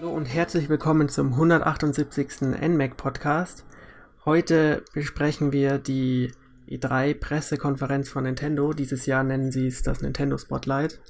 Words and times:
Hallo 0.00 0.14
und 0.14 0.24
herzlich 0.24 0.70
willkommen 0.70 1.10
zum 1.10 1.34
178. 1.34 2.40
NMAC 2.58 2.96
Podcast. 2.96 3.66
Heute 4.24 4.82
besprechen 4.94 5.52
wir 5.52 5.76
die 5.76 6.32
E3-Pressekonferenz 6.70 8.08
von 8.08 8.24
Nintendo. 8.24 8.72
Dieses 8.72 9.04
Jahr 9.04 9.22
nennen 9.24 9.52
sie 9.52 9.66
es 9.66 9.82
das 9.82 10.00
Nintendo 10.00 10.38
Spotlight. 10.38 11.02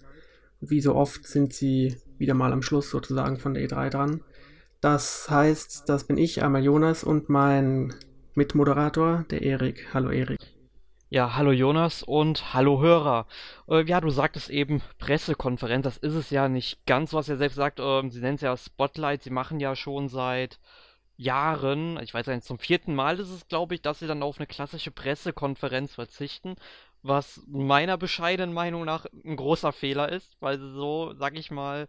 Wie 0.61 0.81
so 0.81 0.97
oft 0.97 1.25
sind 1.25 1.53
sie 1.53 1.99
wieder 2.19 2.35
mal 2.35 2.53
am 2.53 2.63
Schluss 2.63 2.91
sozusagen 2.91 3.37
von 3.37 3.55
der 3.55 3.69
E3 3.69 3.91
dran. 3.91 4.23
Das 4.81 5.31
heißt, 5.31 5.89
das 5.89 6.03
bin 6.03 6.19
ich, 6.19 6.43
einmal 6.43 6.65
Jonas 6.65 7.05
und 7.05 7.29
mein 7.29 7.95
Mitmoderator, 8.35 9.25
der 9.31 9.43
Erik. 9.43 9.87
Hallo 9.95 10.11
Erik. 10.11 10.40
Ja, 11.13 11.35
hallo 11.35 11.51
Jonas 11.51 12.05
und 12.05 12.55
hallo 12.55 12.81
Hörer. 12.81 13.27
Äh, 13.69 13.83
ja, 13.85 14.01
du 14.01 14.11
sagtest 14.11 14.49
eben 14.49 14.81
Pressekonferenz, 14.99 15.83
das 15.83 15.97
ist 15.97 16.15
es 16.15 16.31
ja 16.31 16.49
nicht 16.49 16.87
ganz, 16.87 17.13
was 17.13 17.29
er 17.29 17.37
selbst 17.37 17.57
sagt. 17.57 17.81
Ähm, 17.81 18.11
sie 18.13 18.21
nennen 18.21 18.37
es 18.37 18.43
ja 18.43 18.57
Spotlight, 18.57 19.25
sie 19.25 19.31
machen 19.31 19.59
ja 19.59 19.75
schon 19.75 20.09
seit 20.09 20.61
Jahren, 21.17 21.99
ich 22.01 22.15
weiß 22.15 22.29
nicht, 22.29 22.45
zum 22.45 22.61
vierten 22.61 22.95
Mal 22.95 23.19
ist 23.19 23.31
es, 23.31 23.49
glaube 23.49 23.75
ich, 23.75 23.83
dass 23.83 23.99
sie 23.99 24.07
dann 24.07 24.23
auf 24.23 24.39
eine 24.39 24.47
klassische 24.47 24.93
Pressekonferenz 24.93 25.95
verzichten, 25.95 26.55
was 27.03 27.43
meiner 27.49 27.99
bescheidenen 27.99 28.55
Meinung 28.55 28.85
nach 28.85 29.07
ein 29.25 29.35
großer 29.37 29.73
Fehler 29.73 30.11
ist, 30.11 30.37
weil 30.41 30.61
sie 30.61 30.73
so, 30.73 31.13
sag 31.15 31.37
ich 31.37 31.51
mal, 31.51 31.89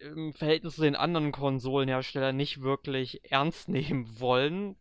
im 0.00 0.32
Verhältnis 0.34 0.74
zu 0.76 0.82
den 0.82 0.96
anderen 0.96 1.30
Konsolenherstellern 1.30 2.36
nicht 2.36 2.62
wirklich 2.62 3.30
ernst 3.30 3.68
nehmen 3.70 4.18
wollen 4.18 4.76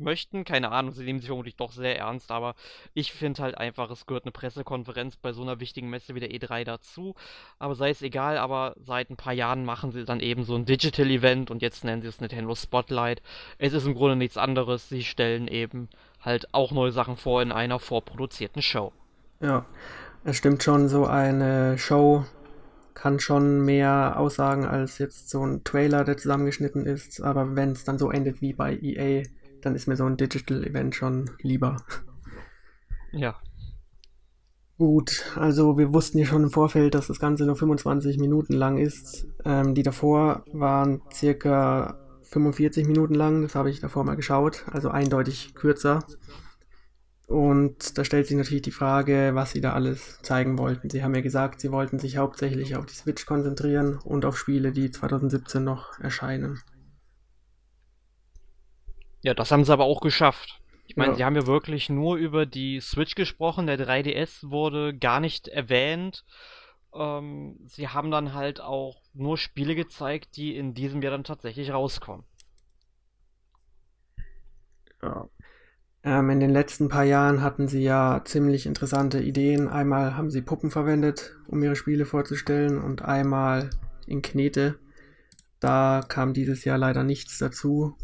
möchten. 0.00 0.44
Keine 0.44 0.72
Ahnung, 0.72 0.92
sie 0.92 1.04
nehmen 1.04 1.20
sich 1.20 1.28
vermutlich 1.28 1.56
doch 1.56 1.72
sehr 1.72 1.98
ernst, 1.98 2.30
aber 2.30 2.54
ich 2.94 3.12
finde 3.12 3.42
halt 3.42 3.58
einfach, 3.58 3.90
es 3.90 4.06
gehört 4.06 4.24
eine 4.24 4.32
Pressekonferenz 4.32 5.16
bei 5.16 5.32
so 5.32 5.42
einer 5.42 5.60
wichtigen 5.60 5.90
Messe 5.90 6.14
wie 6.14 6.20
der 6.20 6.30
E3 6.30 6.64
dazu. 6.64 7.14
Aber 7.58 7.74
sei 7.74 7.90
es 7.90 8.02
egal, 8.02 8.38
aber 8.38 8.74
seit 8.84 9.10
ein 9.10 9.16
paar 9.16 9.32
Jahren 9.32 9.64
machen 9.64 9.92
sie 9.92 10.04
dann 10.04 10.20
eben 10.20 10.44
so 10.44 10.54
ein 10.54 10.64
Digital-Event 10.64 11.50
und 11.50 11.62
jetzt 11.62 11.84
nennen 11.84 12.02
sie 12.02 12.08
es 12.08 12.20
Nintendo 12.20 12.54
Spotlight. 12.54 13.22
Es 13.58 13.72
ist 13.72 13.86
im 13.86 13.94
Grunde 13.94 14.16
nichts 14.16 14.36
anderes. 14.36 14.88
Sie 14.88 15.04
stellen 15.04 15.48
eben 15.48 15.88
halt 16.20 16.52
auch 16.52 16.72
neue 16.72 16.92
Sachen 16.92 17.16
vor 17.16 17.42
in 17.42 17.52
einer 17.52 17.78
vorproduzierten 17.78 18.62
Show. 18.62 18.92
Ja, 19.40 19.64
es 20.24 20.36
stimmt 20.36 20.62
schon, 20.62 20.88
so 20.88 21.06
eine 21.06 21.78
Show 21.78 22.24
kann 22.94 23.18
schon 23.18 23.64
mehr 23.64 24.16
aussagen 24.18 24.66
als 24.66 24.98
jetzt 24.98 25.30
so 25.30 25.42
ein 25.42 25.64
Trailer, 25.64 26.04
der 26.04 26.18
zusammengeschnitten 26.18 26.84
ist. 26.84 27.22
Aber 27.22 27.56
wenn 27.56 27.72
es 27.72 27.84
dann 27.84 27.98
so 27.98 28.10
endet 28.10 28.42
wie 28.42 28.52
bei 28.52 28.76
EA, 28.76 29.22
dann 29.62 29.74
ist 29.74 29.86
mir 29.86 29.96
so 29.96 30.04
ein 30.04 30.16
Digital 30.16 30.64
Event 30.64 30.94
schon 30.94 31.30
lieber. 31.40 31.76
Ja. 33.12 33.36
Gut, 34.78 35.24
also 35.36 35.76
wir 35.76 35.92
wussten 35.92 36.18
ja 36.18 36.24
schon 36.24 36.44
im 36.44 36.50
Vorfeld, 36.50 36.94
dass 36.94 37.08
das 37.08 37.20
Ganze 37.20 37.44
nur 37.44 37.56
25 37.56 38.18
Minuten 38.18 38.54
lang 38.54 38.78
ist. 38.78 39.26
Ähm, 39.44 39.74
die 39.74 39.82
davor 39.82 40.44
waren 40.52 41.02
circa 41.12 41.98
45 42.22 42.86
Minuten 42.86 43.14
lang, 43.14 43.42
das 43.42 43.54
habe 43.54 43.68
ich 43.68 43.80
davor 43.80 44.04
mal 44.04 44.14
geschaut, 44.14 44.64
also 44.70 44.88
eindeutig 44.88 45.54
kürzer. 45.54 46.04
Und 47.26 47.98
da 47.98 48.04
stellt 48.04 48.26
sich 48.26 48.36
natürlich 48.36 48.62
die 48.62 48.70
Frage, 48.70 49.32
was 49.34 49.52
sie 49.52 49.60
da 49.60 49.72
alles 49.72 50.18
zeigen 50.22 50.58
wollten. 50.58 50.90
Sie 50.90 51.04
haben 51.04 51.14
ja 51.14 51.20
gesagt, 51.20 51.60
sie 51.60 51.70
wollten 51.70 51.98
sich 51.98 52.16
hauptsächlich 52.16 52.74
auf 52.74 52.86
die 52.86 52.94
Switch 52.94 53.26
konzentrieren 53.26 53.98
und 54.02 54.24
auf 54.24 54.38
Spiele, 54.38 54.72
die 54.72 54.90
2017 54.90 55.62
noch 55.62 55.98
erscheinen. 56.00 56.60
Ja, 59.22 59.34
das 59.34 59.50
haben 59.50 59.64
sie 59.64 59.72
aber 59.72 59.84
auch 59.84 60.00
geschafft. 60.00 60.60
Ich 60.86 60.96
meine, 60.96 61.12
ja. 61.12 61.16
sie 61.16 61.24
haben 61.24 61.36
ja 61.36 61.46
wirklich 61.46 61.88
nur 61.88 62.16
über 62.16 62.46
die 62.46 62.80
Switch 62.80 63.14
gesprochen, 63.14 63.66
der 63.66 63.78
3DS 63.78 64.50
wurde 64.50 64.96
gar 64.96 65.20
nicht 65.20 65.46
erwähnt. 65.46 66.24
Ähm, 66.92 67.58
sie 67.66 67.88
haben 67.88 68.10
dann 68.10 68.34
halt 68.34 68.60
auch 68.60 69.02
nur 69.14 69.38
Spiele 69.38 69.74
gezeigt, 69.76 70.36
die 70.36 70.56
in 70.56 70.74
diesem 70.74 71.00
Jahr 71.02 71.12
dann 71.12 71.24
tatsächlich 71.24 71.72
rauskommen. 71.72 72.24
Ja. 75.02 75.28
Ähm, 76.02 76.30
in 76.30 76.40
den 76.40 76.50
letzten 76.50 76.88
paar 76.88 77.04
Jahren 77.04 77.42
hatten 77.42 77.68
sie 77.68 77.82
ja 77.82 78.22
ziemlich 78.24 78.66
interessante 78.66 79.20
Ideen. 79.20 79.68
Einmal 79.68 80.16
haben 80.16 80.30
sie 80.30 80.40
Puppen 80.40 80.70
verwendet, 80.70 81.36
um 81.46 81.62
ihre 81.62 81.76
Spiele 81.76 82.06
vorzustellen, 82.06 82.82
und 82.82 83.02
einmal 83.02 83.70
in 84.06 84.22
Knete. 84.22 84.78
Da 85.60 86.00
kam 86.08 86.32
dieses 86.32 86.64
Jahr 86.64 86.78
leider 86.78 87.04
nichts 87.04 87.38
dazu. 87.38 87.96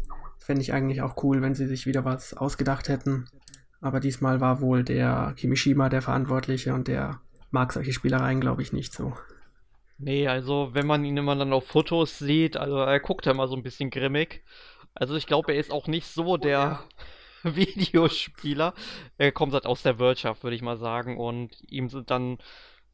Fände 0.47 0.61
ich 0.61 0.71
eigentlich 0.71 1.01
auch 1.01 1.21
cool, 1.23 1.41
wenn 1.41 1.55
sie 1.55 1.67
sich 1.67 1.85
wieder 1.85 2.05
was 2.05 2.33
ausgedacht 2.33 2.87
hätten. 2.87 3.25
Aber 3.81 3.99
diesmal 3.99 4.39
war 4.39 4.61
wohl 4.61 4.85
der 4.85 5.33
Kimishima 5.35 5.89
der 5.89 6.01
Verantwortliche 6.01 6.73
und 6.73 6.87
der 6.87 7.19
mag 7.51 7.73
solche 7.73 7.91
Spielereien, 7.91 8.39
glaube 8.39 8.61
ich, 8.61 8.71
nicht 8.71 8.93
so. 8.93 9.13
Nee, 9.97 10.29
also 10.29 10.69
wenn 10.71 10.87
man 10.87 11.03
ihn 11.03 11.17
immer 11.17 11.35
dann 11.35 11.51
auf 11.51 11.67
Fotos 11.67 12.17
sieht, 12.17 12.55
also 12.55 12.77
er 12.77 13.01
guckt 13.01 13.25
ja 13.25 13.33
immer 13.33 13.49
so 13.49 13.57
ein 13.57 13.61
bisschen 13.61 13.89
grimmig. 13.89 14.41
Also 14.93 15.17
ich 15.17 15.27
glaube, 15.27 15.51
er 15.51 15.59
ist 15.59 15.69
auch 15.69 15.87
nicht 15.87 16.07
so 16.07 16.37
der 16.37 16.79
Videospieler. 17.43 18.73
Er 19.17 19.33
kommt 19.33 19.51
halt 19.51 19.65
aus 19.65 19.83
der 19.83 19.99
Wirtschaft, 19.99 20.43
würde 20.43 20.55
ich 20.55 20.61
mal 20.61 20.77
sagen. 20.77 21.17
Und 21.17 21.61
ihm 21.69 21.89
sind 21.89 22.09
dann 22.09 22.37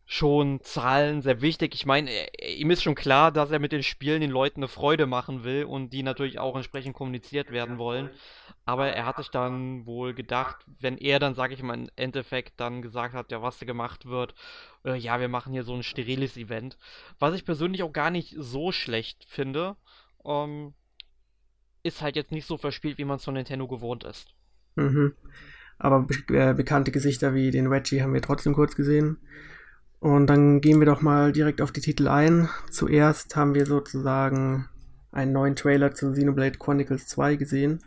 schon 0.06 0.62
Zahlen 0.62 1.22
sehr 1.22 1.42
wichtig. 1.42 1.74
Ich 1.74 1.86
meine, 1.86 2.10
ihm 2.46 2.72
ist 2.72 2.84
schon 2.84 2.96
klar, 2.96 3.32
dass 3.32 3.52
er 3.52 3.60
mit 3.60 3.72
den 3.72 3.84
Spielen 3.84 4.22
den 4.22 4.32
Leuten 4.32 4.60
eine 4.60 4.68
Freude 4.68 5.06
machen 5.06 5.44
will 5.44 5.64
und 5.64 5.92
die 5.92 6.04
natürlich 6.04 6.40
auch 6.40 6.56
entsprechend 6.56 6.94
kommuniziert 6.94 7.52
werden 7.52 7.78
wollen. 7.78 8.10
Aber 8.66 8.88
er 8.88 9.06
hat 9.06 9.18
sich 9.18 9.30
dann 9.30 9.86
wohl 9.86 10.14
gedacht, 10.14 10.58
wenn 10.80 10.98
er 10.98 11.20
dann, 11.20 11.36
sage 11.36 11.54
ich 11.54 11.64
mal, 11.64 11.76
im 11.76 11.90
Endeffekt 11.96 12.60
dann 12.60 12.82
gesagt 12.82 13.14
hat, 13.14 13.32
ja, 13.32 13.42
was 13.42 13.60
da 13.60 13.66
gemacht 13.66 14.06
wird, 14.06 14.36
äh, 14.86 14.96
ja, 14.98 15.20
wir 15.20 15.30
machen 15.30 15.54
hier 15.54 15.64
so 15.64 15.74
ein 15.74 15.84
steriles 15.84 16.38
Event. 16.38 16.78
Was 17.20 17.34
ich 17.34 17.46
persönlich 17.46 17.84
auch 17.84 17.94
gar 17.94 18.10
nicht 18.10 18.36
so 18.38 18.72
schlecht 18.72 19.26
finde. 19.28 19.76
Ähm, 20.26 20.74
ist 21.84 22.02
halt 22.02 22.16
jetzt 22.16 22.32
nicht 22.32 22.48
so 22.48 22.58
verspielt, 22.58 22.98
wie 22.98 23.06
man 23.06 23.18
es 23.18 23.26
von 23.26 23.34
Nintendo 23.34 23.68
gewohnt 23.68 24.06
ist. 24.06 24.30
Mhm. 24.76 25.14
Aber 25.78 26.04
be 26.04 26.16
äh, 26.30 26.54
bekannte 26.54 26.92
Gesichter 26.92 27.34
wie 27.34 27.52
den 27.52 27.68
Reggie 27.68 28.02
haben 28.02 28.14
wir 28.14 28.22
trotzdem 28.22 28.54
kurz 28.54 28.76
gesehen. 28.76 29.18
Und 30.04 30.28
dann 30.28 30.60
gehen 30.60 30.80
wir 30.80 30.86
doch 30.86 31.00
mal 31.00 31.32
direkt 31.32 31.62
auf 31.62 31.72
die 31.72 31.80
Titel 31.80 32.10
ein. 32.10 32.50
Zuerst 32.70 33.38
haben 33.38 33.56
wir 33.56 33.66
sozusagen 33.66 34.68
einen 35.14 35.32
neuen 35.32 35.56
Trailer 35.56 35.94
zu 35.94 36.12
Xenoblade 36.12 36.58
Chronicles 36.58 37.08
2 37.08 37.38
gesehen. 37.38 37.80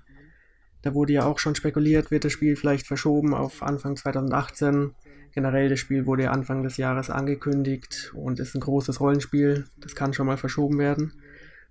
Da 0.81 0.94
wurde 0.94 1.12
ja 1.12 1.27
auch 1.27 1.38
schon 1.38 1.54
spekuliert, 1.54 2.10
wird 2.10 2.25
das 2.25 2.32
Spiel 2.32 2.56
vielleicht 2.56 2.87
verschoben 2.87 3.34
auf 3.34 3.62
Anfang 3.62 3.97
2018. 3.97 4.94
Generell, 5.32 5.69
das 5.69 5.78
Spiel 5.78 6.06
wurde 6.06 6.22
ja 6.22 6.31
Anfang 6.31 6.62
des 6.62 6.78
Jahres 6.78 7.10
angekündigt 7.10 8.12
und 8.15 8.41
ist 8.41 8.54
ein 8.54 8.62
großes 8.62 8.98
Rollenspiel. 8.98 9.66
Das 9.77 9.94
kann 9.94 10.15
schon 10.15 10.27
mal 10.27 10.38
verschoben 10.38 10.78
werden. 10.78 11.12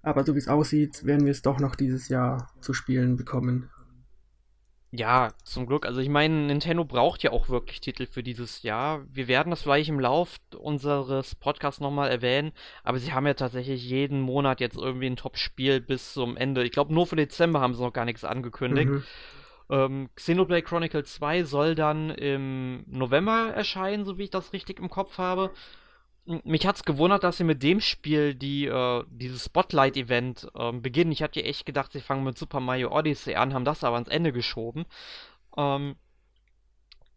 Aber 0.03 0.23
so 0.25 0.35
wie 0.35 0.39
es 0.39 0.47
aussieht, 0.47 1.07
werden 1.07 1.25
wir 1.25 1.31
es 1.31 1.41
doch 1.41 1.59
noch 1.59 1.73
dieses 1.73 2.07
Jahr 2.07 2.51
zu 2.61 2.75
spielen 2.75 3.17
bekommen. 3.17 3.71
Ja, 4.97 5.29
zum 5.43 5.65
Glück. 5.65 5.85
Also 5.85 5.99
ich 5.99 6.09
meine, 6.09 6.33
Nintendo 6.47 6.85
braucht 6.85 7.23
ja 7.23 7.31
auch 7.31 7.49
wirklich 7.49 7.81
Titel 7.81 8.05
für 8.05 8.23
dieses 8.23 8.63
Jahr. 8.63 9.03
Wir 9.11 9.27
werden 9.27 9.49
das 9.49 9.63
vielleicht 9.63 9.89
im 9.89 9.99
Lauf 9.99 10.37
unseres 10.55 11.35
Podcasts 11.35 11.81
nochmal 11.81 12.09
erwähnen, 12.09 12.51
aber 12.83 12.99
sie 12.99 13.11
haben 13.11 13.25
ja 13.27 13.33
tatsächlich 13.33 13.83
jeden 13.83 14.21
Monat 14.21 14.61
jetzt 14.61 14.77
irgendwie 14.77 15.07
ein 15.07 15.17
Top-Spiel 15.17 15.81
bis 15.81 16.13
zum 16.13 16.37
Ende. 16.37 16.63
Ich 16.63 16.71
glaube, 16.71 16.93
nur 16.93 17.07
für 17.07 17.15
Dezember 17.15 17.61
haben 17.61 17.73
sie 17.73 17.81
noch 17.81 17.93
gar 17.93 18.05
nichts 18.05 18.23
angekündigt. 18.23 18.89
Mhm. 18.89 19.03
Ähm, 19.69 20.09
Xenoblade 20.15 20.61
Chronicle 20.61 21.03
2 21.03 21.43
soll 21.43 21.75
dann 21.75 22.11
im 22.11 22.83
November 22.87 23.51
erscheinen, 23.53 24.05
so 24.05 24.17
wie 24.17 24.23
ich 24.23 24.29
das 24.29 24.53
richtig 24.53 24.79
im 24.79 24.89
Kopf 24.89 25.17
habe 25.17 25.51
mich 26.25 26.65
hat's 26.65 26.83
gewundert, 26.83 27.23
dass 27.23 27.37
sie 27.37 27.43
mit 27.43 27.61
dem 27.61 27.79
Spiel 27.79 28.33
die, 28.33 28.65
äh, 28.65 29.03
dieses 29.09 29.45
Spotlight-Event 29.45 30.47
äh, 30.55 30.71
beginnen. 30.71 31.11
Ich 31.11 31.21
hatte 31.21 31.39
ja 31.39 31.45
echt 31.45 31.65
gedacht, 31.65 31.91
sie 31.91 32.01
fangen 32.01 32.23
mit 32.23 32.37
Super 32.37 32.59
Mario 32.59 32.91
Odyssey 32.91 33.35
an, 33.35 33.53
haben 33.53 33.65
das 33.65 33.83
aber 33.83 33.95
ans 33.95 34.09
Ende 34.09 34.31
geschoben. 34.31 34.85
Ähm, 35.57 35.95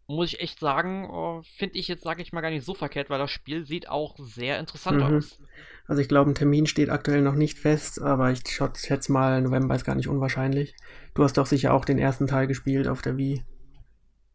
muss 0.07 0.33
ich 0.33 0.41
echt 0.41 0.59
sagen, 0.59 1.05
äh, 1.05 1.43
finde 1.57 1.77
ich 1.77 1.87
jetzt, 1.87 2.03
sage 2.03 2.21
ich 2.21 2.33
mal, 2.33 2.41
gar 2.41 2.49
nicht 2.49 2.65
so 2.65 2.73
verkehrt, 2.73 3.09
weil 3.09 3.19
das 3.19 3.31
Spiel 3.31 3.65
sieht 3.65 3.89
auch 3.89 4.15
sehr 4.19 4.59
interessant 4.59 4.97
mhm. 4.97 5.17
aus. 5.17 5.39
Also 5.87 6.01
ich 6.01 6.07
glaube, 6.07 6.31
ein 6.31 6.35
Termin 6.35 6.67
steht 6.67 6.89
aktuell 6.89 7.21
noch 7.21 7.35
nicht 7.35 7.57
fest, 7.57 8.01
aber 8.01 8.31
ich 8.31 8.41
schätze 8.47 9.11
mal, 9.11 9.41
November 9.41 9.75
ist 9.75 9.85
gar 9.85 9.95
nicht 9.95 10.07
unwahrscheinlich. 10.07 10.75
Du 11.13 11.23
hast 11.23 11.37
doch 11.37 11.45
sicher 11.45 11.73
auch 11.73 11.85
den 11.85 11.99
ersten 11.99 12.27
Teil 12.27 12.47
gespielt 12.47 12.87
auf 12.87 13.01
der 13.01 13.17
Wii. 13.17 13.43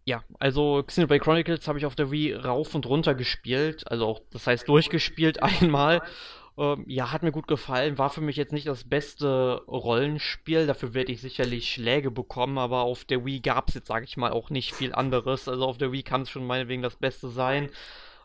Ja, 0.06 0.22
also 0.38 0.82
Xenoblade 0.86 1.20
Chronicles 1.20 1.66
habe 1.66 1.78
ich 1.78 1.86
auf 1.86 1.94
der 1.94 2.10
Wii 2.10 2.34
rauf 2.34 2.74
und 2.74 2.84
runter 2.84 3.14
gespielt, 3.14 3.90
also 3.90 4.06
auch, 4.06 4.20
das 4.30 4.46
heißt 4.46 4.68
durchgespielt 4.68 5.42
einmal. 5.42 6.02
Ähm, 6.56 6.84
ja, 6.86 7.10
hat 7.10 7.22
mir 7.22 7.32
gut 7.32 7.48
gefallen, 7.48 7.98
war 7.98 8.10
für 8.10 8.20
mich 8.20 8.36
jetzt 8.36 8.52
nicht 8.52 8.68
das 8.68 8.84
beste 8.84 9.62
Rollenspiel, 9.66 10.66
dafür 10.66 10.94
werde 10.94 11.10
ich 11.10 11.20
sicherlich 11.20 11.70
Schläge 11.72 12.10
bekommen, 12.10 12.58
aber 12.58 12.82
auf 12.82 13.04
der 13.04 13.24
Wii 13.24 13.40
gab 13.40 13.68
es 13.68 13.74
jetzt, 13.74 13.88
sage 13.88 14.04
ich 14.04 14.16
mal, 14.16 14.30
auch 14.30 14.50
nicht 14.50 14.74
viel 14.74 14.94
anderes. 14.94 15.48
Also 15.48 15.64
auf 15.64 15.78
der 15.78 15.90
Wii 15.90 16.02
kann 16.04 16.22
es 16.22 16.30
schon 16.30 16.46
meinetwegen 16.46 16.82
das 16.82 16.96
Beste 16.96 17.28
sein. 17.28 17.70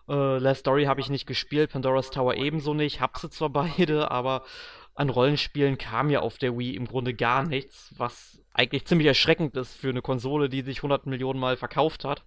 Äh, 0.07 0.37
Last 0.37 0.61
Story 0.61 0.85
habe 0.85 1.01
ich 1.01 1.09
nicht 1.09 1.27
gespielt, 1.27 1.71
Pandora's 1.71 2.11
Tower 2.11 2.35
ebenso 2.35 2.73
nicht, 2.73 3.01
hab 3.01 3.17
sie 3.17 3.29
zwar 3.29 3.49
beide, 3.49 4.11
aber 4.11 4.43
an 4.95 5.09
Rollenspielen 5.09 5.77
kam 5.77 6.09
ja 6.09 6.19
auf 6.19 6.37
der 6.37 6.57
Wii 6.57 6.75
im 6.75 6.85
Grunde 6.85 7.13
gar 7.13 7.45
nichts, 7.45 7.93
was 7.97 8.41
eigentlich 8.53 8.85
ziemlich 8.85 9.07
erschreckend 9.07 9.55
ist 9.55 9.75
für 9.75 9.89
eine 9.89 10.01
Konsole, 10.01 10.49
die 10.49 10.61
sich 10.61 10.79
100 10.79 11.05
Millionen 11.05 11.39
Mal 11.39 11.57
verkauft 11.57 12.03
hat. 12.03 12.25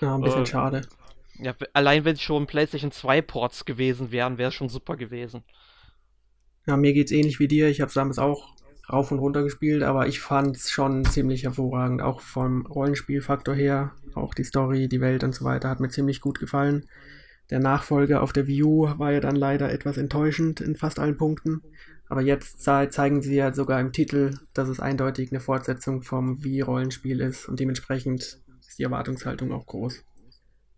Ja, 0.00 0.14
ein 0.14 0.20
bisschen 0.20 0.42
äh, 0.42 0.46
schade. 0.46 0.82
Ja, 1.38 1.54
allein 1.72 2.04
wenn 2.04 2.14
es 2.14 2.22
schon 2.22 2.46
PlayStation 2.46 2.92
2 2.92 3.22
Ports 3.22 3.64
gewesen 3.64 4.12
wären, 4.12 4.38
wäre 4.38 4.48
es 4.48 4.54
schon 4.54 4.68
super 4.68 4.96
gewesen. 4.96 5.42
Ja, 6.66 6.76
mir 6.76 6.92
geht's 6.92 7.12
ähnlich 7.12 7.40
wie 7.40 7.48
dir. 7.48 7.68
Ich 7.68 7.80
habe 7.80 7.92
damals 7.92 8.18
auch 8.18 8.54
rauf 8.92 9.10
und 9.10 9.18
runter 9.18 9.42
gespielt, 9.42 9.82
aber 9.82 10.06
ich 10.06 10.20
fand 10.20 10.56
es 10.56 10.70
schon 10.70 11.04
ziemlich 11.04 11.44
hervorragend, 11.44 12.02
auch 12.02 12.20
vom 12.20 12.66
Rollenspielfaktor 12.66 13.54
her, 13.54 13.92
auch 14.14 14.34
die 14.34 14.44
Story, 14.44 14.88
die 14.88 15.00
Welt 15.00 15.24
und 15.24 15.34
so 15.34 15.44
weiter, 15.44 15.68
hat 15.68 15.80
mir 15.80 15.88
ziemlich 15.88 16.20
gut 16.20 16.38
gefallen. 16.38 16.86
Der 17.52 17.60
Nachfolger 17.60 18.22
auf 18.22 18.32
der 18.32 18.46
Wii 18.46 18.62
U 18.62 18.98
war 18.98 19.12
ja 19.12 19.20
dann 19.20 19.36
leider 19.36 19.70
etwas 19.70 19.98
enttäuschend 19.98 20.62
in 20.62 20.74
fast 20.74 20.98
allen 20.98 21.18
Punkten. 21.18 21.60
Aber 22.08 22.22
jetzt 22.22 22.62
zeigen 22.62 23.20
sie 23.20 23.34
ja 23.34 23.52
sogar 23.52 23.78
im 23.78 23.92
Titel, 23.92 24.38
dass 24.54 24.70
es 24.70 24.80
eindeutig 24.80 25.30
eine 25.30 25.40
Fortsetzung 25.40 26.00
vom 26.00 26.42
Wii-Rollenspiel 26.42 27.20
ist 27.20 27.50
und 27.50 27.60
dementsprechend 27.60 28.22
ist 28.22 28.78
die 28.78 28.84
Erwartungshaltung 28.84 29.52
auch 29.52 29.66
groß. 29.66 30.02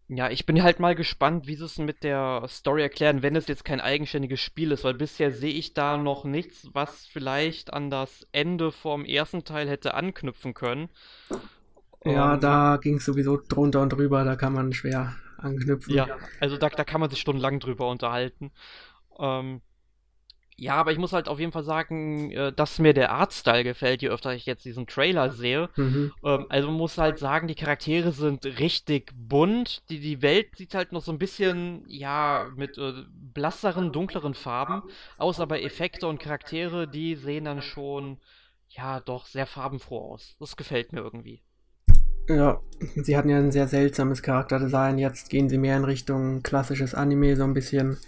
Ja, 0.09 0.31
ich 0.31 0.47
bin 0.47 0.65
halt 0.65 0.81
mal 0.81 0.97
gespannt, 0.97 1.47
wie 1.47 1.55
sie 1.55 1.65
es 1.65 1.79
mit 1.79 2.03
der 2.03 2.45
Story 2.49 2.83
erklären, 2.83 3.23
wenn 3.23 3.37
es 3.37 3.47
jetzt 3.47 3.65
kein 3.65 3.81
eigenständiges 3.81 4.41
Spiel 4.41 4.73
ist, 4.73 4.83
weil 4.83 4.95
bisher 4.95 5.31
sehe 5.31 5.55
ich 5.55 5.75
da 5.75 5.97
noch 5.97 6.25
nichts, 6.25 6.71
was 6.73 7.07
vielleicht 7.07 7.73
an 7.73 7.89
das 7.89 8.27
Ende 8.33 8.73
vom 8.73 9.05
ersten 9.05 9.45
Teil 9.45 9.69
hätte 9.69 9.95
anknüpfen 9.95 10.55
können. 10.55 10.89
Ja, 12.05 12.35
um, 12.35 12.41
da 12.41 12.79
ging 12.83 12.97
es 12.97 13.05
sowieso 13.05 13.37
drunter 13.37 13.81
und 13.81 13.93
drüber, 13.93 14.25
da 14.25 14.35
kann 14.35 14.53
man 14.53 14.73
schwer 14.73 15.15
anknüpfen. 15.45 15.95
Ja, 15.95 16.19
also 16.41 16.57
da, 16.57 16.69
da 16.69 16.85
kann 16.85 17.01
man 17.01 17.11
sich 17.11 17.21
stundenlang 17.21 17.61
drüber 17.61 17.89
unterhalten. 17.89 18.53
Ähm, 19.19 19.61
ja, 20.57 20.77
aber 20.77 20.93
ich 20.93 20.99
muss 20.99 21.13
halt 21.13 21.29
auf 21.29 21.41
jeden 21.41 21.51
Fall 21.51 21.65
sagen, 21.65 22.31
äh, 22.31 22.53
dass 22.53 22.79
mir 22.79 22.95
der 22.95 23.11
Artstyle 23.11 23.65
gefällt, 23.65 24.03
je 24.03 24.09
öfter 24.09 24.35
ich 24.35 24.47
jetzt 24.47 24.65
diesen 24.65 24.87
Trailer 24.87 25.31
sehe. 25.31 25.69
Mhm. 25.77 26.13
Ähm, 26.23 26.47
also 26.49 26.69
man 26.69 26.77
muss 26.77 26.97
halt 26.97 27.19
sagen, 27.19 27.49
die 27.49 27.57
Charaktere 27.57 28.13
sind 28.13 28.47
richtig 28.47 29.13
bunt. 29.17 29.83
Die, 29.91 29.99
die 29.99 30.23
Welt 30.23 30.55
sieht 30.57 30.75
halt 30.75 30.93
noch 30.93 31.03
so 31.03 31.11
ein 31.11 31.19
bisschen, 31.19 31.85
ja, 31.89 32.51
mit 32.55 32.79
äh, 32.79 32.93
blasseren, 33.11 33.93
dunkleren 33.93 34.35
Farben 34.35 34.83
aus, 35.19 35.41
aber 35.41 35.61
Effekte 35.61 36.07
und 36.07 36.21
Charaktere, 36.21 36.87
die 36.87 37.17
sehen 37.17 37.47
dann 37.47 37.61
schon, 37.61 38.21
ja, 38.69 39.01
doch 39.01 39.27
sehr 39.27 39.47
farbenfroh 39.47 40.13
aus. 40.13 40.37
Das 40.39 40.57
gefällt 40.57 40.93
mir 40.93 41.01
irgendwie. 41.01 41.43
Ja, 42.29 42.61
sie 42.97 43.17
hatten 43.17 43.29
ja 43.29 43.39
ein 43.39 43.53
sehr 43.53 43.69
seltsames 43.69 44.23
Charakterdesign. 44.23 44.99
Jetzt 44.99 45.29
gehen 45.31 45.49
sie 45.49 45.59
mehr 45.59 45.77
in 45.77 45.85
Richtung 45.85 46.43
klassisches 46.43 46.95
Anime, 46.95 47.37
so 47.37 47.45
ein 47.45 47.55
bisschen. 47.55 47.99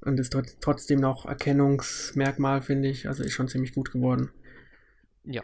Und 0.00 0.20
ist 0.20 0.36
trotzdem 0.60 1.00
noch 1.00 1.26
Erkennungsmerkmal, 1.26 2.62
finde 2.62 2.88
ich. 2.88 3.08
Also 3.08 3.24
ist 3.24 3.32
schon 3.32 3.48
ziemlich 3.48 3.74
gut 3.74 3.92
geworden. 3.92 4.30
Ja. 5.24 5.42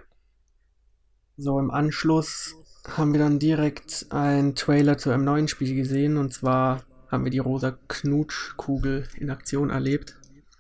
So, 1.37 1.59
im 1.59 1.71
Anschluss 1.71 2.55
haben 2.89 3.13
wir 3.13 3.19
dann 3.19 3.39
direkt 3.39 4.07
einen 4.11 4.55
Trailer 4.55 4.99
zu 4.99 5.11
einem 5.11 5.25
neuen 5.25 5.49
Spiel 5.49 5.75
gesehen. 5.75 6.17
Und 6.17 6.33
zwar 6.33 6.85
haben 7.09 7.25
wir 7.25 7.31
die 7.31 7.39
rosa 7.39 7.77
Knutschkugel 7.89 9.09
in 9.17 9.31
Aktion 9.31 9.71
erlebt. 9.71 10.17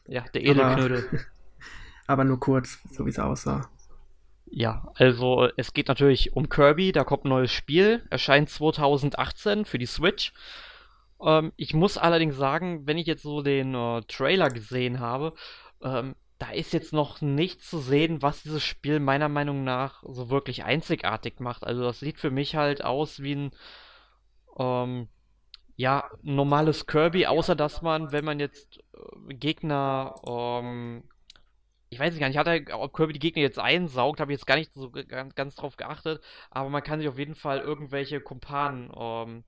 Ja, 0.06 0.24
der 0.34 0.42
Edelknödel. 0.42 1.04
Aber, 1.08 1.20
aber 2.06 2.24
nur 2.24 2.40
kurz, 2.40 2.78
so 2.90 3.06
wie 3.06 3.10
es 3.10 3.18
aussah. 3.18 3.70
Ja, 4.54 4.92
also 4.96 5.48
es 5.56 5.72
geht 5.72 5.88
natürlich 5.88 6.36
um 6.36 6.50
Kirby, 6.50 6.92
da 6.92 7.04
kommt 7.04 7.24
ein 7.24 7.30
neues 7.30 7.50
Spiel, 7.50 8.06
erscheint 8.10 8.50
2018 8.50 9.64
für 9.64 9.78
die 9.78 9.86
Switch. 9.86 10.34
Ähm, 11.22 11.52
ich 11.56 11.72
muss 11.72 11.96
allerdings 11.96 12.36
sagen, 12.36 12.86
wenn 12.86 12.98
ich 12.98 13.06
jetzt 13.06 13.22
so 13.22 13.40
den 13.40 13.74
äh, 13.74 14.02
Trailer 14.02 14.50
gesehen 14.50 15.00
habe, 15.00 15.32
ähm, 15.82 16.16
da 16.38 16.50
ist 16.50 16.74
jetzt 16.74 16.92
noch 16.92 17.22
nichts 17.22 17.70
zu 17.70 17.78
sehen, 17.78 18.20
was 18.20 18.42
dieses 18.42 18.62
Spiel 18.62 19.00
meiner 19.00 19.30
Meinung 19.30 19.64
nach 19.64 20.02
so 20.06 20.28
wirklich 20.28 20.64
einzigartig 20.64 21.40
macht. 21.40 21.64
Also 21.64 21.82
das 21.84 22.00
sieht 22.00 22.18
für 22.18 22.30
mich 22.30 22.54
halt 22.54 22.84
aus 22.84 23.22
wie 23.22 23.34
ein 23.36 23.50
ähm, 24.58 25.08
ja, 25.76 26.10
normales 26.20 26.86
Kirby, 26.86 27.26
außer 27.26 27.56
dass 27.56 27.80
man, 27.80 28.12
wenn 28.12 28.26
man 28.26 28.38
jetzt 28.38 28.80
äh, 28.92 29.34
Gegner, 29.34 30.14
ähm, 30.26 31.04
ich 31.92 31.98
weiß 31.98 32.18
gar 32.18 32.28
nicht, 32.28 32.72
ob 32.72 32.94
Kirby 32.94 33.12
die 33.12 33.18
Gegner 33.18 33.42
jetzt 33.42 33.58
einsaugt, 33.58 34.18
habe 34.18 34.32
ich 34.32 34.38
jetzt 34.38 34.46
gar 34.46 34.56
nicht 34.56 34.72
so 34.72 34.90
ganz, 34.90 35.34
ganz 35.34 35.54
drauf 35.56 35.76
geachtet, 35.76 36.22
aber 36.50 36.70
man 36.70 36.82
kann 36.82 36.98
sich 36.98 37.08
auf 37.08 37.18
jeden 37.18 37.34
Fall 37.34 37.60
irgendwelche 37.60 38.18
Kumpanen 38.18 38.90
ähm, 38.98 39.44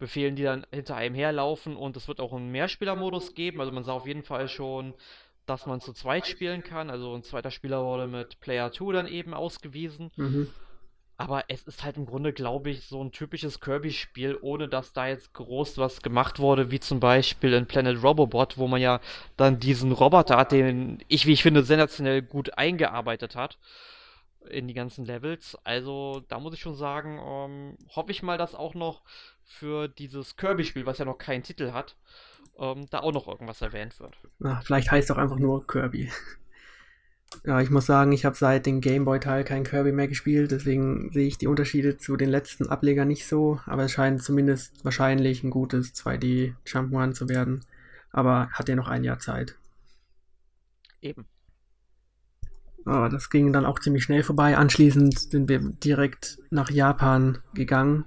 befehlen, 0.00 0.34
die 0.34 0.42
dann 0.42 0.66
hinter 0.72 0.96
einem 0.96 1.14
herlaufen 1.14 1.76
und 1.76 1.96
es 1.96 2.08
wird 2.08 2.18
auch 2.18 2.32
einen 2.32 2.50
Mehrspielermodus 2.50 3.34
geben. 3.34 3.60
Also 3.60 3.70
man 3.70 3.84
sah 3.84 3.92
auf 3.92 4.08
jeden 4.08 4.24
Fall 4.24 4.48
schon, 4.48 4.92
dass 5.46 5.66
man 5.66 5.80
zu 5.80 5.92
zweit 5.92 6.26
spielen 6.26 6.64
kann. 6.64 6.90
Also 6.90 7.14
ein 7.14 7.22
zweiter 7.22 7.52
Spieler 7.52 7.84
wurde 7.84 8.08
mit 8.08 8.40
Player 8.40 8.72
2 8.72 8.92
dann 8.92 9.06
eben 9.06 9.32
ausgewiesen. 9.32 10.10
Mhm. 10.16 10.48
Aber 11.16 11.44
es 11.48 11.62
ist 11.62 11.84
halt 11.84 11.96
im 11.96 12.06
Grunde, 12.06 12.32
glaube 12.32 12.70
ich, 12.70 12.86
so 12.86 13.02
ein 13.02 13.12
typisches 13.12 13.60
Kirby-Spiel, 13.60 14.36
ohne 14.40 14.68
dass 14.68 14.92
da 14.92 15.06
jetzt 15.06 15.32
groß 15.32 15.78
was 15.78 16.02
gemacht 16.02 16.40
wurde, 16.40 16.72
wie 16.72 16.80
zum 16.80 16.98
Beispiel 16.98 17.52
in 17.52 17.66
Planet 17.66 18.02
Robobot, 18.02 18.58
wo 18.58 18.66
man 18.66 18.80
ja 18.80 19.00
dann 19.36 19.60
diesen 19.60 19.92
Roboter 19.92 20.36
hat, 20.36 20.50
den 20.50 20.98
ich, 21.06 21.26
wie 21.26 21.32
ich 21.32 21.42
finde, 21.42 21.62
sensationell 21.62 22.20
gut 22.20 22.58
eingearbeitet 22.58 23.36
hat 23.36 23.58
in 24.48 24.66
die 24.66 24.74
ganzen 24.74 25.04
Levels. 25.04 25.56
Also 25.64 26.22
da 26.28 26.40
muss 26.40 26.54
ich 26.54 26.60
schon 26.60 26.74
sagen, 26.74 27.20
ähm, 27.24 27.78
hoffe 27.94 28.10
ich 28.10 28.22
mal, 28.22 28.36
dass 28.36 28.54
auch 28.54 28.74
noch 28.74 29.02
für 29.44 29.88
dieses 29.88 30.36
Kirby-Spiel, 30.36 30.86
was 30.86 30.98
ja 30.98 31.04
noch 31.04 31.18
keinen 31.18 31.42
Titel 31.42 31.72
hat, 31.72 31.96
ähm, 32.58 32.86
da 32.90 33.00
auch 33.00 33.12
noch 33.12 33.28
irgendwas 33.28 33.62
erwähnt 33.62 33.98
wird. 34.00 34.16
Na, 34.38 34.60
vielleicht 34.64 34.90
heißt 34.90 35.10
es 35.10 35.16
auch 35.16 35.20
einfach 35.20 35.38
nur 35.38 35.66
Kirby. 35.66 36.10
Ja, 37.44 37.60
ich 37.60 37.70
muss 37.70 37.86
sagen, 37.86 38.12
ich 38.12 38.24
habe 38.24 38.36
seit 38.36 38.66
dem 38.66 38.80
Gameboy-Teil 38.80 39.44
kein 39.44 39.64
Kirby 39.64 39.92
mehr 39.92 40.08
gespielt, 40.08 40.50
deswegen 40.50 41.10
sehe 41.12 41.26
ich 41.26 41.36
die 41.36 41.46
Unterschiede 41.46 41.98
zu 41.98 42.16
den 42.16 42.30
letzten 42.30 42.68
Ablegern 42.68 43.08
nicht 43.08 43.26
so, 43.26 43.60
aber 43.66 43.84
es 43.84 43.92
scheint 43.92 44.22
zumindest 44.22 44.84
wahrscheinlich 44.84 45.42
ein 45.42 45.50
gutes 45.50 45.94
2D 45.94 46.54
Jump'n'Run 46.66 47.12
zu 47.12 47.28
werden. 47.28 47.64
Aber 48.10 48.48
hat 48.50 48.68
ja 48.68 48.76
noch 48.76 48.88
ein 48.88 49.04
Jahr 49.04 49.18
Zeit. 49.18 49.56
Eben. 51.02 51.26
Aber 52.84 53.08
das 53.08 53.30
ging 53.30 53.52
dann 53.52 53.66
auch 53.66 53.78
ziemlich 53.78 54.04
schnell 54.04 54.22
vorbei. 54.22 54.56
Anschließend 54.56 55.18
sind 55.18 55.48
wir 55.48 55.58
direkt 55.58 56.38
nach 56.50 56.70
Japan 56.70 57.38
gegangen, 57.54 58.04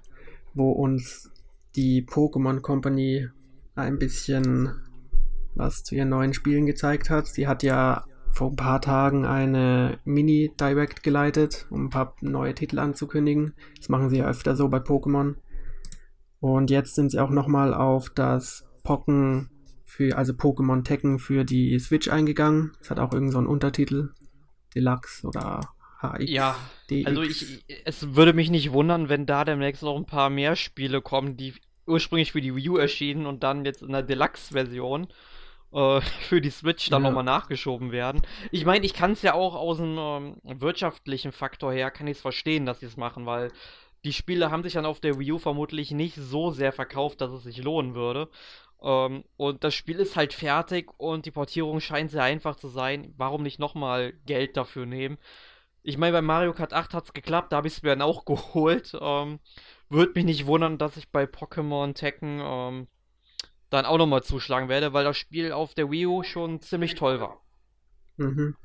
wo 0.54 0.72
uns 0.72 1.32
die 1.76 2.06
Pokémon 2.06 2.62
Company 2.62 3.30
ein 3.76 4.00
bisschen 4.00 4.72
was 5.56 5.84
zu 5.84 5.96
ihren 5.96 6.10
neuen 6.10 6.34
Spielen 6.34 6.66
gezeigt 6.66 7.10
hat. 7.10 7.28
Sie 7.28 7.48
hat 7.48 7.64
ja 7.64 8.06
vor 8.38 8.52
ein 8.52 8.56
paar 8.56 8.80
Tagen 8.82 9.26
eine 9.26 9.98
Mini-Direct 10.06 11.02
geleitet, 11.02 11.66
um 11.72 11.86
ein 11.86 11.90
paar 11.90 12.16
neue 12.22 12.54
Titel 12.54 12.78
anzukündigen. 12.78 13.56
Das 13.78 13.90
machen 13.90 14.10
sie 14.12 14.20
ja 14.20 14.28
öfter 14.28 14.56
so 14.56 14.70
bei 14.70 14.78
Pokémon. 14.78 15.38
Und 16.40 16.70
jetzt 16.70 16.94
sind 16.94 17.10
sie 17.10 17.20
auch 17.20 17.32
nochmal 17.32 17.74
auf 17.74 18.12
das 18.12 18.64
Pocken 18.84 19.50
für, 19.86 20.16
also 20.16 20.34
Pokémon 20.34 20.84
Tekken 20.84 21.18
für 21.18 21.46
die 21.46 21.80
Switch 21.80 22.10
eingegangen. 22.10 22.74
Das 22.78 22.92
hat 22.92 23.00
auch 23.00 23.12
irgendeinen 23.12 23.46
so 23.46 23.52
Untertitel. 23.52 24.12
Deluxe 24.76 25.26
oder 25.26 25.62
HX. 26.02 26.30
Ja, 26.30 26.56
DX. 26.92 27.08
also 27.08 27.24
ich, 27.24 27.66
es 27.86 28.16
würde 28.16 28.34
mich 28.34 28.52
nicht 28.52 28.72
wundern, 28.72 29.10
wenn 29.10 29.26
da 29.26 29.46
demnächst 29.46 29.82
noch 29.82 29.98
ein 29.98 30.06
paar 30.06 30.30
mehr 30.30 30.56
Spiele 30.56 31.02
kommen, 31.02 31.38
die 31.38 31.56
ursprünglich 31.88 32.34
für 32.34 32.42
die 32.42 32.54
Wii 32.56 32.70
U 32.70 32.78
erschienen 32.78 33.26
und 33.26 33.42
dann 33.42 33.66
jetzt 33.66 33.82
in 33.82 33.94
der 33.94 34.04
Deluxe-Version 34.04 35.08
äh, 35.72 36.02
für 36.22 36.42
die 36.42 36.50
Switch 36.50 36.90
dann 36.90 37.04
ja. 37.04 37.10
nochmal 37.10 37.24
nachgeschoben 37.24 37.92
werden. 37.92 38.22
Ich 38.52 38.66
meine, 38.66 38.86
ich 38.86 38.94
kann 38.94 39.12
es 39.12 39.22
ja 39.22 39.34
auch 39.34 39.56
aus 39.56 39.80
einem 39.80 39.98
ähm, 39.98 40.62
wirtschaftlichen 40.62 41.32
Faktor 41.32 41.72
her, 41.74 41.92
kann 41.92 42.08
ich 42.08 42.18
es 42.18 42.22
verstehen, 42.22 42.66
dass 42.66 42.80
sie 42.80 42.86
es 42.86 42.98
machen, 42.98 43.26
weil 43.26 43.52
die 44.06 44.14
Spiele 44.14 44.52
haben 44.52 44.64
sich 44.64 44.74
dann 44.74 44.86
auf 44.86 45.00
der 45.00 45.20
Wii 45.20 45.34
U 45.34 45.38
vermutlich 45.40 45.92
nicht 45.92 46.16
so 46.16 46.52
sehr 46.52 46.72
verkauft, 46.72 47.22
dass 47.22 47.32
es 47.32 47.44
sich 47.44 47.64
lohnen 47.64 47.96
würde. 47.96 48.30
Ähm, 48.82 49.24
und 49.38 49.64
das 49.64 49.74
Spiel 49.74 49.98
ist 49.98 50.16
halt 50.16 50.34
fertig 50.34 50.90
und 50.98 51.26
die 51.26 51.32
Portierung 51.32 51.80
scheint 51.80 52.12
sehr 52.12 52.24
einfach 52.24 52.56
zu 52.56 52.68
sein. 52.68 53.14
Warum 53.18 53.44
nicht 53.44 53.60
nochmal 53.60 54.14
Geld 54.26 54.56
dafür 54.56 54.86
nehmen? 54.86 55.18
Ich 55.84 55.98
meine, 55.98 56.14
bei 56.14 56.22
Mario 56.22 56.54
Kart 56.54 56.74
8 56.74 56.94
hat 56.94 57.06
es 57.06 57.14
geklappt, 57.14 57.52
da 57.52 57.58
habe 57.58 57.68
ich 57.68 57.76
es 57.76 57.84
mir 57.84 57.90
dann 57.90 58.02
auch 58.02 58.26
geholt. 58.26 58.96
Ähm, 59.00 59.40
Würde 59.90 60.14
mich 60.16 60.26
nicht 60.26 60.46
wundern, 60.46 60.78
dass 60.78 60.98
ich 60.98 61.10
bei 61.10 61.24
Pokémon 61.24 61.94
Tekken 61.94 62.42
ähm, 62.44 62.88
dann 63.70 63.86
auch 63.86 63.98
nochmal 63.98 64.24
zuschlagen 64.24 64.70
werde, 64.70 64.94
weil 64.94 65.04
das 65.04 65.18
Spiel 65.18 65.52
auf 65.52 65.74
der 65.74 65.92
Wii 65.92 66.08
U 66.08 66.24
schon 66.24 66.62
ziemlich 66.62 66.96
toll 66.96 67.20
war. 67.20 67.42
Mhm. 68.18 68.56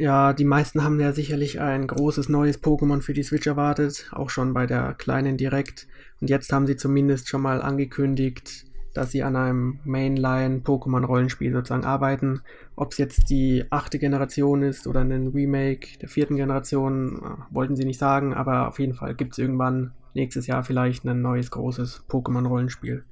Ja, 0.00 0.32
die 0.32 0.44
meisten 0.44 0.84
haben 0.84 1.00
ja 1.00 1.12
sicherlich 1.12 1.60
ein 1.60 1.88
großes 1.88 2.28
neues 2.28 2.62
Pokémon 2.62 3.00
für 3.00 3.14
die 3.14 3.24
Switch 3.24 3.48
erwartet, 3.48 4.08
auch 4.12 4.30
schon 4.30 4.54
bei 4.54 4.64
der 4.64 4.94
kleinen 4.94 5.36
Direkt. 5.36 5.88
Und 6.20 6.30
jetzt 6.30 6.52
haben 6.52 6.68
sie 6.68 6.76
zumindest 6.76 7.28
schon 7.28 7.42
mal 7.42 7.60
angekündigt, 7.60 8.64
dass 8.94 9.10
sie 9.10 9.24
an 9.24 9.34
einem 9.34 9.80
Mainline-Pokémon-Rollenspiel 9.84 11.52
sozusagen 11.52 11.84
arbeiten. 11.84 12.42
Ob 12.76 12.92
es 12.92 12.98
jetzt 12.98 13.28
die 13.28 13.64
achte 13.70 13.98
Generation 13.98 14.62
ist 14.62 14.86
oder 14.86 15.00
ein 15.00 15.28
Remake 15.28 15.98
der 16.00 16.08
vierten 16.08 16.36
Generation, 16.36 17.16
äh, 17.16 17.54
wollten 17.54 17.74
sie 17.74 17.84
nicht 17.84 17.98
sagen, 17.98 18.34
aber 18.34 18.68
auf 18.68 18.78
jeden 18.78 18.94
Fall 18.94 19.16
gibt 19.16 19.32
es 19.32 19.38
irgendwann 19.38 19.92
nächstes 20.14 20.46
Jahr 20.46 20.62
vielleicht 20.62 21.04
ein 21.04 21.22
neues 21.22 21.50
großes 21.50 22.04
Pokémon-Rollenspiel. 22.08 23.04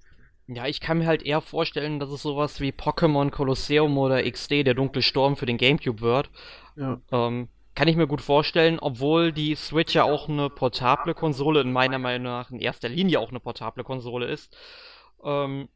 Ja, 0.49 0.67
ich 0.67 0.81
kann 0.81 0.99
mir 0.99 1.07
halt 1.07 1.23
eher 1.23 1.41
vorstellen, 1.41 1.99
dass 1.99 2.11
es 2.11 2.23
sowas 2.23 2.61
wie 2.61 2.71
Pokémon 2.71 3.31
Colosseum 3.31 3.99
oder 3.99 4.23
XD, 4.31 4.65
der 4.65 4.75
dunkle 4.75 5.03
Sturm 5.03 5.37
für 5.37 5.47
den 5.47 5.59
Gamecube 5.59 6.01
wird. 6.01 6.31
Ja. 6.77 7.01
Ähm, 7.11 7.49
kann 7.75 7.89
ich 7.89 7.97
mir 7.97 8.07
gut 8.07 8.23
vorstellen, 8.23 8.79
obwohl 8.79 9.33
die 9.33 9.55
Switch 9.55 9.95
ja 9.95 10.05
auch 10.05 10.29
eine 10.29 10.49
portable 10.49 11.15
Konsole, 11.15 11.61
in 11.61 11.73
meiner 11.73 11.99
Meinung 11.99 12.25
nach 12.25 12.51
in 12.51 12.61
erster 12.61 12.89
Linie 12.89 13.21
auch 13.21 13.31
eine 13.31 13.41
portable 13.41 13.85
Konsole 13.85 14.27
ist. 14.27 14.57
Ähm, 15.23 15.69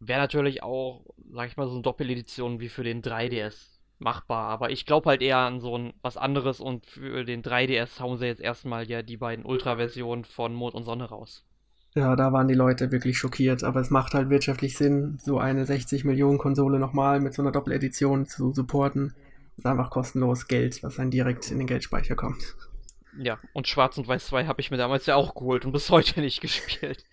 Wäre 0.00 0.20
natürlich 0.20 0.62
auch, 0.62 1.04
sag 1.30 1.48
ich 1.48 1.56
mal, 1.56 1.66
so 1.66 1.74
eine 1.74 1.82
Doppeledition 1.82 2.60
wie 2.60 2.68
für 2.68 2.84
den 2.84 3.02
3DS 3.02 3.78
machbar. 3.98 4.48
Aber 4.48 4.70
ich 4.70 4.86
glaube 4.86 5.08
halt 5.08 5.22
eher 5.22 5.38
an 5.38 5.60
so 5.60 5.78
ein 5.78 5.94
was 6.02 6.16
anderes 6.16 6.60
und 6.60 6.86
für 6.86 7.24
den 7.24 7.42
3DS 7.42 8.00
hauen 8.00 8.18
sie 8.18 8.26
jetzt 8.26 8.40
erstmal 8.40 8.88
ja 8.88 9.02
die 9.02 9.16
beiden 9.16 9.44
Ultra-Versionen 9.46 10.24
von 10.24 10.52
Mond 10.54 10.74
und 10.74 10.84
Sonne 10.84 11.04
raus. 11.06 11.44
Ja, 11.96 12.16
da 12.16 12.32
waren 12.32 12.48
die 12.48 12.54
Leute 12.54 12.90
wirklich 12.90 13.18
schockiert, 13.18 13.62
aber 13.62 13.80
es 13.80 13.90
macht 13.90 14.14
halt 14.14 14.28
wirtschaftlich 14.28 14.76
Sinn, 14.76 15.18
so 15.22 15.38
eine 15.38 15.64
60 15.64 16.04
Millionen 16.04 16.38
Konsole 16.38 16.80
nochmal 16.80 17.20
mit 17.20 17.34
so 17.34 17.42
einer 17.42 17.52
Doppeledition 17.52 18.26
zu 18.26 18.52
supporten. 18.52 19.14
Das 19.56 19.58
ist 19.58 19.66
einfach 19.66 19.90
kostenlos 19.90 20.48
Geld, 20.48 20.82
was 20.82 20.96
dann 20.96 21.12
direkt 21.12 21.52
in 21.52 21.58
den 21.58 21.68
Geldspeicher 21.68 22.16
kommt. 22.16 22.56
Ja, 23.16 23.38
und 23.52 23.68
Schwarz 23.68 23.96
und 23.96 24.08
Weiß 24.08 24.26
2 24.26 24.46
habe 24.46 24.60
ich 24.60 24.72
mir 24.72 24.76
damals 24.76 25.06
ja 25.06 25.14
auch 25.14 25.36
geholt 25.36 25.64
und 25.64 25.70
bis 25.70 25.88
heute 25.90 26.20
nicht 26.20 26.40
gespielt. 26.40 27.04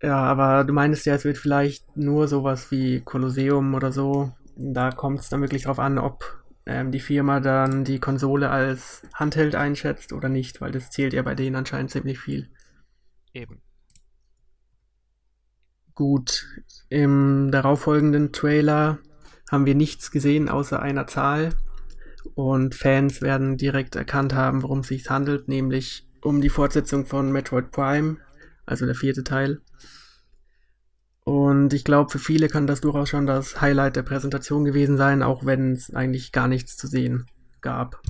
Ja, 0.00 0.16
aber 0.16 0.62
du 0.62 0.72
meinst 0.72 1.04
ja, 1.06 1.14
es 1.14 1.24
wird 1.24 1.36
vielleicht 1.36 1.96
nur 1.96 2.28
sowas 2.28 2.70
wie 2.70 3.00
Kolosseum 3.00 3.74
oder 3.74 3.90
so. 3.90 4.32
Da 4.56 4.92
kommt 4.92 5.20
es 5.20 5.28
dann 5.28 5.40
wirklich 5.40 5.64
drauf 5.64 5.80
an, 5.80 5.98
ob 5.98 6.40
ähm, 6.66 6.92
die 6.92 7.00
Firma 7.00 7.40
dann 7.40 7.84
die 7.84 7.98
Konsole 7.98 8.48
als 8.48 9.02
Handheld 9.12 9.56
einschätzt 9.56 10.12
oder 10.12 10.28
nicht, 10.28 10.60
weil 10.60 10.70
das 10.70 10.90
zählt 10.90 11.12
ja 11.12 11.22
bei 11.22 11.34
denen 11.34 11.56
anscheinend 11.56 11.90
ziemlich 11.90 12.20
viel. 12.20 12.48
Eben. 13.32 13.60
Gut, 15.94 16.46
im 16.88 17.50
darauffolgenden 17.50 18.32
Trailer 18.32 18.98
haben 19.50 19.66
wir 19.66 19.74
nichts 19.74 20.10
gesehen 20.10 20.48
außer 20.48 20.80
einer 20.80 21.06
Zahl 21.06 21.50
und 22.34 22.74
Fans 22.74 23.20
werden 23.22 23.56
direkt 23.56 23.96
erkannt 23.96 24.34
haben, 24.34 24.62
worum 24.62 24.80
es 24.80 24.88
sich 24.88 25.10
handelt, 25.10 25.48
nämlich 25.48 26.06
um 26.22 26.40
die 26.40 26.48
Fortsetzung 26.48 27.06
von 27.06 27.32
Metroid 27.32 27.70
Prime, 27.70 28.18
also 28.66 28.86
der 28.86 28.94
vierte 28.94 29.24
Teil. 29.24 29.60
Und 31.24 31.72
ich 31.72 31.84
glaube, 31.84 32.10
für 32.10 32.18
viele 32.18 32.48
kann 32.48 32.66
das 32.66 32.80
durchaus 32.80 33.08
schon 33.08 33.26
das 33.26 33.60
Highlight 33.60 33.96
der 33.96 34.02
Präsentation 34.02 34.64
gewesen 34.64 34.96
sein, 34.96 35.22
auch 35.22 35.44
wenn 35.44 35.72
es 35.72 35.94
eigentlich 35.94 36.32
gar 36.32 36.48
nichts 36.48 36.76
zu 36.76 36.86
sehen 36.86 37.26
gab. 37.60 38.00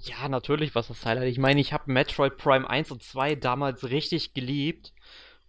Ja, 0.00 0.28
natürlich 0.28 0.74
was 0.74 0.88
das 0.88 1.04
Highlight. 1.04 1.28
Ich 1.28 1.38
meine, 1.38 1.60
ich 1.60 1.72
habe 1.72 1.90
Metroid 1.90 2.36
Prime 2.36 2.68
1 2.68 2.90
und 2.92 3.02
2 3.02 3.34
damals 3.34 3.90
richtig 3.90 4.34
geliebt. 4.34 4.92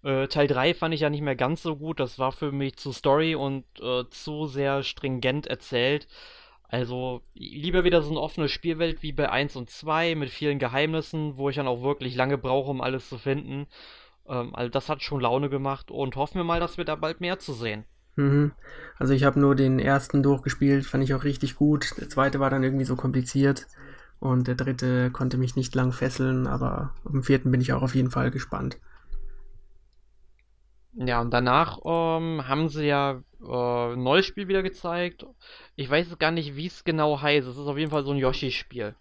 Äh, 0.03 0.27
Teil 0.27 0.47
3 0.47 0.73
fand 0.73 0.93
ich 0.93 1.01
ja 1.01 1.09
nicht 1.09 1.21
mehr 1.21 1.35
ganz 1.35 1.61
so 1.61 1.75
gut. 1.75 1.99
Das 1.99 2.17
war 2.19 2.31
für 2.31 2.51
mich 2.51 2.77
zu 2.77 2.91
Story 2.91 3.35
und 3.35 3.65
äh, 3.81 4.03
zu 4.09 4.47
sehr 4.47 4.83
stringent 4.83 5.47
erzählt. 5.47 6.07
Also 6.67 7.21
lieber 7.33 7.83
wieder 7.83 8.01
so 8.01 8.11
eine 8.11 8.19
offene 8.19 8.47
Spielwelt 8.47 9.01
wie 9.01 9.11
bei 9.11 9.29
1 9.29 9.55
und 9.55 9.69
2 9.69 10.15
mit 10.15 10.29
vielen 10.29 10.59
Geheimnissen, 10.59 11.37
wo 11.37 11.49
ich 11.49 11.55
dann 11.55 11.67
auch 11.67 11.81
wirklich 11.81 12.15
lange 12.15 12.37
brauche, 12.37 12.69
um 12.69 12.81
alles 12.81 13.09
zu 13.09 13.17
finden. 13.17 13.67
Ähm, 14.27 14.55
also 14.55 14.69
das 14.69 14.89
hat 14.89 15.03
schon 15.03 15.21
Laune 15.21 15.49
gemacht 15.49 15.91
und 15.91 16.15
hoffen 16.15 16.35
wir 16.35 16.43
mal, 16.43 16.59
dass 16.59 16.77
wir 16.77 16.85
da 16.85 16.95
bald 16.95 17.21
mehr 17.21 17.39
zu 17.39 17.53
sehen. 17.53 17.85
Mhm. 18.15 18.51
Also 18.97 19.13
ich 19.13 19.23
habe 19.23 19.39
nur 19.39 19.55
den 19.55 19.79
ersten 19.79 20.23
durchgespielt, 20.23 20.85
fand 20.85 21.03
ich 21.03 21.13
auch 21.13 21.23
richtig 21.23 21.55
gut. 21.55 21.93
Der 21.97 22.09
zweite 22.09 22.39
war 22.39 22.49
dann 22.49 22.63
irgendwie 22.63 22.85
so 22.85 22.95
kompliziert 22.95 23.67
und 24.19 24.47
der 24.47 24.55
dritte 24.55 25.11
konnte 25.11 25.37
mich 25.37 25.55
nicht 25.55 25.73
lang 25.75 25.91
fesseln, 25.91 26.47
aber 26.47 26.93
den 27.05 27.23
vierten 27.23 27.51
bin 27.51 27.61
ich 27.61 27.73
auch 27.73 27.81
auf 27.81 27.95
jeden 27.95 28.11
Fall 28.11 28.31
gespannt. 28.31 28.77
Ja, 30.93 31.21
und 31.21 31.31
danach 31.31 31.79
ähm, 31.85 32.47
haben 32.47 32.67
sie 32.67 32.85
ja 32.85 33.21
äh, 33.41 33.93
ein 33.93 34.03
neues 34.03 34.25
Spiel 34.25 34.47
wieder 34.47 34.63
gezeigt. 34.63 35.25
Ich 35.75 35.89
weiß 35.89 36.17
gar 36.19 36.31
nicht, 36.31 36.55
wie 36.55 36.67
es 36.67 36.83
genau 36.83 37.21
heißt. 37.21 37.47
Es 37.47 37.57
ist 37.57 37.67
auf 37.67 37.77
jeden 37.77 37.91
Fall 37.91 38.03
so 38.03 38.11
ein 38.11 38.17
Yoshi-Spiel. 38.17 38.95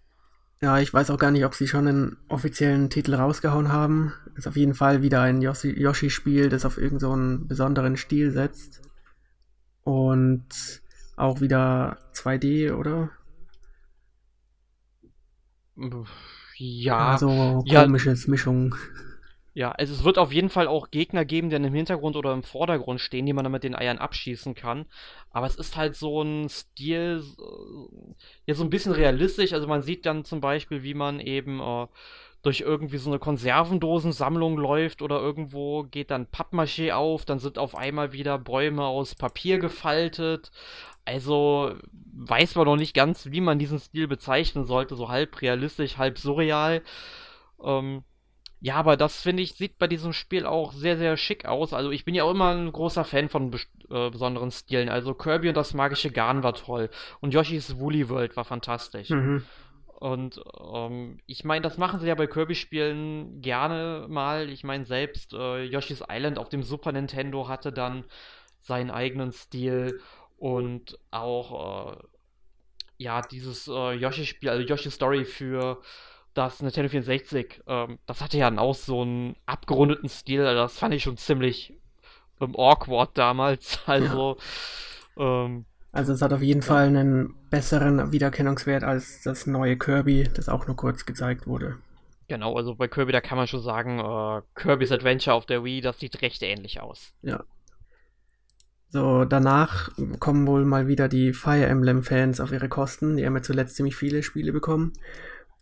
Ja, 0.61 0.79
ich 0.79 0.93
weiß 0.93 1.09
auch 1.09 1.17
gar 1.17 1.31
nicht, 1.31 1.45
ob 1.45 1.55
sie 1.55 1.67
schon 1.67 1.87
einen 1.87 2.17
offiziellen 2.27 2.89
Titel 2.89 3.15
rausgehauen 3.15 3.71
haben. 3.71 4.13
Ist 4.35 4.47
auf 4.47 4.55
jeden 4.55 4.73
Fall 4.73 5.01
wieder 5.01 5.21
ein 5.21 5.41
Yoshi-Spiel, 5.41 6.49
das 6.49 6.65
auf 6.65 6.77
irgendeinen 6.77 7.39
so 7.39 7.45
besonderen 7.47 7.97
Stil 7.97 8.31
setzt. 8.31 8.81
Und 9.83 10.81
auch 11.15 11.41
wieder 11.41 11.97
2D, 12.13 12.73
oder? 12.73 13.09
Ja. 16.57 17.17
Komisches 17.17 18.25
ja, 18.25 18.29
Mischung. 18.29 18.75
Ja, 19.53 19.71
also 19.71 19.93
es 19.93 20.03
wird 20.03 20.17
auf 20.17 20.31
jeden 20.31 20.49
Fall 20.49 20.67
auch 20.67 20.91
Gegner 20.91 21.25
geben, 21.25 21.49
die 21.49 21.55
im 21.55 21.73
Hintergrund 21.73 22.15
oder 22.15 22.31
im 22.33 22.43
Vordergrund 22.43 23.01
stehen, 23.01 23.25
die 23.25 23.33
man 23.33 23.43
dann 23.43 23.51
mit 23.51 23.63
den 23.63 23.75
Eiern 23.75 23.97
abschießen 23.97 24.55
kann. 24.55 24.85
Aber 25.31 25.47
es 25.47 25.55
ist 25.55 25.75
halt 25.75 25.95
so 25.95 26.21
ein 26.21 26.49
Stil, 26.49 27.23
ja, 28.45 28.53
so 28.53 28.63
ein 28.63 28.69
bisschen 28.69 28.93
realistisch. 28.93 29.53
Also 29.53 29.67
man 29.67 29.81
sieht 29.81 30.05
dann 30.05 30.23
zum 30.23 30.39
Beispiel, 30.39 30.83
wie 30.83 30.93
man 30.93 31.19
eben 31.19 31.59
äh, 31.59 31.87
durch 32.41 32.61
irgendwie 32.61 32.97
so 32.97 33.09
eine 33.09 33.19
Konservendosensammlung 33.19 34.57
läuft 34.57 35.01
oder 35.01 35.19
irgendwo 35.19 35.83
geht 35.83 36.11
dann 36.11 36.27
Pappmaché 36.27 36.93
auf, 36.93 37.25
dann 37.25 37.39
sind 37.39 37.57
auf 37.57 37.75
einmal 37.75 38.13
wieder 38.13 38.37
Bäume 38.37 38.83
aus 38.83 39.15
Papier 39.15 39.59
gefaltet. 39.59 40.51
Also 41.03 41.75
weiß 42.13 42.55
man 42.55 42.65
noch 42.65 42.77
nicht 42.77 42.93
ganz, 42.93 43.27
wie 43.31 43.41
man 43.41 43.59
diesen 43.59 43.79
Stil 43.79 44.07
bezeichnen 44.07 44.65
sollte, 44.65 44.95
so 44.95 45.09
halb 45.09 45.41
realistisch, 45.41 45.97
halb 45.97 46.17
surreal. 46.17 46.81
Ähm, 47.61 48.03
ja, 48.61 48.75
aber 48.75 48.97
das 48.97 49.21
finde 49.21 49.41
ich, 49.41 49.53
sieht 49.53 49.77
bei 49.77 49.87
diesem 49.87 50.11
Spiel 50.11 50.45
auch 50.45 50.73
sehr, 50.73 50.97
sehr 50.97 51.15
schick 51.15 51.45
aus. 51.45 51.73
Also 51.73 51.91
ich 51.91 52.03
bin 52.03 52.13
ja 52.13 52.23
auch 52.25 52.31
immer 52.31 52.53
ein 52.53 52.71
großer 52.71 53.05
Fan 53.05 53.29
von 53.29 53.53
äh, 53.89 54.09
besonderen 54.09 54.51
Stilen. 54.51 54.89
Also 54.89 55.13
Kirby 55.13 55.47
und 55.49 55.55
das 55.55 55.73
magische 55.73 56.11
Garn 56.11 56.43
war 56.43 56.53
toll. 56.53 56.89
Und 57.21 57.33
Yoshi's 57.33 57.79
Woolly 57.79 58.09
World 58.09 58.35
war 58.35 58.43
fantastisch. 58.43 59.09
Mhm. 59.09 59.43
Und 59.99 60.41
ähm, 60.59 61.19
ich 61.25 61.43
meine, 61.43 61.61
das 61.61 61.77
machen 61.77 61.99
sie 61.99 62.07
ja 62.07 62.15
bei 62.15 62.27
Kirby-Spielen 62.27 63.41
gerne 63.41 64.05
mal. 64.09 64.49
Ich 64.49 64.63
meine, 64.63 64.85
selbst 64.85 65.33
äh, 65.33 65.63
Yoshi's 65.63 66.03
Island 66.09 66.37
auf 66.37 66.49
dem 66.49 66.63
Super 66.63 66.91
Nintendo 66.91 67.47
hatte 67.47 67.71
dann 67.73 68.05
seinen 68.61 68.91
eigenen 68.91 69.31
Stil. 69.31 69.99
Und 70.37 70.97
auch, 71.11 71.93
äh, 71.93 71.97
ja, 72.97 73.21
dieses 73.21 73.67
äh, 73.67 73.93
Yoshi-Spiel, 73.93 74.49
also 74.49 74.65
Yoshi 74.65 74.89
Story 74.89 75.25
für 75.25 75.81
das 76.33 76.61
Nintendo 76.61 76.89
64, 76.89 77.63
ähm, 77.67 77.99
das 78.05 78.21
hatte 78.21 78.37
ja 78.37 78.49
dann 78.49 78.59
auch 78.59 78.75
so 78.75 79.01
einen 79.01 79.35
abgerundeten 79.45 80.07
Stil, 80.07 80.45
also 80.45 80.61
das 80.61 80.77
fand 80.77 80.93
ich 80.93 81.03
schon 81.03 81.17
ziemlich 81.17 81.73
ähm, 82.39 82.55
awkward 82.55 83.17
damals. 83.17 83.79
Also, 83.85 84.37
ja. 85.17 85.45
ähm, 85.45 85.65
also 85.91 86.13
es 86.13 86.21
hat 86.21 86.33
auf 86.33 86.41
jeden. 86.41 86.61
Fall 86.61 86.87
einen 86.87 87.35
besseren 87.49 88.11
Wiedererkennungswert 88.11 88.83
als 88.83 89.21
das 89.23 89.47
neue 89.47 89.77
Kirby, 89.77 90.29
das 90.33 90.49
auch 90.49 90.67
nur 90.67 90.75
kurz 90.75 91.05
gezeigt 91.05 91.47
wurde. 91.47 91.77
Genau, 92.27 92.55
also 92.55 92.75
bei 92.75 92.87
Kirby, 92.87 93.11
da 93.11 93.21
kann 93.21 93.37
man 93.37 93.47
schon 93.47 93.61
sagen, 93.61 93.99
äh, 93.99 94.41
Kirby's 94.53 94.91
Adventure 94.91 95.35
auf 95.35 95.45
der 95.45 95.63
Wii, 95.63 95.81
das 95.81 95.99
sieht 95.99 96.21
recht 96.21 96.43
ähnlich 96.43 96.79
aus. 96.79 97.13
Ja. 97.23 97.43
So, 98.91 99.25
danach 99.25 99.91
kommen 100.19 100.47
wohl 100.47 100.65
mal 100.65 100.87
wieder 100.87 101.07
die 101.07 101.33
Fire 101.33 101.65
Emblem-Fans 101.65 102.39
auf 102.39 102.51
ihre 102.51 102.69
Kosten. 102.69 103.17
Die 103.17 103.25
haben 103.25 103.35
ja 103.35 103.41
zuletzt 103.41 103.75
ziemlich 103.75 103.95
viele 103.95 104.23
Spiele 104.23 104.51
bekommen. 104.51 104.93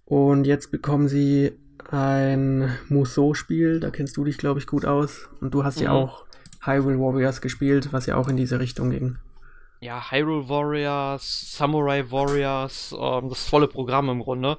Und 0.05 0.45
jetzt 0.45 0.71
bekommen 0.71 1.09
sie 1.09 1.51
ein 1.89 2.77
Musou-Spiel, 2.89 3.79
da 3.79 3.89
kennst 3.89 4.17
du 4.17 4.23
dich, 4.23 4.37
glaube 4.37 4.59
ich, 4.59 4.67
gut 4.67 4.85
aus. 4.85 5.29
Und 5.41 5.53
du 5.53 5.63
hast 5.63 5.77
mhm. 5.77 5.83
ja 5.83 5.91
auch 5.91 6.25
Hyrule 6.61 6.99
Warriors 6.99 7.41
gespielt, 7.41 7.91
was 7.91 8.05
ja 8.05 8.15
auch 8.15 8.27
in 8.29 8.37
diese 8.37 8.59
Richtung 8.59 8.89
ging. 8.91 9.17
Ja, 9.79 10.11
Hyrule 10.11 10.49
Warriors, 10.49 11.55
Samurai 11.55 12.09
Warriors, 12.09 12.95
ähm, 12.99 13.29
das 13.29 13.47
volle 13.47 13.67
Programm 13.67 14.09
im 14.09 14.21
Grunde 14.21 14.57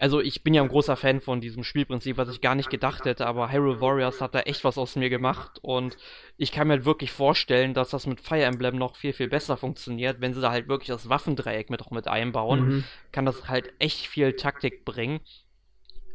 also 0.00 0.20
ich 0.20 0.42
bin 0.42 0.54
ja 0.54 0.62
ein 0.62 0.68
großer 0.68 0.96
Fan 0.96 1.20
von 1.20 1.42
diesem 1.42 1.62
Spielprinzip, 1.62 2.16
was 2.16 2.30
ich 2.30 2.40
gar 2.40 2.54
nicht 2.54 2.70
gedacht 2.70 3.04
hätte, 3.04 3.26
aber 3.26 3.52
Hyrule 3.52 3.82
Warriors 3.82 4.22
hat 4.22 4.34
da 4.34 4.40
echt 4.40 4.64
was 4.64 4.78
aus 4.78 4.96
mir 4.96 5.10
gemacht 5.10 5.58
und 5.60 5.98
ich 6.38 6.52
kann 6.52 6.68
mir 6.68 6.74
halt 6.74 6.86
wirklich 6.86 7.12
vorstellen, 7.12 7.74
dass 7.74 7.90
das 7.90 8.06
mit 8.06 8.20
Fire 8.20 8.42
Emblem 8.42 8.76
noch 8.76 8.96
viel, 8.96 9.12
viel 9.12 9.28
besser 9.28 9.58
funktioniert, 9.58 10.22
wenn 10.22 10.32
sie 10.32 10.40
da 10.40 10.50
halt 10.50 10.68
wirklich 10.68 10.88
das 10.88 11.10
Waffendreieck 11.10 11.68
mit 11.68 11.82
auch 11.82 11.90
mit 11.90 12.08
einbauen, 12.08 12.68
mhm. 12.68 12.84
kann 13.12 13.26
das 13.26 13.48
halt 13.48 13.74
echt 13.78 14.06
viel 14.06 14.32
Taktik 14.32 14.86
bringen. 14.86 15.20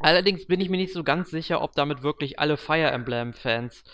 Allerdings 0.00 0.46
bin 0.46 0.60
ich 0.60 0.68
mir 0.68 0.78
nicht 0.78 0.92
so 0.92 1.04
ganz 1.04 1.30
sicher, 1.30 1.62
ob 1.62 1.74
damit 1.74 2.02
wirklich 2.02 2.40
alle 2.40 2.56
Fire 2.56 2.90
Emblem 2.90 3.32
Fans 3.32 3.84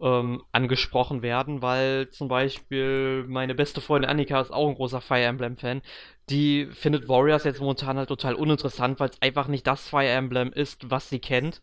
ähm, 0.00 0.42
angesprochen 0.50 1.22
werden, 1.22 1.62
weil 1.62 2.08
zum 2.08 2.28
Beispiel 2.28 3.24
meine 3.28 3.54
beste 3.54 3.80
Freundin 3.80 4.10
Annika 4.10 4.40
ist 4.40 4.52
auch 4.52 4.68
ein 4.68 4.74
großer 4.74 5.00
Fire 5.00 5.22
Emblem-Fan. 5.22 5.82
Die 6.30 6.66
findet 6.72 7.08
Warriors 7.08 7.44
jetzt 7.44 7.60
momentan 7.60 7.98
halt 7.98 8.08
total 8.08 8.34
uninteressant, 8.34 8.98
weil 8.98 9.10
es 9.10 9.22
einfach 9.22 9.46
nicht 9.46 9.66
das 9.66 9.88
Fire 9.88 10.08
Emblem 10.08 10.52
ist, 10.52 10.90
was 10.90 11.10
sie 11.10 11.20
kennt. 11.20 11.60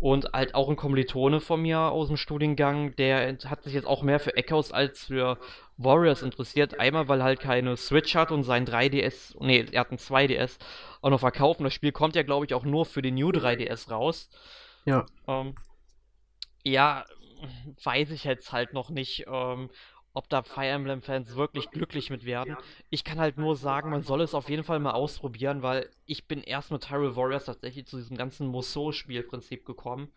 Und 0.00 0.32
halt 0.32 0.54
auch 0.54 0.68
ein 0.70 0.76
Kommilitone 0.76 1.40
von 1.40 1.60
mir 1.60 1.80
aus 1.80 2.06
dem 2.06 2.16
Studiengang, 2.16 2.94
der 2.96 3.36
hat 3.46 3.64
sich 3.64 3.74
jetzt 3.74 3.86
auch 3.86 4.02
mehr 4.02 4.20
für 4.20 4.36
Echoes 4.36 4.70
als 4.72 5.06
für 5.06 5.38
Warriors 5.76 6.22
interessiert. 6.22 6.78
Einmal, 6.78 7.08
weil 7.08 7.20
er 7.20 7.24
halt 7.24 7.40
keine 7.40 7.76
Switch 7.76 8.14
hat 8.14 8.30
und 8.30 8.44
sein 8.44 8.66
3DS, 8.66 9.36
nee, 9.40 9.66
er 9.72 9.80
hat 9.80 9.90
ein 9.90 9.98
2DS 9.98 10.58
auch 11.02 11.10
noch 11.10 11.20
verkauft. 11.20 11.58
Und 11.58 11.64
das 11.64 11.74
Spiel 11.74 11.92
kommt 11.92 12.14
ja, 12.14 12.22
glaube 12.22 12.46
ich, 12.46 12.54
auch 12.54 12.64
nur 12.64 12.86
für 12.86 13.02
den 13.02 13.16
New 13.16 13.30
3DS 13.30 13.90
raus. 13.90 14.30
Ja. 14.84 15.04
Ähm, 15.26 15.54
ja, 16.64 17.04
weiß 17.82 18.10
ich 18.10 18.24
jetzt 18.24 18.52
halt 18.52 18.72
noch 18.72 18.90
nicht, 18.90 19.26
ähm, 19.26 19.70
ob 20.14 20.28
da 20.28 20.42
Fire 20.42 20.66
Emblem-Fans 20.66 21.36
wirklich 21.36 21.70
glücklich 21.70 22.10
mit 22.10 22.24
werden. 22.24 22.56
Ich 22.90 23.04
kann 23.04 23.20
halt 23.20 23.38
nur 23.38 23.56
sagen, 23.56 23.90
man 23.90 24.02
soll 24.02 24.20
es 24.20 24.34
auf 24.34 24.48
jeden 24.48 24.64
Fall 24.64 24.80
mal 24.80 24.92
ausprobieren, 24.92 25.62
weil 25.62 25.88
ich 26.06 26.26
bin 26.26 26.42
erst 26.42 26.72
mit 26.72 26.90
Hyrule 26.90 27.14
Warriors 27.14 27.44
tatsächlich 27.44 27.86
zu 27.86 27.96
diesem 27.98 28.16
ganzen 28.16 28.48
Musou-Spielprinzip 28.48 29.64
gekommen. 29.64 30.10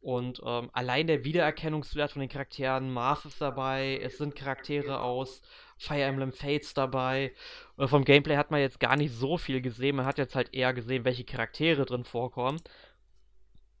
Und 0.00 0.40
ähm, 0.44 0.70
allein 0.72 1.06
der 1.06 1.24
Wiedererkennungswert 1.24 2.12
von 2.12 2.20
den 2.20 2.30
Charakteren, 2.30 2.90
Mars 2.90 3.26
ist 3.26 3.40
dabei, 3.40 4.00
es 4.02 4.16
sind 4.16 4.34
Charaktere 4.34 5.00
aus 5.00 5.42
Fire 5.76 6.02
Emblem 6.02 6.32
Fates 6.32 6.72
dabei. 6.74 7.32
Und 7.76 7.88
vom 7.88 8.04
Gameplay 8.04 8.36
hat 8.36 8.50
man 8.50 8.60
jetzt 8.60 8.80
gar 8.80 8.96
nicht 8.96 9.12
so 9.12 9.36
viel 9.36 9.60
gesehen. 9.60 9.96
Man 9.96 10.06
hat 10.06 10.18
jetzt 10.18 10.34
halt 10.34 10.54
eher 10.54 10.72
gesehen, 10.72 11.04
welche 11.04 11.24
Charaktere 11.24 11.84
drin 11.84 12.04
vorkommen. 12.04 12.60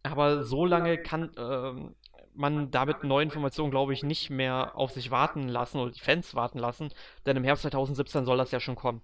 Aber 0.02 0.44
so 0.44 0.64
lange 0.64 0.98
kann 0.98 1.34
äh, 1.36 1.90
man 2.40 2.70
damit 2.70 3.04
neue 3.04 3.24
Informationen, 3.24 3.70
glaube 3.70 3.92
ich, 3.92 4.02
nicht 4.02 4.30
mehr 4.30 4.76
auf 4.76 4.90
sich 4.90 5.10
warten 5.10 5.48
lassen 5.48 5.78
oder 5.78 5.92
die 5.92 6.00
Fans 6.00 6.34
warten 6.34 6.58
lassen. 6.58 6.88
Denn 7.26 7.36
im 7.36 7.44
Herbst 7.44 7.62
2017 7.62 8.24
soll 8.24 8.38
das 8.38 8.50
ja 8.50 8.58
schon 8.58 8.74
kommen. 8.74 9.02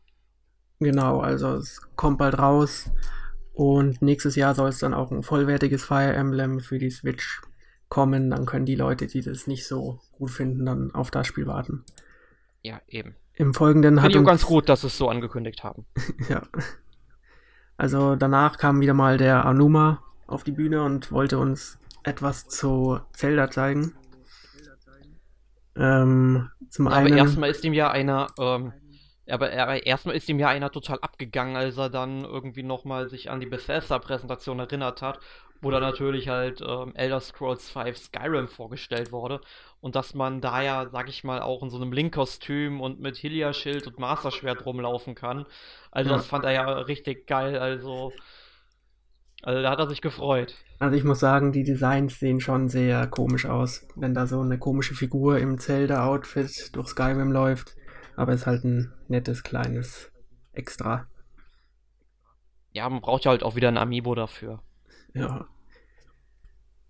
Genau, 0.81 1.21
also 1.21 1.55
es 1.55 1.81
kommt 1.95 2.19
bald 2.19 2.39
raus. 2.39 2.91
Und 3.53 4.03
nächstes 4.03 4.37
Jahr 4.37 4.55
soll 4.55 4.69
es 4.69 4.79
dann 4.79 4.93
auch 4.93 5.11
ein 5.11 5.23
vollwertiges 5.23 5.85
Fire 5.85 6.13
Emblem 6.13 6.61
für 6.61 6.79
die 6.79 6.91
Switch 6.91 7.41
kommen. 7.89 8.31
Dann 8.31 8.47
können 8.47 8.67
die 8.67 8.75
Leute, 8.75 9.07
die 9.07 9.23
das 9.23 9.47
nicht 9.47 9.67
so 9.67 10.01
gut 10.13 10.31
finden, 10.31 10.67
dann 10.67 10.95
auf 10.95 11.11
das 11.11 11.27
Spiel 11.27 11.47
warten. 11.47 11.85
Ja, 12.63 12.81
eben. 12.89 13.15
Im 13.35 13.55
Folgenden 13.55 13.95
Finde 13.95 14.03
hat 14.03 14.11
ich 14.11 14.19
auch 14.19 14.25
ganz 14.25 14.45
gut, 14.45 14.69
dass 14.69 14.81
sie 14.81 14.89
es 14.89 14.99
so 14.99 15.09
angekündigt 15.09 15.63
haben. 15.63 15.87
ja. 16.29 16.43
Also 17.77 18.17
danach 18.17 18.57
kam 18.59 18.81
wieder 18.81 18.95
mal 18.95 19.19
der 19.19 19.45
Anuma 19.45 20.03
auf 20.27 20.43
die 20.43 20.53
Bühne 20.53 20.83
und 20.83 21.13
wollte 21.13 21.39
uns 21.39 21.79
etwas 22.07 22.49
zu 22.49 23.01
Zelda 23.13 23.51
zeigen. 23.51 23.95
Ähm, 25.77 26.49
zum 26.71 26.89
Aber 26.89 27.11
einen. 27.11 27.13
erstmal 27.13 27.51
ist 27.51 27.65
ihm 27.65 27.73
ja 27.75 27.91
einer, 27.91 28.33
ähm, 28.39 28.73
aber 29.29 29.51
er, 29.51 29.85
erstmal 29.87 30.15
ist 30.17 30.29
ihm 30.29 30.39
ja 30.39 30.49
einer 30.49 30.71
total 30.71 30.99
abgegangen, 31.01 31.57
als 31.57 31.77
er 31.77 31.91
dann 31.91 32.25
irgendwie 32.25 32.63
nochmal 32.63 33.09
sich 33.09 33.31
an 33.31 33.41
die 33.41 33.47
Bethesda-Präsentation 33.47 34.59
erinnert 34.61 35.03
hat, 35.03 35.19
wo 35.61 35.71
dann 35.71 35.83
natürlich 35.83 36.29
halt 36.29 36.61
ähm, 36.61 36.95
Elder 36.95 37.21
Scrolls 37.21 37.71
V 37.71 37.93
Skyrim 37.95 38.47
vorgestellt 38.49 39.11
wurde 39.11 39.41
und 39.81 39.97
dass 39.97 40.15
man 40.15 40.41
da 40.41 40.63
ja, 40.63 40.89
sag 40.91 41.09
ich 41.09 41.25
mal, 41.25 41.41
auch 41.43 41.63
in 41.63 41.71
so 41.71 41.77
einem 41.77 41.93
Link-Kostüm 41.93 42.81
und 42.81 43.01
mit 43.01 43.17
Hylia-Schild 43.23 43.87
und 43.89 43.99
Master-Schwert 43.99 44.65
rumlaufen 44.65 45.15
kann. 45.17 45.47
Also 45.91 46.11
Ja. 46.11 46.15
das 46.15 46.27
fand 46.27 46.45
er 46.45 46.53
ja 46.53 46.65
richtig 46.81 47.27
geil, 47.27 47.59
also, 47.59 48.15
also 49.43 49.63
da 49.63 49.71
hat 49.71 49.79
er 49.79 49.89
sich 49.89 50.01
gefreut. 50.03 50.66
Also 50.79 50.97
ich 50.97 51.05
muss 51.05 51.21
sagen, 51.21 51.53
die 51.53 51.65
Designs 51.65 52.19
sehen 52.19 52.41
schon 52.41 52.69
sehr 52.69 53.07
komisch 53.07 53.47
aus, 53.47 53.87
wenn 53.95 54.15
da 54.15 54.27
so 54.27 54.41
eine 54.41 54.59
komische 54.59 54.95
Figur 54.95 55.39
im 55.39 55.59
Zelda-Outfit 55.59 56.75
durch 56.77 56.89
Skyrim 56.89 57.33
läuft. 57.33 57.77
Aber 58.17 58.33
es 58.33 58.43
ist 58.43 58.47
halt 58.47 58.65
ein 58.65 58.93
nettes 59.09 59.43
kleines 59.43 60.11
Extra. 60.53 61.07
Ja, 62.73 62.89
man 62.89 63.01
braucht 63.01 63.25
ja 63.25 63.31
halt 63.31 63.43
auch 63.43 63.57
wieder 63.57 63.69
ein 63.69 63.79
Amiibo 63.79 64.15
dafür. 64.15 64.63
Ja. 65.15 65.47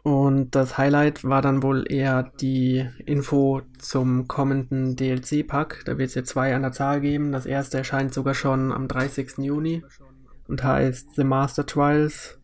Und 0.02 0.54
das 0.54 0.78
Highlight 0.78 1.24
war 1.24 1.42
dann 1.42 1.64
wohl 1.64 1.84
eher 1.88 2.30
die 2.40 2.88
Info 3.04 3.62
zum 3.78 4.28
kommenden 4.28 4.94
DLC-Pack. 4.94 5.82
Da 5.84 5.98
wird 5.98 6.08
es 6.08 6.14
jetzt 6.14 6.30
zwei 6.30 6.54
an 6.54 6.62
der 6.62 6.70
Zahl 6.70 7.00
geben. 7.00 7.32
Das 7.32 7.44
erste 7.44 7.78
erscheint 7.78 8.14
sogar 8.14 8.34
schon 8.34 8.72
am 8.72 8.86
30. 8.86 9.38
Juni 9.38 9.84
und 10.46 10.62
heißt 10.62 11.16
The 11.16 11.24
Master 11.24 11.66
Trials. 11.66 12.40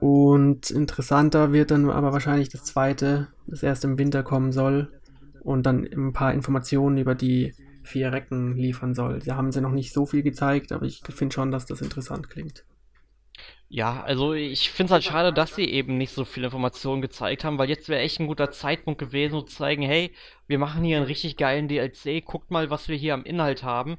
Und 0.00 0.70
interessanter 0.70 1.52
wird 1.52 1.70
dann 1.70 1.88
aber 1.90 2.12
wahrscheinlich 2.12 2.48
das 2.48 2.64
zweite, 2.64 3.28
das 3.46 3.62
erst 3.62 3.84
im 3.84 3.98
Winter 3.98 4.22
kommen 4.22 4.52
soll 4.52 4.92
und 5.40 5.64
dann 5.64 5.84
ein 5.84 6.12
paar 6.12 6.34
Informationen 6.34 6.98
über 6.98 7.14
die 7.14 7.54
vier 7.82 8.12
Recken 8.12 8.56
liefern 8.56 8.94
soll. 8.94 9.20
Da 9.20 9.36
haben 9.36 9.52
sie 9.52 9.60
noch 9.60 9.70
nicht 9.70 9.92
so 9.92 10.06
viel 10.06 10.22
gezeigt, 10.22 10.72
aber 10.72 10.84
ich 10.84 11.02
finde 11.08 11.34
schon, 11.34 11.50
dass 11.50 11.66
das 11.66 11.80
interessant 11.80 12.28
klingt. 12.28 12.64
Ja, 13.68 14.02
also 14.04 14.32
ich 14.32 14.70
finde 14.70 14.86
es 14.86 14.92
halt 14.92 15.04
schade, 15.04 15.32
dass 15.32 15.56
sie 15.56 15.64
eben 15.64 15.98
nicht 15.98 16.12
so 16.12 16.24
viele 16.24 16.46
Informationen 16.46 17.02
gezeigt 17.02 17.42
haben, 17.44 17.58
weil 17.58 17.68
jetzt 17.68 17.88
wäre 17.88 18.00
echt 18.00 18.20
ein 18.20 18.28
guter 18.28 18.52
Zeitpunkt 18.52 19.00
gewesen, 19.00 19.34
um 19.34 19.46
zu 19.46 19.56
zeigen, 19.56 19.82
hey, 19.82 20.12
wir 20.46 20.58
machen 20.58 20.84
hier 20.84 20.98
einen 20.98 21.06
richtig 21.06 21.36
geilen 21.36 21.66
DLC, 21.66 22.24
guckt 22.24 22.50
mal, 22.52 22.70
was 22.70 22.88
wir 22.88 22.96
hier 22.96 23.14
am 23.14 23.24
Inhalt 23.24 23.64
haben. 23.64 23.98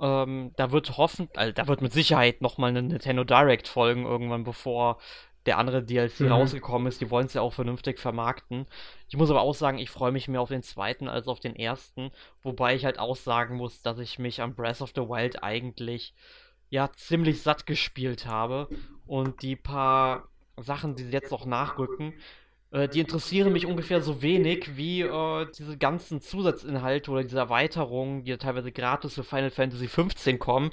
Ähm, 0.00 0.52
da 0.56 0.72
wird 0.72 0.96
hoffen, 0.96 1.28
also 1.36 1.52
da 1.52 1.68
wird 1.68 1.82
mit 1.82 1.92
Sicherheit 1.92 2.40
nochmal 2.42 2.70
eine 2.70 2.82
Nintendo 2.82 3.24
Direct 3.24 3.68
folgen 3.68 4.04
irgendwann, 4.06 4.44
bevor 4.44 4.98
der 5.46 5.58
andere 5.58 5.82
DLC 5.82 6.20
Mhm. 6.20 6.32
rausgekommen 6.32 6.86
ist. 6.88 7.00
Die 7.00 7.10
wollen 7.10 7.26
es 7.26 7.34
ja 7.34 7.40
auch 7.42 7.52
vernünftig 7.52 7.98
vermarkten. 7.98 8.66
Ich 9.08 9.16
muss 9.16 9.30
aber 9.30 9.40
auch 9.40 9.54
sagen, 9.54 9.78
ich 9.78 9.90
freue 9.90 10.12
mich 10.12 10.28
mehr 10.28 10.40
auf 10.40 10.50
den 10.50 10.62
zweiten 10.62 11.08
als 11.08 11.28
auf 11.28 11.40
den 11.40 11.56
ersten, 11.56 12.10
wobei 12.42 12.74
ich 12.74 12.84
halt 12.84 12.98
auch 12.98 13.16
sagen 13.16 13.56
muss, 13.56 13.82
dass 13.82 13.98
ich 13.98 14.18
mich 14.18 14.42
am 14.42 14.54
Breath 14.54 14.80
of 14.82 14.92
the 14.94 15.02
Wild 15.02 15.42
eigentlich 15.42 16.14
ja 16.68 16.90
ziemlich 16.92 17.42
satt 17.42 17.66
gespielt 17.66 18.26
habe 18.26 18.68
und 19.06 19.42
die 19.42 19.56
paar 19.56 20.28
Sachen, 20.56 20.94
die 20.94 21.04
jetzt 21.10 21.30
noch 21.30 21.46
nachrücken, 21.46 22.12
äh, 22.72 22.88
die 22.88 23.00
interessieren 23.00 23.52
mich 23.52 23.66
ungefähr 23.66 24.00
so 24.00 24.22
wenig 24.22 24.76
wie 24.76 25.02
äh, 25.02 25.46
diese 25.58 25.76
ganzen 25.76 26.20
Zusatzinhalte 26.20 27.10
oder 27.10 27.22
diese 27.22 27.38
Erweiterungen, 27.38 28.24
die 28.24 28.30
ja 28.30 28.36
teilweise 28.36 28.72
gratis 28.72 29.14
für 29.14 29.24
Final 29.24 29.50
Fantasy 29.50 29.88
15 29.88 30.38
kommen. 30.38 30.70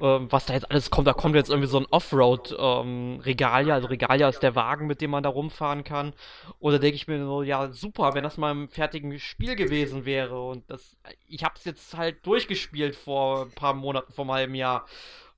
Ähm, 0.00 0.26
was 0.30 0.46
da 0.46 0.54
jetzt 0.54 0.70
alles 0.70 0.90
kommt, 0.90 1.06
da 1.06 1.12
kommt 1.12 1.36
jetzt 1.36 1.50
irgendwie 1.50 1.68
so 1.68 1.78
ein 1.78 1.86
Offroad-Regalia, 1.90 3.74
also 3.74 3.86
Regalia 3.86 4.28
ist 4.28 4.42
der 4.42 4.56
Wagen, 4.56 4.86
mit 4.86 5.00
dem 5.00 5.10
man 5.10 5.22
da 5.22 5.28
rumfahren 5.28 5.84
kann. 5.84 6.12
Oder 6.58 6.78
denke 6.78 6.96
ich 6.96 7.06
mir 7.06 7.24
so, 7.24 7.42
ja, 7.42 7.72
super, 7.72 8.14
wenn 8.14 8.24
das 8.24 8.36
mal 8.36 8.50
im 8.50 8.68
fertigen 8.68 9.18
Spiel 9.20 9.54
gewesen 9.54 10.04
wäre. 10.04 10.40
Und 10.42 10.68
das, 10.70 10.96
ich 11.28 11.44
habe 11.44 11.54
es 11.56 11.64
jetzt 11.64 11.96
halt 11.96 12.24
durchgespielt 12.26 12.96
vor 12.96 13.42
ein 13.42 13.52
paar 13.52 13.74
Monaten, 13.74 14.12
vor 14.12 14.24
einem 14.24 14.32
halben 14.32 14.54
Jahr. 14.56 14.86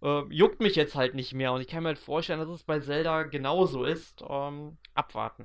Äh, 0.03 0.23
juckt 0.31 0.61
mich 0.61 0.77
jetzt 0.77 0.95
halt 0.95 1.15
nicht 1.15 1.35
mehr. 1.35 1.53
Und 1.53 1.61
ich 1.61 1.69
kann 1.69 1.83
mir 1.83 1.91
halt 1.91 1.99
vorstellen, 1.99 2.41
dass 2.41 2.49
es 2.49 2.63
bei 2.63 2.81
Zelda 2.81 3.25
genauso 3.25 3.85
ist. 3.85 4.25
Ähm, 4.29 4.79
abwarten. 4.95 5.45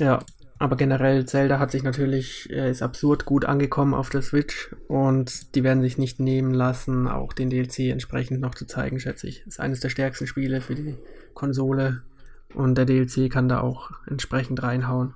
Ja, 0.00 0.18
aber 0.58 0.76
generell 0.76 1.24
Zelda 1.26 1.58
hat 1.58 1.70
sich 1.70 1.82
natürlich, 1.82 2.50
äh, 2.50 2.70
ist 2.70 2.82
absurd 2.82 3.24
gut 3.24 3.44
angekommen 3.44 3.94
auf 3.94 4.10
der 4.10 4.22
Switch 4.22 4.74
und 4.88 5.54
die 5.54 5.62
werden 5.62 5.82
sich 5.82 5.96
nicht 5.96 6.20
nehmen 6.20 6.52
lassen, 6.52 7.06
auch 7.06 7.32
den 7.32 7.50
DLC 7.50 7.90
entsprechend 7.90 8.40
noch 8.40 8.54
zu 8.54 8.66
zeigen, 8.66 8.98
schätze 8.98 9.28
ich. 9.28 9.46
Ist 9.46 9.60
eines 9.60 9.80
der 9.80 9.90
stärksten 9.90 10.26
Spiele 10.26 10.60
für 10.60 10.74
die 10.74 10.96
Konsole 11.34 12.02
und 12.54 12.76
der 12.76 12.84
DLC 12.84 13.30
kann 13.30 13.48
da 13.48 13.60
auch 13.60 13.90
entsprechend 14.06 14.62
reinhauen. 14.62 15.14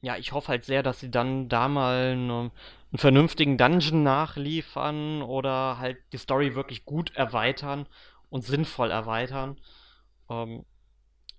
Ja, 0.00 0.16
ich 0.16 0.32
hoffe 0.32 0.48
halt 0.48 0.64
sehr, 0.64 0.82
dass 0.82 1.00
sie 1.00 1.10
dann 1.10 1.48
da 1.48 1.68
mal 1.68 2.16
ne, 2.16 2.50
einen 2.92 2.98
vernünftigen 2.98 3.56
Dungeon 3.56 4.02
nachliefern 4.02 5.22
oder 5.22 5.78
halt 5.78 5.96
die 6.12 6.18
Story 6.18 6.54
wirklich 6.54 6.84
gut 6.84 7.14
erweitern 7.16 7.86
und 8.28 8.44
sinnvoll 8.44 8.90
erweitern. 8.90 9.56
Ähm, 10.28 10.64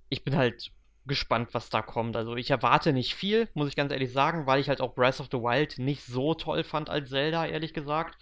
ich 0.10 0.24
bin 0.24 0.36
halt 0.36 0.72
gespannt, 1.08 1.50
was 1.54 1.70
da 1.70 1.82
kommt. 1.82 2.16
Also 2.16 2.36
ich 2.36 2.50
erwarte 2.50 2.94
nicht 2.94 3.16
viel, 3.16 3.48
muss 3.54 3.68
ich 3.68 3.76
ganz 3.76 3.92
ehrlich 3.92 4.12
sagen, 4.12 4.48
weil 4.48 4.60
ich 4.60 4.70
halt 4.70 4.82
auch 4.82 4.96
Breath 4.96 5.20
of 5.20 5.28
the 5.32 5.38
Wild 5.38 5.78
nicht 5.78 6.06
so 6.06 6.34
toll 6.34 6.64
fand 6.64 6.90
als 6.90 7.10
Zelda, 7.10 7.46
ehrlich 7.46 7.74
gesagt. 7.74 8.18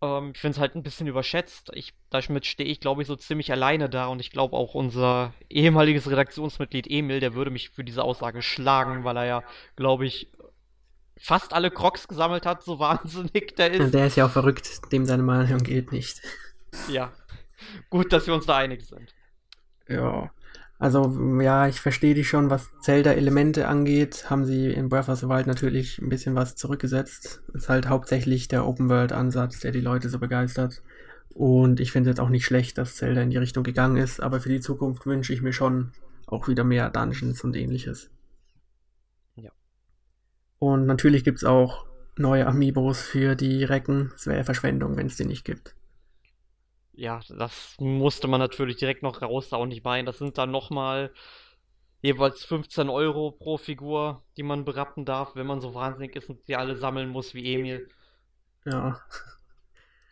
Ähm, 0.00 0.32
ich 0.34 0.40
finde 0.40 0.56
es 0.56 0.60
halt 0.60 0.74
ein 0.74 0.82
bisschen 0.82 1.06
überschätzt. 1.06 1.70
Ich, 1.74 1.94
damit 2.10 2.46
stehe 2.46 2.68
ich, 2.68 2.80
glaube 2.80 3.02
ich, 3.02 3.08
so 3.08 3.16
ziemlich 3.16 3.52
alleine 3.52 3.88
da 3.88 4.06
und 4.06 4.20
ich 4.20 4.30
glaube 4.30 4.56
auch 4.56 4.74
unser 4.74 5.34
ehemaliges 5.48 6.10
Redaktionsmitglied 6.10 6.88
Emil, 6.88 7.20
der 7.20 7.34
würde 7.34 7.50
mich 7.50 7.70
für 7.70 7.84
diese 7.84 8.02
Aussage 8.02 8.42
schlagen, 8.42 9.04
weil 9.04 9.16
er 9.16 9.26
ja, 9.26 9.42
glaube 9.76 10.06
ich, 10.06 10.28
fast 11.16 11.52
alle 11.52 11.70
Crocs 11.70 12.08
gesammelt 12.08 12.46
hat, 12.46 12.62
so 12.62 12.78
wahnsinnig 12.78 13.56
der 13.56 13.72
ist. 13.72 13.94
Der 13.94 14.06
ist 14.06 14.16
ja 14.16 14.26
auch 14.26 14.30
verrückt, 14.30 14.92
dem 14.92 15.04
seine 15.04 15.22
Meinung 15.22 15.58
gilt 15.58 15.92
nicht. 15.92 16.20
Ja. 16.88 17.12
Gut, 17.90 18.12
dass 18.12 18.26
wir 18.26 18.34
uns 18.34 18.46
da 18.46 18.56
einig 18.56 18.84
sind. 18.84 19.14
Ja. 19.88 20.30
Also, 20.80 21.40
ja, 21.40 21.66
ich 21.66 21.80
verstehe 21.80 22.14
dich 22.14 22.28
schon, 22.28 22.50
was 22.50 22.70
Zelda-Elemente 22.80 23.66
angeht, 23.66 24.30
haben 24.30 24.44
sie 24.44 24.70
in 24.70 24.88
Breath 24.88 25.08
of 25.08 25.18
the 25.18 25.28
Wild 25.28 25.48
natürlich 25.48 25.98
ein 25.98 26.08
bisschen 26.08 26.36
was 26.36 26.54
zurückgesetzt. 26.54 27.42
Ist 27.52 27.68
halt 27.68 27.88
hauptsächlich 27.88 28.46
der 28.46 28.64
Open-World-Ansatz, 28.64 29.58
der 29.58 29.72
die 29.72 29.80
Leute 29.80 30.08
so 30.08 30.20
begeistert. 30.20 30.82
Und 31.34 31.80
ich 31.80 31.90
finde 31.90 32.10
es 32.10 32.12
jetzt 32.14 32.20
auch 32.20 32.28
nicht 32.28 32.44
schlecht, 32.44 32.78
dass 32.78 32.94
Zelda 32.94 33.22
in 33.22 33.30
die 33.30 33.36
Richtung 33.36 33.64
gegangen 33.64 33.96
ist, 33.96 34.20
aber 34.20 34.40
für 34.40 34.48
die 34.48 34.60
Zukunft 34.60 35.04
wünsche 35.04 35.32
ich 35.32 35.42
mir 35.42 35.52
schon 35.52 35.92
auch 36.26 36.46
wieder 36.46 36.62
mehr 36.62 36.90
Dungeons 36.90 37.42
und 37.42 37.56
ähnliches. 37.56 38.10
Ja. 39.34 39.50
Und 40.60 40.86
natürlich 40.86 41.24
gibt 41.24 41.38
es 41.38 41.44
auch 41.44 41.86
neue 42.16 42.46
Amiibos 42.46 43.00
für 43.00 43.34
die 43.34 43.64
Recken. 43.64 44.12
Es 44.14 44.26
wäre 44.28 44.44
Verschwendung, 44.44 44.96
wenn 44.96 45.06
es 45.06 45.16
die 45.16 45.24
nicht 45.24 45.44
gibt. 45.44 45.74
Ja, 46.98 47.20
das 47.28 47.76
musste 47.78 48.26
man 48.26 48.40
natürlich 48.40 48.76
direkt 48.76 49.04
noch 49.04 49.22
raushauen. 49.22 49.70
Ich 49.70 49.84
meine, 49.84 50.06
das 50.06 50.18
sind 50.18 50.36
dann 50.36 50.50
nochmal 50.50 51.12
jeweils 52.02 52.44
15 52.44 52.88
Euro 52.88 53.30
pro 53.30 53.56
Figur, 53.56 54.24
die 54.36 54.42
man 54.42 54.64
berappen 54.64 55.04
darf, 55.04 55.36
wenn 55.36 55.46
man 55.46 55.60
so 55.60 55.74
wahnsinnig 55.74 56.16
ist 56.16 56.28
und 56.28 56.42
sie 56.42 56.56
alle 56.56 56.76
sammeln 56.76 57.08
muss 57.08 57.34
wie 57.34 57.54
Emil. 57.54 57.88
Ja. 58.64 59.00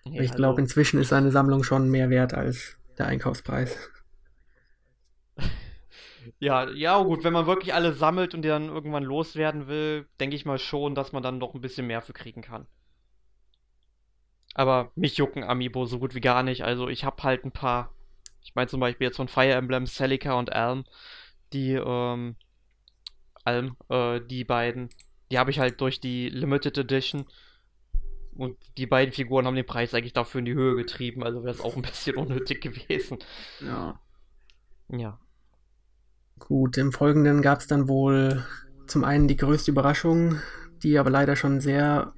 Ja, 0.04 0.22
ich 0.22 0.30
glaube, 0.30 0.50
also, 0.50 0.60
inzwischen 0.60 1.00
ist 1.00 1.08
seine 1.08 1.32
Sammlung 1.32 1.64
schon 1.64 1.90
mehr 1.90 2.08
wert 2.08 2.34
als 2.34 2.76
der 2.98 3.06
Einkaufspreis. 3.06 3.76
ja, 6.38 6.70
ja, 6.70 7.02
gut, 7.02 7.24
wenn 7.24 7.32
man 7.32 7.48
wirklich 7.48 7.74
alle 7.74 7.94
sammelt 7.94 8.32
und 8.32 8.42
die 8.42 8.48
dann 8.48 8.68
irgendwann 8.68 9.02
loswerden 9.02 9.66
will, 9.66 10.06
denke 10.20 10.36
ich 10.36 10.44
mal 10.44 10.60
schon, 10.60 10.94
dass 10.94 11.10
man 11.10 11.24
dann 11.24 11.38
noch 11.38 11.52
ein 11.52 11.60
bisschen 11.60 11.88
mehr 11.88 12.00
für 12.00 12.12
kriegen 12.12 12.42
kann. 12.42 12.68
Aber 14.58 14.90
mich 14.94 15.18
jucken 15.18 15.44
Amiibo 15.44 15.84
so 15.84 15.98
gut 15.98 16.14
wie 16.14 16.22
gar 16.22 16.42
nicht. 16.42 16.64
Also 16.64 16.88
ich 16.88 17.04
habe 17.04 17.22
halt 17.22 17.44
ein 17.44 17.52
paar. 17.52 17.92
Ich 18.42 18.54
meine 18.54 18.68
zum 18.68 18.80
Beispiel 18.80 19.06
jetzt 19.06 19.16
von 19.16 19.28
Fire 19.28 19.52
Emblem, 19.52 19.86
Celica 19.86 20.32
und 20.32 20.50
Alm. 20.50 20.86
Die, 21.52 21.72
ähm, 21.74 22.36
Alm, 23.44 23.76
äh, 23.90 24.22
die 24.22 24.44
beiden. 24.44 24.88
Die 25.30 25.38
habe 25.38 25.50
ich 25.50 25.58
halt 25.58 25.78
durch 25.82 26.00
die 26.00 26.30
Limited 26.30 26.78
Edition 26.78 27.26
Und 28.34 28.56
die 28.78 28.86
beiden 28.86 29.12
Figuren 29.12 29.46
haben 29.46 29.56
den 29.56 29.66
Preis 29.66 29.92
eigentlich 29.92 30.14
dafür 30.14 30.38
in 30.38 30.46
die 30.46 30.54
Höhe 30.54 30.74
getrieben, 30.74 31.22
also 31.22 31.42
wäre 31.42 31.54
es 31.54 31.60
auch 31.60 31.76
ein 31.76 31.82
bisschen 31.82 32.16
unnötig 32.16 32.62
gewesen. 32.62 33.18
Ja. 33.60 34.00
Ja. 34.88 35.18
Gut, 36.38 36.78
im 36.78 36.92
Folgenden 36.92 37.42
gab 37.42 37.60
es 37.60 37.66
dann 37.66 37.88
wohl 37.88 38.46
zum 38.86 39.04
einen 39.04 39.28
die 39.28 39.36
größte 39.36 39.70
Überraschung, 39.70 40.40
die 40.82 40.98
aber 40.98 41.10
leider 41.10 41.36
schon 41.36 41.60
sehr 41.60 42.14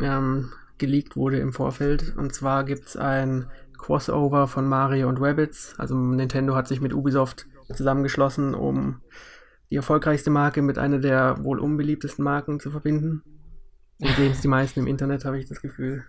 ähm, 0.00 0.52
geleakt 0.82 1.16
wurde 1.16 1.38
im 1.38 1.52
Vorfeld. 1.52 2.14
Und 2.16 2.34
zwar 2.34 2.64
gibt 2.64 2.88
es 2.88 2.96
ein 2.96 3.46
Crossover 3.78 4.48
von 4.48 4.68
Mario 4.68 5.08
und 5.08 5.18
Rabbits. 5.20 5.74
Also 5.78 5.96
Nintendo 5.96 6.56
hat 6.56 6.66
sich 6.66 6.80
mit 6.80 6.92
Ubisoft 6.92 7.46
zusammengeschlossen, 7.72 8.54
um 8.54 9.00
die 9.70 9.76
erfolgreichste 9.76 10.30
Marke 10.30 10.60
mit 10.60 10.78
einer 10.78 10.98
der 10.98 11.42
wohl 11.44 11.60
unbeliebtesten 11.60 12.24
Marken 12.24 12.58
zu 12.58 12.70
verbinden. 12.72 13.22
Und 14.00 14.10
sehen 14.16 14.32
es 14.32 14.40
die 14.40 14.48
meisten 14.48 14.80
im 14.80 14.88
Internet, 14.88 15.24
habe 15.24 15.38
ich 15.38 15.48
das 15.48 15.62
Gefühl. 15.62 16.04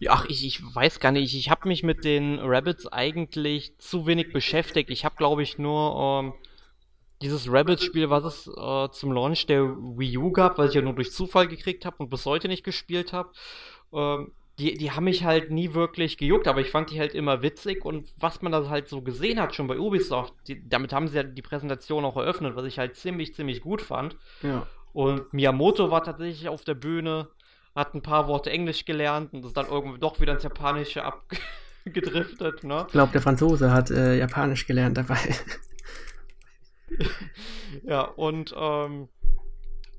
Ja, 0.00 0.12
ach, 0.14 0.26
ich, 0.28 0.44
ich 0.44 0.62
weiß 0.62 0.98
gar 0.98 1.12
nicht. 1.12 1.34
Ich 1.34 1.48
habe 1.48 1.68
mich 1.68 1.84
mit 1.84 2.04
den 2.04 2.40
Rabbits 2.40 2.86
eigentlich 2.88 3.78
zu 3.78 4.06
wenig 4.06 4.32
beschäftigt. 4.32 4.90
Ich 4.90 5.04
habe, 5.04 5.14
glaube 5.16 5.42
ich, 5.42 5.58
nur 5.58 6.24
ähm, 6.24 6.32
dieses 7.22 7.50
Rabbits-Spiel, 7.50 8.10
was 8.10 8.24
es 8.24 8.46
äh, 8.46 8.90
zum 8.90 9.12
Launch 9.12 9.46
der 9.46 9.64
Wii 9.64 10.18
U 10.18 10.32
gab, 10.32 10.58
was 10.58 10.70
ich 10.70 10.74
ja 10.74 10.82
nur 10.82 10.94
durch 10.94 11.12
Zufall 11.12 11.48
gekriegt 11.48 11.84
habe 11.84 11.96
und 11.98 12.10
bis 12.10 12.26
heute 12.26 12.48
nicht 12.48 12.64
gespielt 12.64 13.12
habe. 13.12 13.30
Ähm, 13.92 14.32
die, 14.58 14.74
die 14.74 14.90
haben 14.90 15.04
mich 15.04 15.24
halt 15.24 15.50
nie 15.50 15.74
wirklich 15.74 16.16
gejuckt, 16.16 16.48
aber 16.48 16.60
ich 16.60 16.70
fand 16.70 16.90
die 16.90 16.98
halt 16.98 17.14
immer 17.14 17.42
witzig 17.42 17.84
und 17.84 18.12
was 18.18 18.40
man 18.40 18.52
da 18.52 18.68
halt 18.68 18.88
so 18.88 19.02
gesehen 19.02 19.40
hat, 19.40 19.54
schon 19.54 19.66
bei 19.66 19.78
Ubisoft, 19.78 20.32
die, 20.48 20.66
damit 20.66 20.92
haben 20.92 21.08
sie 21.08 21.16
ja 21.16 21.22
die 21.22 21.42
Präsentation 21.42 22.04
auch 22.04 22.16
eröffnet, 22.16 22.56
was 22.56 22.64
ich 22.64 22.78
halt 22.78 22.96
ziemlich, 22.96 23.34
ziemlich 23.34 23.60
gut 23.60 23.82
fand. 23.82 24.16
Ja. 24.42 24.66
Und 24.94 25.30
Miyamoto 25.34 25.90
war 25.90 26.02
tatsächlich 26.02 26.48
auf 26.48 26.64
der 26.64 26.74
Bühne, 26.74 27.28
hat 27.74 27.94
ein 27.94 28.00
paar 28.00 28.28
Worte 28.28 28.50
Englisch 28.50 28.86
gelernt 28.86 29.34
und 29.34 29.44
ist 29.44 29.56
dann 29.56 29.66
irgendwie 29.66 29.98
doch 29.98 30.20
wieder 30.20 30.32
ins 30.32 30.42
Japanische 30.42 31.04
abgedriftet, 31.04 32.64
ne? 32.64 32.84
Ich 32.86 32.92
glaube, 32.92 33.12
der 33.12 33.20
Franzose 33.20 33.70
hat 33.70 33.90
äh, 33.90 34.16
Japanisch 34.16 34.66
gelernt 34.66 34.96
dabei. 34.96 35.18
ja, 37.84 38.02
und 38.02 38.54
ähm, 38.56 39.08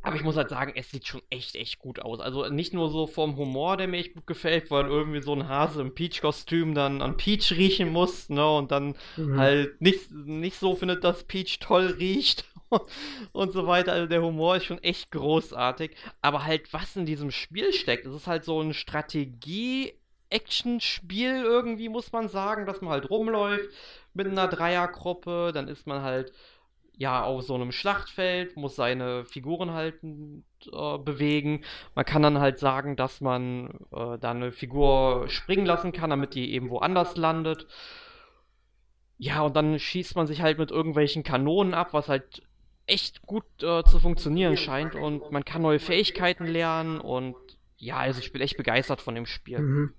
aber 0.08 0.16
ich 0.16 0.24
muss 0.24 0.38
halt 0.38 0.50
sagen, 0.50 0.72
es 0.76 0.90
sieht 0.90 1.06
schon 1.06 1.22
echt, 1.30 1.56
echt 1.56 1.80
gut 1.80 2.00
aus. 2.00 2.22
Also 2.22 2.48
nicht 2.48 2.74
nur 2.74 2.90
so 2.90 3.08
vom 3.08 3.36
Humor, 3.36 3.76
der 3.76 3.90
mir 3.90 3.98
echt 3.98 4.14
gut 4.14 4.26
gefällt, 4.26 4.72
weil 4.72 4.86
irgendwie 4.86 5.22
so 5.22 5.34
ein 5.34 5.50
Hase 5.50 5.82
im 5.82 5.94
Peach-Kostüm 5.94 6.74
dann 6.74 7.02
an 7.02 7.18
Peach 7.18 7.52
riechen 7.52 7.92
muss, 7.92 8.30
ne? 8.30 8.50
Und 8.50 8.72
dann 8.72 8.96
mhm. 9.18 9.38
halt 9.38 9.82
nicht, 9.82 10.10
nicht 10.12 10.60
so 10.60 10.76
findet, 10.76 11.04
dass 11.04 11.26
Peach 11.26 11.60
toll 11.60 11.88
riecht 12.00 12.46
und 13.34 13.52
so 13.52 13.68
weiter. 13.68 13.92
Also 13.92 14.08
der 14.08 14.22
Humor 14.22 14.56
ist 14.56 14.66
schon 14.66 14.82
echt 14.82 15.12
großartig. 15.12 15.92
Aber 16.22 16.46
halt, 16.46 16.72
was 16.72 16.96
in 16.96 17.06
diesem 17.06 17.32
Spiel 17.32 17.74
steckt, 17.74 18.06
es 18.06 18.16
ist 18.16 18.28
halt 18.28 18.46
so 18.46 18.62
ein 18.62 18.74
Strategie- 18.74 19.94
Action-Spiel 20.30 21.42
irgendwie, 21.44 21.88
muss 21.90 22.12
man 22.12 22.28
sagen, 22.28 22.66
dass 22.66 22.82
man 22.82 22.92
halt 22.92 23.10
rumläuft 23.10 23.70
mit 24.14 24.28
einer 24.28 24.50
Dreiergruppe, 24.50 25.52
dann 25.54 25.70
ist 25.70 25.88
man 25.88 26.02
halt 26.02 26.34
ja 26.98 27.24
auf 27.24 27.44
so 27.44 27.56
einem 27.56 27.72
Schlachtfeld, 27.72 28.58
muss 28.58 28.76
seine 28.76 29.24
Figuren 29.26 29.72
halt 29.72 29.96
äh, 30.04 30.98
bewegen. 30.98 31.64
Man 31.96 32.06
kann 32.06 32.24
dann 32.24 32.40
halt 32.40 32.58
sagen, 32.58 32.96
dass 32.96 33.22
man 33.22 33.70
äh, 33.92 34.18
da 34.20 34.32
eine 34.32 34.52
Figur 34.52 35.30
springen 35.30 35.66
lassen 35.66 35.92
kann, 35.92 36.10
damit 36.10 36.34
die 36.34 36.54
eben 36.54 36.70
woanders 36.70 37.16
landet. 37.16 37.68
Ja, 39.20 39.42
und 39.42 39.56
dann 39.56 39.80
schießt 39.80 40.16
man 40.16 40.28
sich 40.28 40.42
halt 40.42 40.58
mit 40.58 40.72
irgendwelchen 40.72 41.24
Kanonen 41.24 41.74
ab, 41.74 41.94
was 41.94 42.10
halt 42.10 42.44
echt 42.88 43.22
gut 43.22 43.46
äh, 43.62 43.84
zu 43.84 44.00
funktionieren 44.00 44.58
scheint. 44.58 44.96
Und 44.96 45.32
man 45.32 45.46
kann 45.46 45.62
neue 45.62 45.80
Fähigkeiten 45.80 46.46
lernen 46.46 47.00
und 47.00 47.36
ja, 47.78 47.98
also 47.98 48.20
ich 48.20 48.32
bin 48.32 48.42
echt 48.42 48.58
begeistert 48.58 49.02
von 49.02 49.14
dem 49.14 49.28
Spiel. 49.28 49.60
Mhm. 49.60 49.94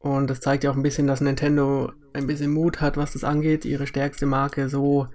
Und 0.00 0.28
das 0.28 0.40
zeigt 0.40 0.64
ja 0.64 0.70
auch 0.70 0.76
ein 0.76 0.82
bisschen, 0.82 1.06
dass 1.06 1.20
Nintendo 1.20 1.92
ein 2.12 2.26
bisschen 2.26 2.52
Mut 2.52 2.80
hat, 2.80 2.96
was 2.96 3.12
das 3.12 3.24
angeht, 3.24 3.64
ihre 3.64 3.86
stärkste 3.86 4.26
Marke 4.26 4.68
so 4.68 5.08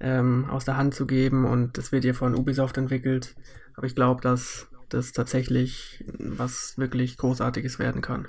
ähm, 0.00 0.48
aus 0.50 0.64
der 0.64 0.76
Hand 0.76 0.94
zu 0.94 1.06
geben 1.06 1.44
und 1.44 1.78
das 1.78 1.92
wird 1.92 2.04
ja 2.04 2.12
von 2.12 2.34
Ubisoft 2.34 2.76
entwickelt. 2.76 3.34
Aber 3.76 3.86
ich 3.86 3.94
glaube, 3.94 4.20
dass 4.20 4.68
das 4.88 5.12
tatsächlich 5.12 6.04
was 6.18 6.78
wirklich 6.78 7.16
Großartiges 7.16 7.78
werden 7.78 8.02
kann. 8.02 8.28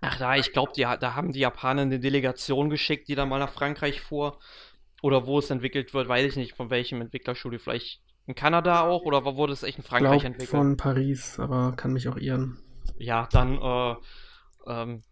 Ach 0.00 0.18
da, 0.18 0.36
ich 0.36 0.52
glaube, 0.52 0.72
da 0.74 1.14
haben 1.14 1.32
die 1.32 1.40
Japaner 1.40 1.82
eine 1.82 2.00
Delegation 2.00 2.70
geschickt, 2.70 3.08
die 3.08 3.14
dann 3.14 3.28
mal 3.28 3.38
nach 3.38 3.52
Frankreich 3.52 4.00
fuhr. 4.00 4.38
Oder 5.02 5.26
wo 5.26 5.38
es 5.38 5.50
entwickelt 5.50 5.94
wird, 5.94 6.08
weiß 6.08 6.26
ich 6.26 6.36
nicht, 6.36 6.54
von 6.54 6.70
welchem 6.70 7.00
Entwicklerstudio. 7.00 7.58
Vielleicht 7.58 8.00
in 8.26 8.34
Kanada 8.34 8.82
auch 8.82 9.02
oder 9.02 9.24
wurde 9.24 9.52
es 9.52 9.62
echt 9.62 9.78
in 9.78 9.84
Frankreich 9.84 10.20
glaub, 10.20 10.32
entwickelt? 10.32 10.50
Von 10.50 10.76
Paris, 10.76 11.38
aber 11.38 11.72
kann 11.76 11.92
mich 11.92 12.08
auch 12.08 12.16
irren. 12.16 12.58
Ja, 12.98 13.28
dann, 13.32 13.58
äh, 13.60 13.94
ähm, 14.66 15.02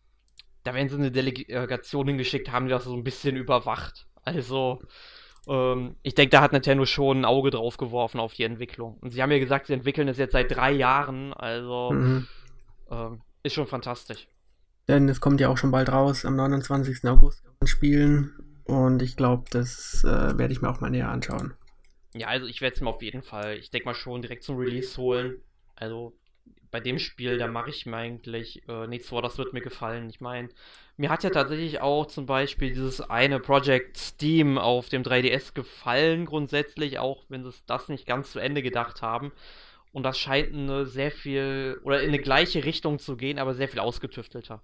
da 0.64 0.74
werden 0.74 0.88
sie 0.88 0.96
eine 0.96 1.10
Delegation 1.10 2.08
hingeschickt 2.08 2.50
haben, 2.50 2.66
die 2.66 2.70
das 2.70 2.84
so 2.84 2.94
ein 2.94 3.04
bisschen 3.04 3.36
überwacht. 3.36 4.06
Also, 4.28 4.80
ähm, 5.48 5.96
ich 6.02 6.14
denke, 6.14 6.30
da 6.30 6.40
hat 6.40 6.52
Nintendo 6.52 6.84
schon 6.84 7.20
ein 7.20 7.24
Auge 7.24 7.50
drauf 7.50 7.76
geworfen 7.76 8.20
auf 8.20 8.34
die 8.34 8.44
Entwicklung. 8.44 8.98
Und 9.00 9.10
sie 9.10 9.22
haben 9.22 9.32
ja 9.32 9.38
gesagt, 9.38 9.66
sie 9.66 9.72
entwickeln 9.72 10.08
es 10.08 10.18
jetzt 10.18 10.32
seit 10.32 10.54
drei 10.54 10.72
Jahren. 10.72 11.32
Also, 11.32 11.90
mhm. 11.92 12.26
ähm, 12.90 13.20
ist 13.42 13.54
schon 13.54 13.66
fantastisch. 13.66 14.28
Denn 14.88 15.08
es 15.08 15.20
kommt 15.20 15.40
ja 15.40 15.48
auch 15.48 15.58
schon 15.58 15.70
bald 15.70 15.90
raus, 15.90 16.24
am 16.24 16.36
29. 16.36 17.04
August 17.08 17.44
spielen. 17.64 18.32
Und 18.64 19.02
ich 19.02 19.16
glaube, 19.16 19.44
das 19.50 20.04
äh, 20.04 20.38
werde 20.38 20.52
ich 20.52 20.62
mir 20.62 20.70
auch 20.70 20.80
mal 20.80 20.90
näher 20.90 21.10
anschauen. 21.10 21.54
Ja, 22.14 22.28
also 22.28 22.46
ich 22.46 22.60
werde 22.60 22.74
es 22.74 22.80
mir 22.80 22.90
auf 22.90 23.02
jeden 23.02 23.22
Fall, 23.22 23.56
ich 23.56 23.70
denke 23.70 23.86
mal 23.86 23.94
schon 23.94 24.22
direkt 24.22 24.44
zum 24.44 24.56
Release 24.56 24.96
holen. 24.96 25.42
Also 25.74 26.14
bei 26.70 26.80
dem 26.80 26.98
Spiel, 26.98 27.38
da 27.38 27.46
mache 27.46 27.70
ich 27.70 27.86
mir 27.86 27.96
eigentlich 27.96 28.62
äh, 28.68 28.86
nichts 28.86 29.08
vor, 29.08 29.22
das 29.22 29.38
wird 29.38 29.52
mir 29.52 29.60
gefallen. 29.60 30.08
Ich 30.10 30.20
meine, 30.20 30.48
mir 30.96 31.10
hat 31.10 31.24
ja 31.24 31.30
tatsächlich 31.30 31.80
auch 31.80 32.06
zum 32.06 32.26
Beispiel 32.26 32.70
dieses 32.70 33.00
eine 33.00 33.40
Project 33.40 33.96
Steam 33.96 34.58
auf 34.58 34.88
dem 34.88 35.02
3DS 35.02 35.54
gefallen, 35.54 36.26
grundsätzlich, 36.26 36.98
auch 36.98 37.24
wenn 37.28 37.44
sie 37.44 37.52
das 37.66 37.88
nicht 37.88 38.06
ganz 38.06 38.32
zu 38.32 38.38
Ende 38.38 38.62
gedacht 38.62 39.02
haben. 39.02 39.32
Und 39.92 40.02
das 40.02 40.18
scheint 40.18 40.52
eine 40.52 40.86
sehr 40.86 41.10
viel, 41.10 41.80
oder 41.84 42.02
in 42.02 42.08
eine 42.08 42.18
gleiche 42.18 42.64
Richtung 42.64 42.98
zu 42.98 43.16
gehen, 43.16 43.38
aber 43.38 43.54
sehr 43.54 43.68
viel 43.68 43.80
ausgetüftelter. 43.80 44.60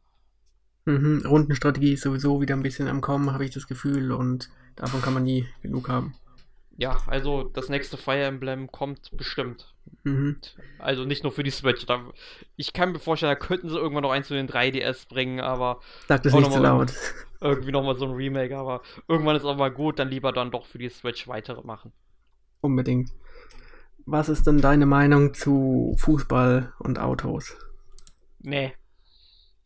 Mhm, 0.85 1.23
Rundenstrategie 1.27 1.95
ist 1.95 2.03
sowieso 2.03 2.41
wieder 2.43 2.55
ein 2.55 2.63
bisschen 2.63 2.89
am 2.89 3.01
Kommen, 3.01 3.33
habe 3.33 3.45
ich 3.45 3.51
das 3.51 3.67
Gefühl, 3.67 4.13
und 4.13 4.51
davon 4.77 5.01
kann 5.01 5.15
man 5.15 5.23
nie 5.23 5.47
genug 5.63 5.89
haben. 5.89 6.15
Ja, 6.77 6.99
also 7.07 7.45
das 7.45 7.69
nächste 7.69 7.97
Fire 7.97 8.25
Emblem 8.25 8.71
kommt 8.73 9.17
bestimmt. 9.17 9.75
Mhm. 10.03 10.37
Also 10.79 11.05
nicht 11.05 11.23
nur 11.23 11.33
für 11.33 11.43
die 11.43 11.51
Switch. 11.51 11.87
Da, 11.87 12.01
ich 12.57 12.73
kann 12.73 12.93
mir 12.93 12.99
vorstellen, 12.99 13.31
da 13.33 13.37
könnten 13.37 13.69
sie 13.69 13.77
irgendwann 13.77 14.03
noch 14.03 14.11
eins 14.11 14.29
zu 14.29 14.35
den 14.35 14.49
3DS 14.49 15.09
bringen, 15.09 15.41
aber. 15.41 15.81
Sag 16.09 16.23
das 16.23 16.35
nicht 16.35 16.53
zu 16.53 16.61
laut. 16.61 16.93
Irgendwie 17.41 17.73
nochmal 17.73 17.97
so 17.97 18.07
ein 18.07 18.13
Remake, 18.13 18.57
aber 18.57 18.83
irgendwann 19.07 19.37
ist 19.37 19.45
auch 19.45 19.57
mal 19.57 19.71
gut, 19.71 19.99
dann 19.99 20.09
lieber 20.09 20.33
dann 20.33 20.51
doch 20.51 20.67
für 20.67 20.79
die 20.79 20.89
Switch 20.89 21.29
weitere 21.29 21.63
machen. 21.63 21.93
Unbedingt. 22.61 23.11
Was 24.07 24.29
ist 24.29 24.47
denn 24.47 24.61
deine 24.61 24.87
Meinung 24.87 25.35
zu 25.35 25.95
Fußball 25.99 26.73
und 26.79 26.99
Autos? 26.99 27.57
Nee, 28.41 28.75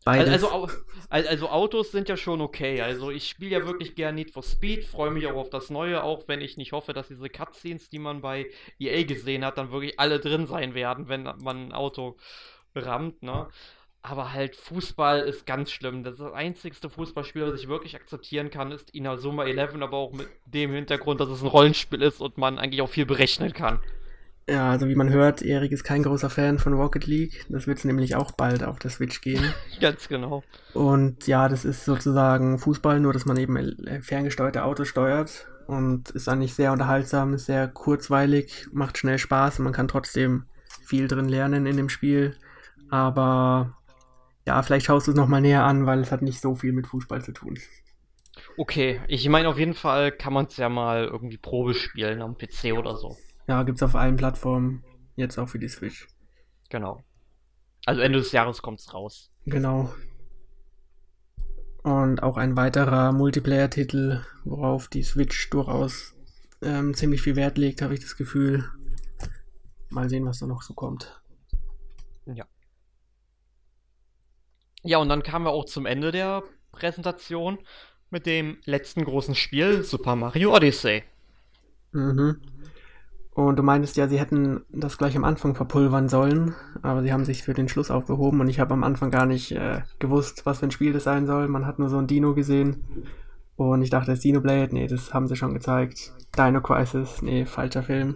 Beides. 0.05 0.43
Also, 0.43 0.69
also, 1.09 1.49
Autos 1.49 1.91
sind 1.91 2.07
ja 2.07 2.15
schon 2.15 2.41
okay. 2.41 2.81
Also 2.81 3.11
ich 3.11 3.27
spiele 3.27 3.51
ja 3.51 3.65
wirklich 3.65 3.95
gern 3.95 4.15
Need 4.15 4.31
for 4.31 4.43
Speed, 4.43 4.85
freue 4.85 5.11
mich 5.11 5.27
auch 5.27 5.35
auf 5.35 5.49
das 5.49 5.69
Neue, 5.69 6.03
auch 6.03 6.27
wenn 6.27 6.41
ich 6.41 6.55
nicht 6.57 6.71
hoffe, 6.71 6.93
dass 6.93 7.09
diese 7.09 7.29
Cutscenes, 7.29 7.89
die 7.89 7.99
man 7.99 8.21
bei 8.21 8.47
EA 8.79 9.03
gesehen 9.03 9.43
hat, 9.43 9.57
dann 9.57 9.71
wirklich 9.71 9.99
alle 9.99 10.19
drin 10.19 10.47
sein 10.47 10.73
werden, 10.73 11.09
wenn 11.09 11.23
man 11.23 11.67
ein 11.67 11.71
Auto 11.73 12.17
rammt, 12.75 13.23
ne? 13.23 13.47
Aber 14.01 14.31
halt 14.31 14.55
Fußball 14.55 15.19
ist 15.19 15.45
ganz 15.45 15.71
schlimm. 15.71 16.03
Das, 16.05 16.15
das 16.15 16.31
einzigste 16.31 16.89
Fußballspiel, 16.89 17.51
das 17.51 17.59
ich 17.59 17.67
wirklich 17.67 17.97
akzeptieren 17.97 18.49
kann, 18.49 18.71
ist 18.71 18.91
Inazuma 18.91 19.43
11, 19.43 19.75
aber 19.81 19.97
auch 19.97 20.13
mit 20.13 20.29
dem 20.45 20.71
Hintergrund, 20.71 21.19
dass 21.19 21.27
es 21.27 21.41
ein 21.41 21.47
Rollenspiel 21.47 22.01
ist 22.01 22.21
und 22.21 22.37
man 22.37 22.59
eigentlich 22.59 22.81
auch 22.81 22.89
viel 22.89 23.05
berechnen 23.05 23.51
kann. 23.51 23.81
Ja, 24.49 24.71
also 24.71 24.87
wie 24.87 24.95
man 24.95 25.09
hört, 25.09 25.43
Erik 25.43 25.71
ist 25.71 25.83
kein 25.83 26.01
großer 26.01 26.29
Fan 26.29 26.57
von 26.57 26.73
Rocket 26.73 27.05
League. 27.05 27.45
Das 27.49 27.67
wird 27.67 27.85
nämlich 27.85 28.15
auch 28.15 28.31
bald 28.31 28.63
auf 28.63 28.79
der 28.79 28.89
Switch 28.89 29.21
gehen. 29.21 29.43
Ganz 29.79 30.07
genau. 30.07 30.43
Und 30.73 31.27
ja, 31.27 31.47
das 31.47 31.65
ist 31.65 31.85
sozusagen 31.85 32.57
Fußball, 32.57 32.99
nur 32.99 33.13
dass 33.13 33.25
man 33.25 33.37
eben 33.37 33.77
ferngesteuerte 34.01 34.63
Autos 34.63 34.87
steuert. 34.87 35.47
Und 35.67 36.09
ist 36.11 36.27
eigentlich 36.27 36.55
sehr 36.55 36.71
unterhaltsam, 36.71 37.35
ist 37.35 37.45
sehr 37.45 37.67
kurzweilig, 37.67 38.67
macht 38.71 38.97
schnell 38.97 39.19
Spaß 39.19 39.59
und 39.59 39.65
man 39.65 39.73
kann 39.73 39.87
trotzdem 39.87 40.45
viel 40.83 41.07
drin 41.07 41.29
lernen 41.29 41.67
in 41.67 41.77
dem 41.77 41.89
Spiel. 41.89 42.35
Aber 42.89 43.77
ja, 44.47 44.63
vielleicht 44.63 44.87
schaust 44.87 45.05
du 45.05 45.11
es 45.11 45.17
nochmal 45.17 45.41
näher 45.41 45.63
an, 45.63 45.85
weil 45.85 45.99
es 45.99 46.11
hat 46.11 46.23
nicht 46.23 46.41
so 46.41 46.55
viel 46.55 46.73
mit 46.73 46.87
Fußball 46.87 47.23
zu 47.23 47.33
tun. 47.33 47.59
Okay, 48.57 48.99
ich 49.07 49.29
meine, 49.29 49.47
auf 49.47 49.59
jeden 49.59 49.75
Fall 49.75 50.11
kann 50.11 50.33
man 50.33 50.45
es 50.45 50.57
ja 50.57 50.69
mal 50.69 51.05
irgendwie 51.05 51.37
Probe 51.37 51.75
spielen 51.75 52.23
am 52.23 52.35
PC 52.35 52.73
oder 52.75 52.95
so. 52.95 53.15
Ja, 53.49 53.63
gibt 53.63 53.79
es 53.79 53.83
auf 53.83 53.95
allen 53.95 54.15
Plattformen. 54.15 54.83
Jetzt 55.15 55.39
auch 55.39 55.49
für 55.49 55.57
die 55.57 55.69
Switch. 55.69 56.07
Genau. 56.69 57.03
Also 57.83 57.99
Ende 58.01 58.19
des 58.19 58.31
Jahres 58.31 58.61
kommt 58.61 58.79
es 58.79 58.93
raus. 58.93 59.31
Genau. 59.47 59.91
Und 61.81 62.21
auch 62.21 62.37
ein 62.37 62.55
weiterer 62.55 63.11
Multiplayer-Titel, 63.11 64.21
worauf 64.43 64.87
die 64.87 65.01
Switch 65.01 65.49
durchaus 65.49 66.13
ähm, 66.61 66.93
ziemlich 66.93 67.23
viel 67.23 67.35
Wert 67.35 67.57
legt, 67.57 67.81
habe 67.81 67.95
ich 67.95 68.01
das 68.01 68.17
Gefühl. 68.17 68.69
Mal 69.89 70.09
sehen, 70.09 70.27
was 70.27 70.37
da 70.37 70.45
noch 70.45 70.61
so 70.61 70.75
kommt. 70.75 71.19
Ja. 72.27 72.45
Ja, 74.83 74.99
und 74.99 75.09
dann 75.09 75.23
kamen 75.23 75.45
wir 75.45 75.51
auch 75.51 75.65
zum 75.65 75.87
Ende 75.87 76.11
der 76.11 76.43
Präsentation 76.71 77.57
mit 78.11 78.27
dem 78.27 78.59
letzten 78.65 79.03
großen 79.03 79.33
Spiel, 79.33 79.83
Super 79.83 80.15
Mario 80.15 80.55
Odyssey. 80.55 81.03
Mhm. 81.93 82.39
Und 83.39 83.55
du 83.55 83.63
meintest 83.63 83.95
ja, 83.95 84.09
sie 84.09 84.19
hätten 84.19 84.65
das 84.69 84.97
gleich 84.97 85.15
am 85.15 85.23
Anfang 85.23 85.55
verpulvern 85.55 86.09
sollen, 86.09 86.55
aber 86.81 87.01
sie 87.03 87.13
haben 87.13 87.23
sich 87.23 87.43
für 87.43 87.53
den 87.53 87.69
Schluss 87.69 87.89
aufgehoben 87.89 88.41
und 88.41 88.49
ich 88.49 88.59
habe 88.59 88.73
am 88.73 88.83
Anfang 88.83 89.11
gar 89.11 89.25
nicht 89.25 89.53
äh, 89.53 89.79
gewusst, 89.97 90.45
was 90.45 90.59
für 90.59 90.65
ein 90.65 90.71
Spiel 90.71 90.91
das 90.91 91.05
sein 91.05 91.25
soll. 91.25 91.47
Man 91.47 91.65
hat 91.65 91.79
nur 91.79 91.87
so 91.87 91.97
ein 91.97 92.05
Dino 92.05 92.33
gesehen 92.33 92.83
und 93.55 93.81
ich 93.81 93.91
dachte, 93.91 94.11
das 94.11 94.19
Dino-Blade, 94.19 94.75
nee, 94.75 94.87
das 94.87 95.13
haben 95.13 95.29
sie 95.29 95.37
schon 95.37 95.53
gezeigt. 95.53 96.11
Dino 96.37 96.59
Crisis, 96.59 97.21
nee, 97.21 97.45
falscher 97.45 97.81
Film. 97.81 98.15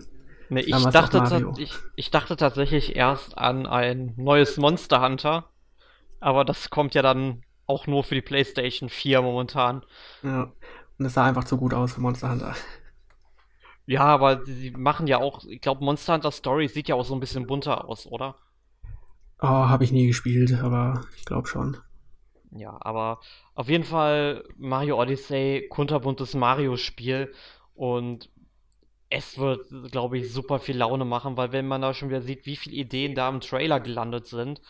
Nee, 0.50 0.60
ich 0.60 0.86
dachte, 0.88 1.54
ich, 1.56 1.74
ich 1.96 2.12
dachte 2.12 2.36
tatsächlich 2.36 2.98
erst 2.98 3.38
an 3.38 3.66
ein 3.66 4.12
neues 4.18 4.58
Monster 4.58 5.02
Hunter, 5.02 5.46
aber 6.20 6.44
das 6.44 6.70
kommt 6.70 6.96
ja 6.96 7.02
dann 7.02 7.44
auch 7.66 7.88
nur 7.88 8.04
für 8.04 8.16
die 8.16 8.22
PlayStation 8.22 8.90
4 8.90 9.22
momentan. 9.22 9.86
Ja, 10.22 10.52
und 11.00 11.06
es 11.06 11.14
sah 11.14 11.24
einfach 11.24 11.46
zu 11.46 11.56
gut 11.56 11.74
aus 11.74 11.94
für 11.94 12.02
Monster 12.02 12.30
Hunter. 12.30 12.54
Ja, 13.86 14.02
aber 14.02 14.44
sie, 14.46 14.72
machen 14.72 15.08
ja 15.08 15.18
auch, 15.18 15.44
ich 15.46 15.62
glaube, 15.62 15.84
Monster 15.84 16.14
Hunter 16.14 16.32
Story 16.32 16.68
sieht 16.68 16.88
ja 16.88 16.96
auch 16.96 17.06
so 17.06 17.14
ein 17.14 17.20
bisschen 17.20 17.48
bunter 17.48 17.88
aus, 17.88 18.08
oder? 18.08 18.36
Oh, 19.42 19.48
habe 19.48 19.84
ich 19.84 19.92
nie 19.92 20.08
gespielt, 20.08 20.54
aber 20.62 21.06
ich 21.18 21.26
glaube 21.26 21.48
schon. 21.48 21.78
Ja, 22.52 22.78
aber 22.80 23.20
auf 23.56 23.68
jeden 23.68 23.84
Fall 23.84 24.44
Mario 24.58 25.02
Odyssey, 25.02 25.68
kunterbuntes 25.70 26.34
Mario-Spiel 26.34 27.34
und 27.74 28.30
es 29.10 29.38
wird, 29.38 29.68
glaube 29.92 30.18
ich, 30.18 30.32
super 30.32 30.60
viel 30.60 30.78
Laune 30.78 31.06
machen, 31.06 31.36
weil 31.38 31.52
wenn 31.52 31.68
man 31.68 31.82
da 31.82 31.94
schon 31.94 32.10
wieder 32.10 32.22
sieht, 32.22 32.46
wie 32.46 32.56
viele 32.56 32.76
Ideen 32.76 33.16
da 33.16 33.30
im 33.30 33.42
Trailer 33.42 33.80
gelandet 33.80 34.28
sind 34.28 34.62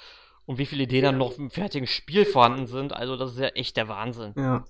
und 0.45 0.57
wie 0.57 0.65
viele 0.65 0.83
Ideen 0.83 1.03
dann 1.03 1.17
noch 1.17 1.37
im 1.37 1.49
fertigen 1.49 1.87
Spiel 1.87 2.25
vorhanden 2.25 2.65
sind, 2.65 2.93
also 2.93 3.15
das 3.15 3.33
ist 3.33 3.39
ja 3.39 3.47
echt 3.49 3.77
der 3.77 3.87
Wahnsinn. 3.87 4.33
Ja. 4.35 4.65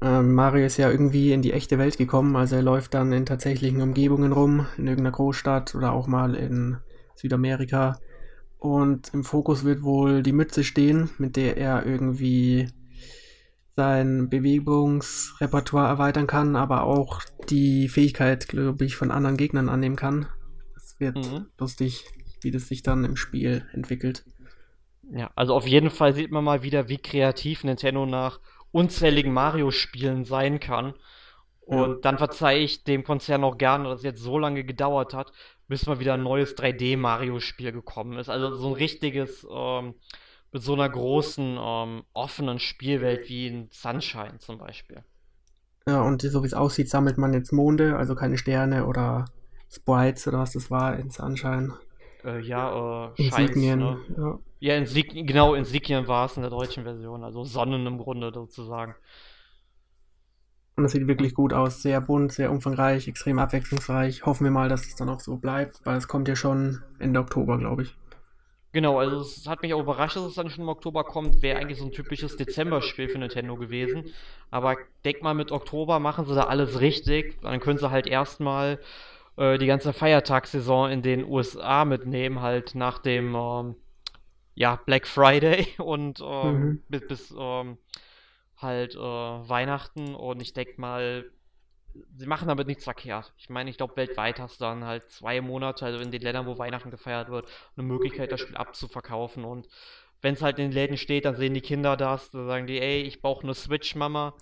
Ähm, 0.00 0.34
Mario 0.34 0.66
ist 0.66 0.76
ja 0.76 0.90
irgendwie 0.90 1.32
in 1.32 1.42
die 1.42 1.52
echte 1.52 1.78
Welt 1.78 1.98
gekommen, 1.98 2.36
also 2.36 2.56
er 2.56 2.62
läuft 2.62 2.94
dann 2.94 3.12
in 3.12 3.26
tatsächlichen 3.26 3.82
Umgebungen 3.82 4.32
rum, 4.32 4.66
in 4.76 4.86
irgendeiner 4.86 5.10
Großstadt 5.10 5.74
oder 5.74 5.92
auch 5.92 6.06
mal 6.06 6.34
in 6.34 6.78
Südamerika. 7.16 7.98
Und 8.58 9.12
im 9.14 9.24
Fokus 9.24 9.64
wird 9.64 9.82
wohl 9.82 10.22
die 10.22 10.32
Mütze 10.32 10.64
stehen, 10.64 11.10
mit 11.18 11.36
der 11.36 11.56
er 11.56 11.86
irgendwie 11.86 12.68
sein 13.76 14.28
Bewegungsrepertoire 14.28 15.86
erweitern 15.86 16.26
kann, 16.26 16.56
aber 16.56 16.82
auch 16.82 17.22
die 17.48 17.88
Fähigkeit, 17.88 18.48
glaube 18.48 18.84
ich, 18.84 18.96
von 18.96 19.12
anderen 19.12 19.36
Gegnern 19.36 19.68
annehmen 19.68 19.94
kann. 19.94 20.26
Es 20.76 20.98
wird 20.98 21.16
mhm. 21.16 21.46
lustig, 21.58 22.04
wie 22.40 22.50
das 22.50 22.66
sich 22.66 22.82
dann 22.82 23.04
im 23.04 23.16
Spiel 23.16 23.66
entwickelt. 23.72 24.24
Ja, 25.10 25.30
also 25.36 25.54
auf 25.54 25.66
jeden 25.66 25.90
Fall 25.90 26.12
sieht 26.12 26.32
man 26.32 26.44
mal 26.44 26.62
wieder, 26.62 26.88
wie 26.88 26.98
kreativ 26.98 27.64
Nintendo 27.64 28.04
nach 28.04 28.40
unzähligen 28.72 29.32
Mario-Spielen 29.32 30.24
sein 30.24 30.60
kann. 30.60 30.94
Und 31.60 31.90
ja. 31.90 31.98
dann 32.00 32.18
verzeihe 32.18 32.60
ich 32.60 32.84
dem 32.84 33.04
Konzern 33.04 33.44
auch 33.44 33.58
gerne, 33.58 33.88
dass 33.88 33.98
es 33.98 34.04
jetzt 34.04 34.22
so 34.22 34.38
lange 34.38 34.64
gedauert 34.64 35.12
hat, 35.12 35.32
bis 35.68 35.86
mal 35.86 36.00
wieder 36.00 36.14
ein 36.14 36.22
neues 36.22 36.56
3D-Mario-Spiel 36.56 37.72
gekommen 37.72 38.18
ist. 38.18 38.30
Also 38.30 38.54
so 38.54 38.68
ein 38.68 38.74
richtiges, 38.74 39.46
ähm, 39.50 39.94
mit 40.50 40.62
so 40.62 40.72
einer 40.72 40.88
großen, 40.88 41.58
ähm, 41.60 42.04
offenen 42.14 42.58
Spielwelt 42.58 43.28
wie 43.28 43.48
in 43.48 43.68
Sunshine 43.70 44.38
zum 44.38 44.58
Beispiel. 44.58 45.04
Ja, 45.86 46.02
und 46.02 46.22
so 46.22 46.42
wie 46.42 46.46
es 46.46 46.54
aussieht, 46.54 46.88
sammelt 46.88 47.18
man 47.18 47.34
jetzt 47.34 47.52
Monde, 47.52 47.96
also 47.96 48.14
keine 48.14 48.38
Sterne 48.38 48.86
oder 48.86 49.26
Sprites 49.70 50.26
oder 50.26 50.38
was 50.38 50.52
das 50.52 50.70
war 50.70 50.98
in 50.98 51.10
Sunshine. 51.10 51.74
Äh, 52.24 52.40
ja, 52.40 53.12
äh, 53.16 53.22
Insignien. 53.22 53.78
Ne? 53.78 53.98
Ja, 54.16 54.38
ja 54.60 54.76
Insig 54.76 55.12
genau, 55.26 55.54
Insignien 55.54 56.08
war 56.08 56.26
es 56.26 56.36
in 56.36 56.42
der 56.42 56.50
deutschen 56.50 56.84
Version, 56.84 57.24
also 57.24 57.44
Sonnen 57.44 57.86
im 57.86 57.98
Grunde 57.98 58.32
sozusagen. 58.32 58.94
Und 60.76 60.84
das 60.84 60.92
sieht 60.92 61.08
wirklich 61.08 61.34
gut 61.34 61.52
aus, 61.52 61.82
sehr 61.82 62.00
bunt, 62.00 62.30
sehr 62.30 62.52
umfangreich, 62.52 63.08
extrem 63.08 63.40
abwechslungsreich. 63.40 64.24
Hoffen 64.24 64.44
wir 64.44 64.52
mal, 64.52 64.68
dass 64.68 64.86
es 64.86 64.94
dann 64.94 65.08
auch 65.08 65.18
so 65.18 65.36
bleibt, 65.36 65.80
weil 65.84 65.96
es 65.96 66.06
kommt 66.06 66.28
ja 66.28 66.36
schon 66.36 66.82
Ende 67.00 67.18
Oktober, 67.18 67.58
glaube 67.58 67.82
ich. 67.82 67.96
Genau, 68.70 69.00
also 69.00 69.20
es 69.20 69.48
hat 69.48 69.62
mich 69.62 69.74
auch 69.74 69.80
überrascht, 69.80 70.14
dass 70.14 70.24
es 70.24 70.34
dann 70.34 70.50
schon 70.50 70.62
im 70.62 70.68
Oktober 70.68 71.02
kommt. 71.02 71.42
Wäre 71.42 71.58
eigentlich 71.58 71.78
so 71.78 71.86
ein 71.86 71.90
typisches 71.90 72.36
Dezember-Spiel 72.36 73.08
für 73.08 73.18
Nintendo 73.18 73.56
gewesen. 73.56 74.12
Aber 74.52 74.76
denk 75.04 75.20
mal, 75.20 75.34
mit 75.34 75.50
Oktober 75.50 75.98
machen 75.98 76.26
sie 76.26 76.34
da 76.36 76.44
alles 76.44 76.80
richtig. 76.80 77.40
Dann 77.40 77.58
können 77.58 77.78
sie 77.78 77.90
halt 77.90 78.06
erstmal 78.06 78.78
äh, 79.36 79.58
die 79.58 79.66
ganze 79.66 79.92
Feiertagssaison 79.92 80.90
in 80.90 81.02
den 81.02 81.24
USA 81.24 81.84
mitnehmen, 81.86 82.40
halt 82.40 82.76
nach 82.76 82.98
dem 82.98 83.34
ähm, 83.34 83.76
ja, 84.58 84.74
Black 84.74 85.06
Friday 85.06 85.68
und 85.78 86.20
ähm, 86.20 86.60
mhm. 86.60 86.82
bis, 86.88 87.06
bis 87.06 87.34
ähm, 87.38 87.78
halt 88.56 88.96
äh, 88.96 88.98
Weihnachten 88.98 90.16
und 90.16 90.42
ich 90.42 90.52
denke 90.52 90.80
mal, 90.80 91.30
sie 92.16 92.26
machen 92.26 92.48
damit 92.48 92.66
nichts 92.66 92.84
verkehrt. 92.84 93.32
Ich 93.38 93.48
meine, 93.48 93.70
ich 93.70 93.76
glaube, 93.76 93.96
weltweit 93.96 94.40
hast 94.40 94.60
du 94.60 94.64
dann 94.64 94.84
halt 94.84 95.10
zwei 95.10 95.40
Monate, 95.40 95.86
also 95.86 96.00
in 96.00 96.10
den 96.10 96.22
Ländern, 96.22 96.46
wo 96.46 96.58
Weihnachten 96.58 96.90
gefeiert 96.90 97.30
wird, 97.30 97.48
eine 97.76 97.86
Möglichkeit, 97.86 98.32
das 98.32 98.40
Spiel 98.40 98.56
abzuverkaufen 98.56 99.44
und 99.44 99.68
wenn 100.20 100.34
es 100.34 100.42
halt 100.42 100.58
in 100.58 100.66
den 100.66 100.72
Läden 100.72 100.96
steht, 100.96 101.24
dann 101.24 101.36
sehen 101.36 101.54
die 101.54 101.60
Kinder 101.60 101.96
das, 101.96 102.32
dann 102.32 102.48
sagen 102.48 102.66
die, 102.66 102.80
ey, 102.80 103.02
ich 103.02 103.22
brauche 103.22 103.44
eine 103.44 103.54
Switch, 103.54 103.94
Mama. 103.94 104.34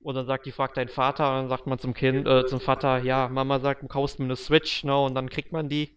Und 0.00 0.16
dann 0.16 0.26
sagt 0.26 0.44
die, 0.44 0.52
fragt 0.52 0.76
dein 0.76 0.90
Vater, 0.90 1.30
und 1.30 1.34
dann 1.36 1.48
sagt 1.48 1.66
man 1.66 1.78
zum 1.78 1.94
Kind, 1.94 2.28
äh, 2.28 2.44
zum 2.44 2.60
Vater, 2.60 2.98
ja, 2.98 3.28
Mama 3.28 3.58
sagt, 3.60 3.82
du 3.82 3.88
kaufst 3.88 4.18
mir 4.18 4.26
eine 4.26 4.36
Switch, 4.36 4.84
ne, 4.84 4.94
und 4.94 5.14
dann 5.14 5.30
kriegt 5.30 5.52
man 5.52 5.70
die. 5.70 5.96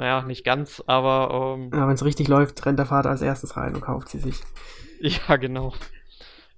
Naja, 0.00 0.22
nicht 0.22 0.46
ganz, 0.46 0.82
aber. 0.86 1.58
Ähm, 1.58 1.70
ja, 1.74 1.86
wenn 1.86 1.94
es 1.94 2.02
richtig 2.02 2.26
läuft, 2.26 2.64
rennt 2.64 2.78
der 2.78 2.86
Vater 2.86 3.10
als 3.10 3.20
erstes 3.20 3.58
rein 3.58 3.74
und 3.74 3.82
kauft 3.82 4.08
sie 4.08 4.18
sich. 4.18 4.40
Ja, 5.02 5.36
genau. 5.36 5.72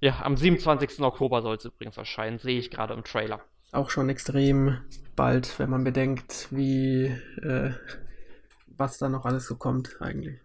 Ja, 0.01 0.21
am 0.21 0.35
27. 0.35 0.99
Oktober 0.99 1.41
soll 1.41 1.55
es 1.55 1.63
übrigens 1.63 1.95
erscheinen, 1.95 2.39
sehe 2.39 2.59
ich 2.59 2.69
gerade 2.69 2.93
im 2.93 3.05
Trailer. 3.05 3.39
Auch 3.71 3.89
schon 3.89 4.09
extrem 4.09 4.79
bald, 5.15 5.59
wenn 5.59 5.69
man 5.69 5.85
bedenkt, 5.85 6.49
wie. 6.51 7.05
Äh, 7.41 7.71
was 8.67 8.97
da 8.97 9.07
noch 9.07 9.23
alles 9.23 9.47
so 9.47 9.55
kommt, 9.55 10.01
eigentlich. 10.01 10.41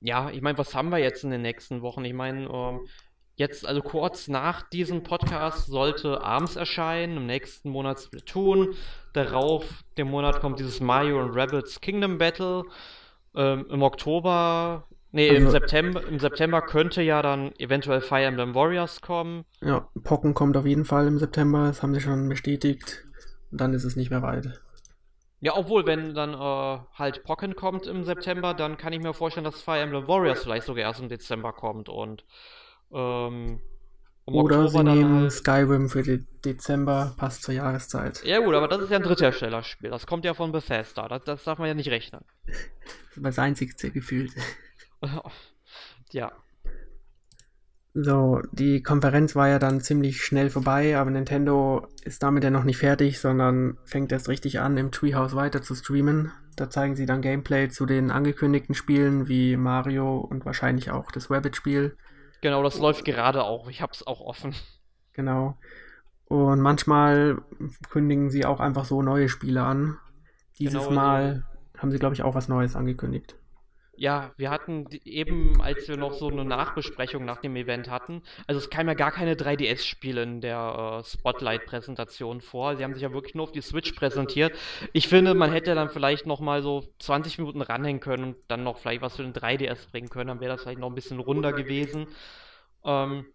Ja, 0.00 0.30
ich 0.30 0.40
meine, 0.40 0.56
was 0.56 0.74
haben 0.74 0.88
wir 0.88 0.98
jetzt 0.98 1.22
in 1.22 1.30
den 1.30 1.42
nächsten 1.42 1.82
Wochen? 1.82 2.02
Ich 2.06 2.14
meine, 2.14 2.46
ähm, 2.46 2.86
Jetzt, 3.36 3.66
also 3.66 3.82
kurz 3.82 4.28
nach 4.28 4.62
diesem 4.62 5.02
Podcast, 5.02 5.66
sollte 5.66 6.22
abends 6.22 6.54
erscheinen, 6.54 7.16
im 7.16 7.26
nächsten 7.26 7.68
Monat 7.68 8.00
Splatoon. 8.00 8.74
Darauf, 9.12 9.64
dem 9.98 10.08
Monat 10.08 10.40
kommt 10.40 10.60
dieses 10.60 10.80
Mario 10.80 11.20
und 11.20 11.36
Rabbits 11.36 11.80
Kingdom 11.80 12.18
Battle. 12.18 12.62
Ähm, 13.34 13.66
Im 13.70 13.82
Oktober, 13.82 14.86
nee, 15.10 15.28
also, 15.28 15.42
im 15.42 15.50
September, 15.50 16.06
im 16.06 16.20
September 16.20 16.62
könnte 16.62 17.02
ja 17.02 17.22
dann 17.22 17.52
eventuell 17.58 18.00
Fire 18.00 18.22
Emblem 18.22 18.54
Warriors 18.54 19.00
kommen. 19.00 19.44
Ja, 19.60 19.88
Pocken 20.04 20.34
kommt 20.34 20.56
auf 20.56 20.66
jeden 20.66 20.84
Fall 20.84 21.08
im 21.08 21.18
September, 21.18 21.66
das 21.66 21.82
haben 21.82 21.92
sie 21.92 22.00
schon 22.00 22.28
bestätigt. 22.28 23.04
Und 23.50 23.60
dann 23.60 23.74
ist 23.74 23.82
es 23.82 23.96
nicht 23.96 24.10
mehr 24.10 24.22
weit. 24.22 24.60
Ja, 25.40 25.56
obwohl, 25.56 25.86
wenn 25.86 26.14
dann 26.14 26.34
äh, 26.34 26.78
halt 26.94 27.24
Pocken 27.24 27.56
kommt 27.56 27.88
im 27.88 28.04
September, 28.04 28.54
dann 28.54 28.76
kann 28.76 28.92
ich 28.92 29.00
mir 29.00 29.12
vorstellen, 29.12 29.44
dass 29.44 29.60
Fire 29.60 29.80
Emblem 29.80 30.06
Warriors 30.06 30.44
vielleicht 30.44 30.66
sogar 30.66 30.84
erst 30.84 31.00
im 31.00 31.08
Dezember 31.08 31.52
kommt 31.52 31.88
und 31.88 32.24
ähm, 32.92 33.60
um 34.26 34.34
Oder 34.34 34.68
sie 34.68 34.82
nehmen 34.82 35.22
halt... 35.22 35.32
Skyrim 35.32 35.88
für 35.88 36.02
den 36.02 36.26
Dezember, 36.44 37.14
passt 37.16 37.42
zur 37.42 37.54
Jahreszeit. 37.54 38.24
Ja 38.24 38.40
gut, 38.40 38.54
aber 38.54 38.68
das 38.68 38.80
ist 38.80 38.90
ja 38.90 38.96
ein 38.96 39.02
Drittherstellerspiel. 39.02 39.90
Das 39.90 40.06
kommt 40.06 40.24
ja 40.24 40.32
von 40.32 40.50
Bethesda. 40.50 41.08
Das, 41.08 41.24
das 41.24 41.44
darf 41.44 41.58
man 41.58 41.68
ja 41.68 41.74
nicht 41.74 41.90
rechnen. 41.90 42.22
Das 42.46 42.56
ist 43.16 43.24
das 43.24 43.38
einzigste 43.38 43.90
gefühlt. 43.90 44.32
ja. 46.12 46.32
So, 47.96 48.40
die 48.50 48.82
Konferenz 48.82 49.36
war 49.36 49.48
ja 49.48 49.60
dann 49.60 49.80
ziemlich 49.80 50.22
schnell 50.22 50.50
vorbei, 50.50 50.96
aber 50.96 51.10
Nintendo 51.10 51.86
ist 52.02 52.22
damit 52.24 52.42
ja 52.42 52.50
noch 52.50 52.64
nicht 52.64 52.78
fertig, 52.78 53.20
sondern 53.20 53.78
fängt 53.84 54.10
erst 54.10 54.28
richtig 54.28 54.58
an, 54.58 54.76
im 54.78 54.90
Treehouse 54.90 55.36
weiter 55.36 55.62
zu 55.62 55.76
streamen. 55.76 56.32
Da 56.56 56.70
zeigen 56.70 56.96
sie 56.96 57.06
dann 57.06 57.20
Gameplay 57.20 57.68
zu 57.68 57.86
den 57.86 58.10
angekündigten 58.10 58.74
Spielen 58.74 59.28
wie 59.28 59.56
Mario 59.56 60.16
und 60.16 60.44
wahrscheinlich 60.44 60.90
auch 60.90 61.12
das 61.12 61.30
Rabbit-Spiel. 61.30 61.96
Genau, 62.44 62.62
das 62.62 62.78
läuft 62.78 63.06
gerade 63.06 63.42
auch. 63.42 63.70
Ich 63.70 63.80
hab's 63.80 64.06
auch 64.06 64.20
offen. 64.20 64.54
Genau. 65.14 65.56
Und 66.26 66.60
manchmal 66.60 67.40
kündigen 67.88 68.28
sie 68.28 68.44
auch 68.44 68.60
einfach 68.60 68.84
so 68.84 69.00
neue 69.00 69.30
Spiele 69.30 69.62
an. 69.62 69.96
Dieses 70.58 70.82
genau, 70.82 70.94
Mal 70.94 71.22
also, 71.22 71.78
haben 71.78 71.90
sie, 71.90 71.98
glaube 71.98 72.14
ich, 72.14 72.22
auch 72.22 72.34
was 72.34 72.48
Neues 72.48 72.76
angekündigt. 72.76 73.36
Ja, 73.96 74.32
wir 74.36 74.50
hatten 74.50 74.86
eben, 75.04 75.60
als 75.60 75.86
wir 75.88 75.96
noch 75.96 76.14
so 76.14 76.28
eine 76.28 76.44
Nachbesprechung 76.44 77.24
nach 77.24 77.40
dem 77.40 77.54
Event 77.54 77.88
hatten, 77.88 78.22
also 78.46 78.58
es 78.58 78.68
kamen 78.68 78.88
ja 78.88 78.94
gar 78.94 79.12
keine 79.12 79.34
3DS-Spiele 79.34 80.22
in 80.22 80.40
der 80.40 81.00
äh, 81.00 81.04
Spotlight-Präsentation 81.04 82.40
vor. 82.40 82.76
Sie 82.76 82.82
haben 82.82 82.94
sich 82.94 83.02
ja 83.02 83.12
wirklich 83.12 83.34
nur 83.34 83.44
auf 83.44 83.52
die 83.52 83.60
Switch 83.60 83.92
präsentiert. 83.92 84.52
Ich 84.92 85.06
finde, 85.06 85.34
man 85.34 85.52
hätte 85.52 85.74
dann 85.74 85.90
vielleicht 85.90 86.26
noch 86.26 86.40
mal 86.40 86.62
so 86.62 86.84
20 86.98 87.38
Minuten 87.38 87.62
ranhängen 87.62 88.00
können 88.00 88.24
und 88.24 88.36
dann 88.48 88.64
noch 88.64 88.78
vielleicht 88.78 89.02
was 89.02 89.16
für 89.16 89.22
den 89.22 89.32
3DS 89.32 89.90
bringen 89.90 90.08
können. 90.08 90.28
Dann 90.28 90.40
wäre 90.40 90.52
das 90.52 90.62
vielleicht 90.62 90.80
noch 90.80 90.90
ein 90.90 90.94
bisschen 90.96 91.20
runder 91.20 91.52
gewesen. 91.52 92.08
Ähm, 92.84 93.26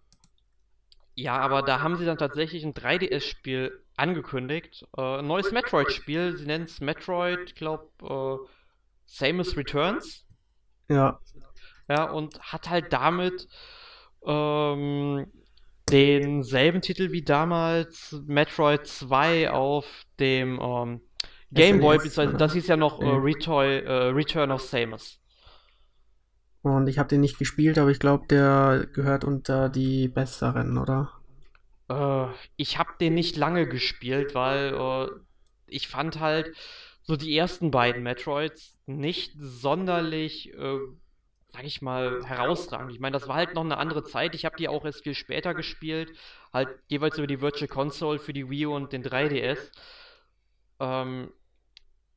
ja, 1.15 1.38
aber 1.38 1.62
da 1.62 1.82
haben 1.82 1.95
sie 1.98 2.06
dann 2.06 2.17
tatsächlich 2.17 2.63
ein 2.63 2.74
3DS-Spiel 2.74 3.84
angekündigt. 3.98 4.86
Äh, 4.98 5.19
ein 5.19 5.28
neues 5.28 5.52
Metroid-Spiel. 5.52 6.38
Sie 6.38 6.45
nennen 6.45 6.65
es 6.65 6.82
Metroid, 6.82 7.39
ich 7.45 7.56
glaube, 7.56 7.89
äh, 8.04 8.48
Samus 9.06 9.58
Returns. 9.58 10.26
Ja. 10.89 11.19
Ja, 11.88 12.04
und 12.12 12.39
hat 12.39 12.69
halt 12.69 12.93
damit 12.93 13.47
ähm, 14.25 15.25
denselben 15.89 16.82
Titel 16.82 17.12
wie 17.12 17.23
damals 17.23 18.15
Metroid 18.28 18.86
2 18.86 19.52
auf 19.52 19.86
dem 20.19 20.60
ähm, 20.62 21.02
Game 21.52 21.80
Boy, 21.80 21.97
beziehungsweise 21.97 22.38
das 22.38 22.54
hieß 22.54 22.67
ja 22.67 22.78
noch 22.78 23.02
äh, 23.02 23.06
Retoy, 23.06 23.80
äh, 23.80 23.91
Return 24.12 24.52
of 24.52 24.62
Samus. 24.62 25.19
Und 26.62 26.88
ich 26.88 26.99
habe 26.99 27.10
den 27.10 27.21
nicht 27.21 27.39
gespielt, 27.39 27.78
aber 27.78 27.89
ich 27.89 27.99
glaube, 27.99 28.28
der 28.28 28.88
gehört 28.93 29.23
unter 29.23 29.69
die 29.69 30.08
besseren, 30.10 30.78
oder? 30.78 31.12
Äh, 31.89 32.28
ich 32.56 32.78
habe 32.78 32.91
den 32.99 33.13
nicht 33.13 33.36
lange 33.38 33.67
gespielt, 33.67 34.36
weil 34.36 34.73
äh, 34.75 35.08
ich 35.65 35.88
fand 35.88 36.19
halt 36.19 36.56
so 37.10 37.15
die 37.15 37.36
ersten 37.36 37.72
beiden 37.72 38.04
Metroids 38.04 38.78
nicht 38.86 39.34
sonderlich, 39.36 40.54
äh, 40.54 40.78
sag 41.52 41.63
ich 41.63 41.82
mal, 41.82 42.24
herausragend. 42.24 42.91
Ich 42.91 43.00
meine, 43.00 43.13
das 43.13 43.28
war 43.28 43.36
halt 43.36 43.56
noch 43.56 43.63
eine 43.63 43.78
andere 43.78 44.04
Zeit. 44.04 44.36
Ich 44.36 44.45
habe 44.45 44.58
die 44.58 44.67
auch 44.67 44.86
erst 44.86 45.02
viel 45.02 45.15
später 45.15 45.56
gespielt, 45.56 46.12
halt 46.54 46.69
jeweils 46.88 47.17
über 47.17 47.26
die 47.26 47.41
Virtual 47.41 47.67
Console 47.67 48.19
für 48.19 48.32
die 48.32 48.48
Wii 48.48 48.67
und 48.67 48.93
den 48.93 49.04
3DS. 49.04 49.72
Ähm, 50.80 51.32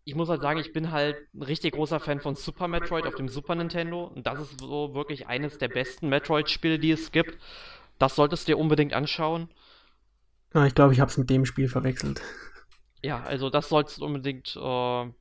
ich 0.05 0.15
muss 0.15 0.29
halt 0.29 0.43
sagen, 0.43 0.61
ich 0.61 0.75
bin 0.75 0.93
halt 0.93 1.17
ein 1.33 1.43
richtig 1.43 1.73
großer 1.73 1.99
Fan 1.99 2.21
von 2.21 2.35
Super 2.35 2.69
Metroid 2.69 3.07
auf 3.07 3.15
dem 3.15 3.31
Super 3.31 3.55
Nintendo. 3.55 4.05
Und 4.05 4.27
das 4.27 4.41
ist 4.41 4.61
so 4.61 4.93
wirklich 4.93 5.27
eines 5.27 5.57
der 5.57 5.69
besten 5.69 6.11
Metroid-Spiele, 6.11 6.79
die 6.79 6.91
es 6.91 7.13
gibt. 7.13 7.39
Das 7.99 8.15
solltest 8.15 8.47
du 8.47 8.53
dir 8.53 8.59
unbedingt 8.59 8.93
anschauen. 8.93 9.49
Ja, 10.53 10.67
ich 10.67 10.75
glaube, 10.75 10.93
ich 10.93 11.01
habe 11.01 11.11
es 11.11 11.17
mit 11.17 11.31
dem 11.31 11.47
Spiel 11.47 11.69
verwechselt. 11.69 12.21
Ja, 13.03 13.23
also 13.23 13.51
das 13.51 13.69
sollst 13.69 13.99
du 13.99 14.05
unbedingt 14.05 14.57
äh, 14.57 15.13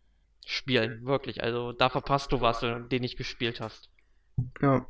spielen, 0.46 1.06
wirklich. 1.06 1.44
Also 1.44 1.74
da 1.74 1.90
verpasst 1.90 2.32
du 2.32 2.42
was, 2.42 2.60
den 2.60 3.02
nicht 3.02 3.18
gespielt 3.18 3.60
hast. 3.60 3.90
Ja, 4.62 4.86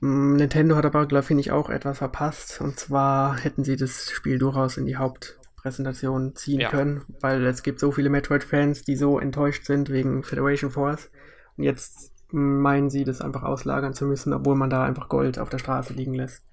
mm, 0.00 0.36
Nintendo 0.36 0.76
hat 0.76 0.84
aber, 0.84 1.06
glaube 1.06 1.40
ich, 1.40 1.50
auch 1.50 1.70
etwas 1.70 1.98
verpasst. 1.98 2.60
Und 2.60 2.78
zwar 2.78 3.38
hätten 3.38 3.64
sie 3.64 3.76
das 3.76 4.10
Spiel 4.10 4.38
durchaus 4.38 4.76
in 4.76 4.86
die 4.86 4.96
Haupt 4.96 5.38
Präsentation 5.56 6.34
ziehen 6.36 6.60
ja. 6.60 6.68
können, 6.68 7.04
weil 7.20 7.44
es 7.46 7.62
gibt 7.62 7.80
so 7.80 7.90
viele 7.90 8.10
Metroid-Fans, 8.10 8.82
die 8.82 8.96
so 8.96 9.18
enttäuscht 9.18 9.64
sind 9.64 9.88
wegen 9.88 10.22
Federation 10.22 10.70
Force. 10.70 11.10
Und 11.56 11.64
jetzt 11.64 12.12
meinen 12.30 12.90
sie, 12.90 13.04
das 13.04 13.22
einfach 13.22 13.44
auslagern 13.44 13.94
zu 13.94 14.04
müssen, 14.04 14.34
obwohl 14.34 14.56
man 14.56 14.68
da 14.68 14.84
einfach 14.84 15.08
Gold 15.08 15.38
auf 15.38 15.48
der 15.48 15.58
Straße 15.58 15.94
liegen 15.94 16.12
lässt. 16.12 16.44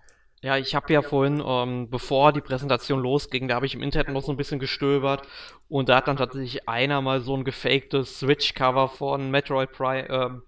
Ja, 0.43 0.58
ich 0.58 0.73
habe 0.73 0.91
ja 0.91 1.04
vorhin, 1.04 1.41
ähm, 1.45 1.89
bevor 1.89 2.34
die 2.34 2.41
Präsentation 2.41 2.99
losging, 2.99 3.47
da 3.47 3.56
habe 3.56 3.67
ich 3.67 3.75
im 3.75 3.84
Internet 3.84 4.10
noch 4.10 4.23
so 4.23 4.32
ein 4.32 4.38
bisschen 4.38 4.60
gestöbert 4.60 5.27
und 5.69 5.88
da 5.88 5.97
hat 5.97 6.08
dann 6.08 6.17
tatsächlich 6.17 6.67
einer 6.67 6.99
mal 7.01 7.21
so 7.21 7.38
ein 7.38 7.43
gefaktes 7.43 8.19
Switch-Cover 8.19 8.88
von 8.89 9.30
Metroid 9.30 9.71
Prime, 9.71 10.10
ähm, 10.10 10.41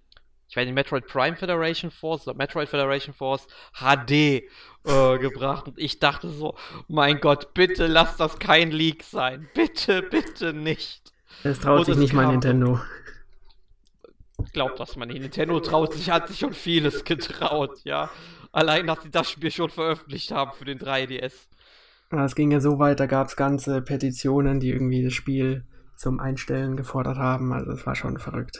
ich 0.47 0.57
weiß 0.57 0.65
nicht, 0.65 0.73
Metroid 0.73 1.07
Prime 1.07 1.35
Federation 1.35 1.91
Force 1.91 2.27
oder 2.27 2.35
Metroid 2.35 2.69
Federation 2.69 3.13
Force 3.13 3.47
HD 3.73 4.11
äh, 4.11 4.41
gebracht. 5.19 5.67
Und 5.67 5.79
ich 5.79 5.99
dachte 5.99 6.29
so, 6.29 6.55
mein 6.87 7.19
Gott, 7.19 7.53
bitte 7.53 7.87
lass 7.87 8.17
das 8.17 8.37
kein 8.39 8.71
Leak 8.71 9.03
sein. 9.03 9.47
Bitte, 9.53 10.01
bitte 10.03 10.53
nicht. 10.53 11.11
Es 11.43 11.59
traut 11.59 11.79
Und 11.79 11.85
sich 11.85 11.97
nicht 11.97 12.13
mal 12.13 12.27
Nintendo. 12.27 12.79
Glaubt 14.53 14.79
das 14.79 14.95
man 14.95 15.07
nicht. 15.07 15.21
Nintendo 15.21 15.59
traut 15.59 15.93
sich, 15.93 16.09
hat 16.09 16.27
sich 16.27 16.39
schon 16.39 16.53
vieles 16.53 17.03
getraut, 17.03 17.79
ja. 17.83 18.11
Allein, 18.53 18.87
dass 18.87 19.01
sie 19.01 19.11
das 19.11 19.29
Spiel 19.29 19.51
schon 19.51 19.69
veröffentlicht 19.69 20.31
haben 20.31 20.53
für 20.53 20.63
den 20.63 20.79
3DS. 20.79 21.33
Es 22.11 22.35
ging 22.35 22.51
ja 22.51 22.59
so 22.59 22.77
weit, 22.77 22.99
da 22.99 23.07
gab 23.07 23.27
es 23.27 23.35
ganze 23.35 23.81
Petitionen, 23.81 24.59
die 24.59 24.69
irgendwie 24.69 25.03
das 25.03 25.13
Spiel 25.13 25.65
zum 25.97 26.19
Einstellen 26.19 26.77
gefordert 26.77 27.17
haben. 27.17 27.51
Also 27.51 27.71
es 27.71 27.85
war 27.87 27.95
schon 27.95 28.19
verrückt. 28.19 28.59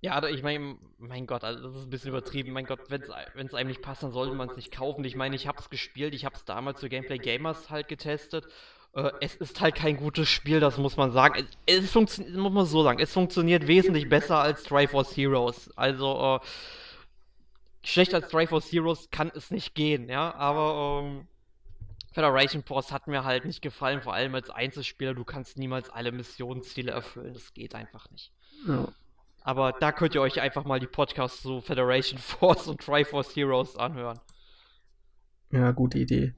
Ja, 0.00 0.22
ich 0.28 0.44
meine, 0.44 0.76
mein 0.98 1.26
Gott, 1.26 1.42
also 1.42 1.66
das 1.66 1.76
ist 1.76 1.86
ein 1.86 1.90
bisschen 1.90 2.10
übertrieben. 2.10 2.52
Mein 2.52 2.66
Gott, 2.66 2.78
wenn 2.88 3.02
es 3.02 3.54
einem 3.54 3.68
nicht 3.68 3.82
passt, 3.82 4.04
dann 4.04 4.12
sollte 4.12 4.36
man 4.36 4.48
es 4.48 4.56
nicht 4.56 4.70
kaufen. 4.70 5.04
Ich 5.04 5.16
meine, 5.16 5.34
ich 5.34 5.48
habe 5.48 5.58
es 5.58 5.68
gespielt, 5.68 6.14
ich 6.14 6.24
habe 6.24 6.36
es 6.36 6.44
damals 6.44 6.78
zu 6.78 6.88
Gameplay 6.88 7.18
Gamers 7.18 7.70
halt 7.70 7.88
getestet. 7.88 8.46
Äh, 8.94 9.10
es 9.20 9.34
ist 9.34 9.60
halt 9.60 9.74
kein 9.74 9.96
gutes 9.96 10.28
Spiel, 10.28 10.60
das 10.60 10.78
muss 10.78 10.96
man 10.96 11.10
sagen. 11.10 11.44
Es, 11.66 11.82
es 11.84 11.90
funktioniert, 11.90 12.36
muss 12.36 12.52
man 12.52 12.66
so 12.66 12.84
sagen, 12.84 13.00
es 13.00 13.12
funktioniert 13.12 13.66
wesentlich 13.66 14.08
besser 14.08 14.38
als 14.38 14.62
Triforce 14.62 15.16
Heroes. 15.16 15.70
Also, 15.74 16.40
äh, 16.40 16.46
schlechter 17.90 18.16
als 18.16 18.28
Triforce 18.28 18.70
Heroes 18.72 19.08
kann 19.10 19.30
es 19.34 19.50
nicht 19.50 19.74
gehen, 19.74 20.08
ja, 20.08 20.34
aber, 20.34 21.02
ähm, 21.02 21.26
Federation 22.16 22.62
Force 22.62 22.92
hat 22.92 23.08
mir 23.08 23.24
halt 23.24 23.44
nicht 23.44 23.60
gefallen, 23.60 24.00
vor 24.00 24.14
allem 24.14 24.34
als 24.34 24.48
Einzelspieler. 24.48 25.12
Du 25.12 25.24
kannst 25.24 25.58
niemals 25.58 25.90
alle 25.90 26.12
Missionsziele 26.12 26.90
erfüllen. 26.90 27.34
Das 27.34 27.52
geht 27.52 27.74
einfach 27.74 28.10
nicht. 28.10 28.32
Ja. 28.66 28.88
Aber 29.42 29.72
da 29.72 29.92
könnt 29.92 30.14
ihr 30.14 30.22
euch 30.22 30.40
einfach 30.40 30.64
mal 30.64 30.80
die 30.80 30.86
Podcasts 30.86 31.42
zu 31.42 31.60
Federation 31.60 32.18
Force 32.38 32.68
und 32.68 32.80
Triforce 32.80 33.36
Heroes 33.36 33.76
anhören. 33.76 34.18
Ja, 35.50 35.72
gute 35.72 35.98
Idee. 35.98 36.34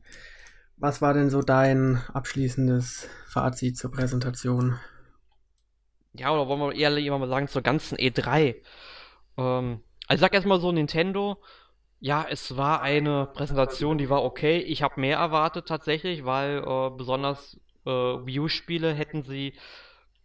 Was 0.79 1.01
war 1.01 1.15
denn 1.15 1.31
so 1.31 1.43
dein 1.43 2.03
abschließendes 2.13 3.09
Fazit 3.29 3.79
zur 3.79 3.93
Präsentation? 3.93 4.81
Ja, 6.13 6.33
oder 6.33 6.49
wollen 6.49 6.61
wir 6.61 6.75
eher 6.75 7.17
mal 7.17 7.29
sagen 7.29 7.47
zur 7.47 7.63
ganzen 7.63 7.97
E3? 7.99 8.57
Ähm, 9.37 9.81
also 10.09 10.14
ich 10.14 10.21
sag 10.21 10.35
erstmal 10.35 10.61
so 10.61 10.73
Nintendo. 10.73 11.40
Ja, 12.01 12.27
es 12.29 12.57
war 12.57 12.81
eine 12.81 13.27
Präsentation, 13.27 13.99
die 13.99 14.09
war 14.09 14.25
okay. 14.25 14.59
Ich 14.59 14.83
habe 14.83 15.01
mehr 15.01 15.18
erwartet 15.18 15.66
tatsächlich, 15.66 16.25
weil 16.25 16.64
äh, 16.64 16.90
besonders 16.97 17.61
äh, 17.85 17.90
Wii 17.90 18.40
U-Spiele 18.40 18.94
hätten 18.94 19.23
sie 19.23 19.55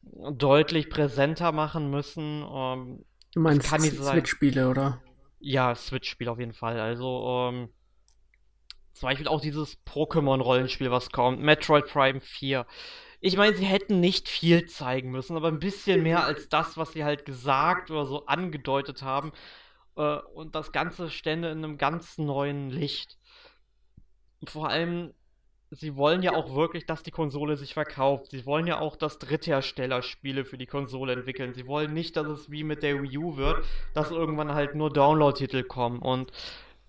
deutlich 0.03 0.89
präsenter 0.89 1.51
machen 1.51 1.89
müssen. 1.89 2.45
Ähm, 2.49 3.05
du 3.33 3.39
meinst 3.39 3.67
Switch-Spiele, 3.67 4.69
oder? 4.69 5.01
Ja, 5.39 5.75
Switch-Spiele 5.75 6.31
auf 6.31 6.39
jeden 6.39 6.53
Fall. 6.53 6.79
Also, 6.79 7.49
ähm, 7.49 7.69
zum 8.93 9.09
Beispiel 9.09 9.27
auch 9.27 9.41
dieses 9.41 9.83
Pokémon-Rollenspiel, 9.85 10.91
was 10.91 11.09
kommt, 11.09 11.41
Metroid 11.41 11.87
Prime 11.87 12.21
4. 12.21 12.65
Ich 13.19 13.37
meine, 13.37 13.55
sie 13.55 13.65
hätten 13.65 13.99
nicht 13.99 14.29
viel 14.29 14.65
zeigen 14.65 15.09
müssen, 15.09 15.35
aber 15.35 15.47
ein 15.47 15.59
bisschen 15.59 16.03
mehr 16.03 16.25
als 16.25 16.49
das, 16.49 16.77
was 16.77 16.91
sie 16.91 17.03
halt 17.03 17.25
gesagt 17.25 17.89
oder 17.89 18.05
so 18.05 18.25
angedeutet 18.25 19.01
haben. 19.01 19.31
Äh, 19.95 20.17
und 20.33 20.55
das 20.55 20.71
Ganze 20.71 21.09
stände 21.09 21.49
in 21.49 21.59
einem 21.59 21.77
ganz 21.77 22.17
neuen 22.17 22.69
Licht. 22.69 23.17
Vor 24.45 24.69
allem 24.69 25.13
sie 25.75 25.95
wollen 25.95 26.21
ja 26.23 26.33
auch 26.33 26.55
wirklich, 26.55 26.85
dass 26.85 27.03
die 27.03 27.11
Konsole 27.11 27.57
sich 27.57 27.73
verkauft. 27.73 28.31
Sie 28.31 28.45
wollen 28.45 28.67
ja 28.67 28.79
auch, 28.79 28.95
dass 28.95 29.19
Dritthersteller 29.19 30.01
Spiele 30.01 30.45
für 30.45 30.57
die 30.57 30.65
Konsole 30.65 31.13
entwickeln. 31.13 31.53
Sie 31.53 31.67
wollen 31.67 31.93
nicht, 31.93 32.15
dass 32.15 32.27
es 32.27 32.51
wie 32.51 32.63
mit 32.63 32.83
der 32.83 33.01
Wii 33.01 33.17
U 33.17 33.37
wird, 33.37 33.65
dass 33.93 34.11
irgendwann 34.11 34.53
halt 34.53 34.75
nur 34.75 34.91
Download-Titel 34.91 35.63
kommen. 35.63 35.99
Und 35.99 36.31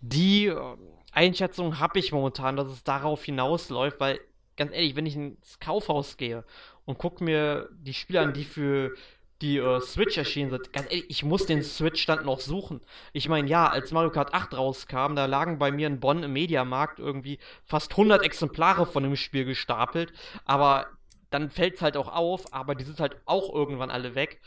die 0.00 0.46
äh, 0.46 0.76
Einschätzung 1.12 1.78
habe 1.80 1.98
ich 1.98 2.12
momentan, 2.12 2.56
dass 2.56 2.68
es 2.68 2.84
darauf 2.84 3.24
hinausläuft, 3.24 4.00
weil 4.00 4.20
ganz 4.56 4.72
ehrlich, 4.72 4.96
wenn 4.96 5.06
ich 5.06 5.16
ins 5.16 5.58
Kaufhaus 5.58 6.16
gehe 6.16 6.44
und 6.84 6.98
gucke 6.98 7.24
mir 7.24 7.68
die 7.72 7.94
Spiele 7.94 8.20
an, 8.20 8.32
die 8.32 8.44
für 8.44 8.94
die 9.44 9.58
äh, 9.58 9.80
Switch 9.80 10.16
erschienen 10.16 10.50
sind, 10.50 10.72
ganz 10.72 10.86
ehrlich, 10.90 11.04
ich 11.08 11.22
muss 11.22 11.44
den 11.44 11.62
Switch-Stand 11.62 12.24
noch 12.24 12.40
suchen. 12.40 12.80
Ich 13.12 13.28
meine, 13.28 13.46
ja, 13.46 13.68
als 13.68 13.92
Mario 13.92 14.10
Kart 14.10 14.32
8 14.32 14.56
rauskam, 14.56 15.14
da 15.14 15.26
lagen 15.26 15.58
bei 15.58 15.70
mir 15.70 15.86
in 15.86 16.00
Bonn 16.00 16.22
im 16.22 16.32
Mediamarkt 16.32 16.98
irgendwie 16.98 17.38
fast 17.62 17.90
100 17.92 18.22
Exemplare 18.22 18.86
von 18.86 19.02
dem 19.02 19.16
Spiel 19.16 19.44
gestapelt, 19.44 20.12
aber 20.46 20.86
dann 21.30 21.50
fällt 21.50 21.74
es 21.74 21.82
halt 21.82 21.98
auch 21.98 22.08
auf, 22.08 22.52
aber 22.54 22.74
die 22.74 22.84
sind 22.84 23.00
halt 23.00 23.16
auch 23.26 23.54
irgendwann 23.54 23.90
alle 23.90 24.14
weg 24.14 24.40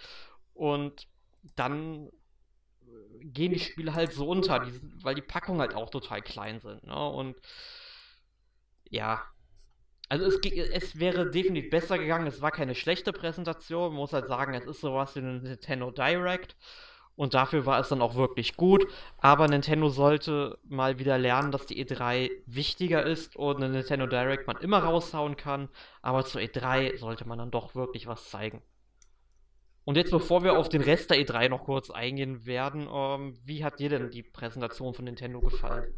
und 0.56 1.08
dann 1.56 2.10
gehen 3.22 3.54
die 3.54 3.60
Spiele 3.60 3.94
halt 3.94 4.14
so 4.14 4.28
unter, 4.28 4.60
die, 4.60 4.80
weil 5.04 5.16
die 5.16 5.22
Packungen 5.22 5.62
halt 5.62 5.76
auch 5.76 5.92
total 5.92 6.22
klein 6.22 6.60
sind, 6.60 6.84
ne? 6.84 7.10
Und 7.10 7.36
ja, 8.90 9.22
also 10.10 10.26
es, 10.26 10.40
es, 10.74 11.00
wäre 11.00 11.30
definitiv 11.30 11.70
besser 11.70 11.98
gegangen. 11.98 12.28
Es 12.28 12.42
war 12.42 12.52
keine 12.52 12.76
schlechte 12.76 13.12
Präsentation. 13.12 13.90
Man 13.90 13.98
muss 13.98 14.14
halt 14.14 14.28
sagen, 14.28 14.54
es 14.54 14.66
ist 14.66 14.82
sowas 14.82 15.16
wie 15.16 15.20
ein 15.20 15.44
Nintendo 15.44 15.92
Direct. 15.92 16.56
Und 17.16 17.34
dafür 17.34 17.66
war 17.66 17.80
es 17.80 17.90
dann 17.90 18.02
auch 18.02 18.16
wirklich 18.16 18.56
gut. 18.56 18.88
Aber 19.18 19.48
Nintendo 19.48 19.90
sollte 19.90 20.60
mal 20.64 21.00
wieder 21.00 21.18
lernen, 21.18 21.52
dass 21.52 21.66
die 21.66 21.84
E3 21.84 22.30
wichtiger 22.46 23.04
ist 23.06 23.36
und 23.36 23.58
eine 23.58 23.70
Nintendo 23.70 24.08
Direct 24.08 24.48
man 24.48 24.58
immer 24.58 24.80
raushauen 24.80 25.36
kann. 25.36 25.68
Aber 26.02 26.24
zur 26.24 26.42
E3 26.42 26.98
sollte 26.98 27.28
man 27.28 27.40
dann 27.40 27.52
doch 27.52 27.76
wirklich 27.76 28.08
was 28.08 28.30
zeigen. 28.30 28.62
Und 29.84 29.98
jetzt, 29.98 30.12
bevor 30.12 30.44
wir 30.44 30.58
auf 30.58 30.70
den 30.70 30.82
Rest 30.82 31.10
der 31.10 31.18
E3 31.18 31.50
noch 31.50 31.64
kurz 31.64 31.90
eingehen 31.90 32.46
werden, 32.46 32.88
ähm, 32.92 33.38
wie 33.44 33.64
hat 33.64 33.80
dir 33.80 33.90
denn 33.90 34.10
die 34.12 34.24
Präsentation 34.24 34.94
von 34.94 35.06
Nintendo 35.06 35.40
gefallen? 35.40 35.94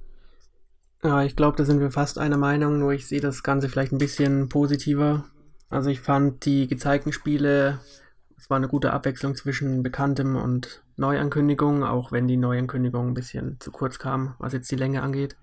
Ja, 1.01 1.23
ich 1.23 1.37
glaube, 1.37 1.55
da 1.55 1.63
sind 1.63 1.79
wir 1.79 1.91
fast 1.91 2.17
einer 2.17 2.37
Meinung, 2.37 2.79
nur 2.79 2.91
ich 2.91 3.07
sehe 3.07 3.21
das 3.21 3.41
Ganze 3.41 3.69
vielleicht 3.69 3.93
ein 3.93 3.99
bisschen 3.99 4.49
positiver. 4.49 5.23
Also 5.69 5.89
ich 5.89 6.01
fand 6.01 6.43
die 6.45 6.67
gezeigten 6.67 7.13
Spiele, 7.13 7.79
es 8.37 8.49
war 8.49 8.57
eine 8.57 8.67
gute 8.67 8.91
Abwechslung 8.91 9.35
zwischen 9.35 9.81
Bekanntem 9.81 10.35
und 10.35 10.83
Neuankündigungen, 10.97 11.83
auch 11.83 12.11
wenn 12.11 12.27
die 12.27 12.35
Neuankündigung 12.35 13.07
ein 13.07 13.13
bisschen 13.13 13.59
zu 13.61 13.71
kurz 13.71 13.97
kam, 13.97 14.35
was 14.39 14.51
jetzt 14.51 14.69
die 14.71 14.75
Länge 14.75 15.01
angeht. 15.01 15.37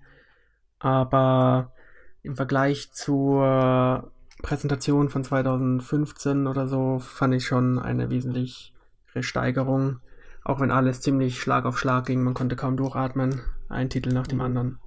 Aber 0.77 1.73
im 2.21 2.35
Vergleich 2.35 2.91
zur 2.91 4.11
Präsentation 4.43 5.09
von 5.09 5.23
2015 5.23 6.45
oder 6.45 6.67
so 6.67 6.99
fand 6.99 7.33
ich 7.33 7.47
schon 7.47 7.79
eine 7.79 8.11
wesentliche 8.11 8.73
Steigerung. 9.21 10.01
Auch 10.43 10.59
wenn 10.59 10.69
alles 10.69 11.01
ziemlich 11.01 11.41
Schlag 11.41 11.65
auf 11.65 11.79
Schlag 11.79 12.05
ging, 12.05 12.21
man 12.21 12.35
konnte 12.35 12.55
kaum 12.55 12.77
durchatmen. 12.77 13.41
Ein 13.69 13.89
Titel 13.89 14.13
nach 14.13 14.27
dem 14.27 14.41
anderen. 14.41 14.77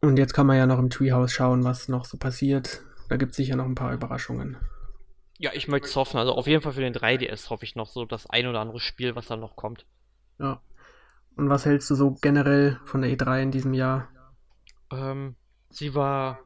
Und 0.00 0.18
jetzt 0.18 0.34
kann 0.34 0.46
man 0.46 0.56
ja 0.56 0.66
noch 0.66 0.78
im 0.78 0.90
Treehouse 0.90 1.32
schauen, 1.32 1.64
was 1.64 1.88
noch 1.88 2.04
so 2.04 2.16
passiert. 2.16 2.82
Da 3.08 3.16
gibt 3.16 3.30
es 3.30 3.36
sicher 3.36 3.56
noch 3.56 3.64
ein 3.64 3.74
paar 3.74 3.92
Überraschungen. 3.92 4.56
Ja, 5.38 5.50
ich 5.52 5.68
möchte 5.68 5.88
es 5.88 5.96
hoffen. 5.96 6.18
Also 6.18 6.32
auf 6.32 6.46
jeden 6.46 6.62
Fall 6.62 6.72
für 6.72 6.80
den 6.80 6.94
3DS 6.94 7.50
hoffe 7.50 7.64
ich 7.64 7.76
noch 7.76 7.88
so 7.88 8.04
das 8.04 8.26
ein 8.26 8.46
oder 8.46 8.60
andere 8.60 8.80
Spiel, 8.80 9.14
was 9.14 9.26
dann 9.26 9.40
noch 9.40 9.56
kommt. 9.56 9.86
Ja. 10.38 10.60
Und 11.36 11.50
was 11.50 11.66
hältst 11.66 11.90
du 11.90 11.94
so 11.94 12.12
generell 12.12 12.80
von 12.84 13.02
der 13.02 13.10
E3 13.10 13.42
in 13.42 13.50
diesem 13.50 13.74
Jahr? 13.74 14.08
Ähm, 14.90 15.36
sie 15.70 15.94
war 15.94 16.38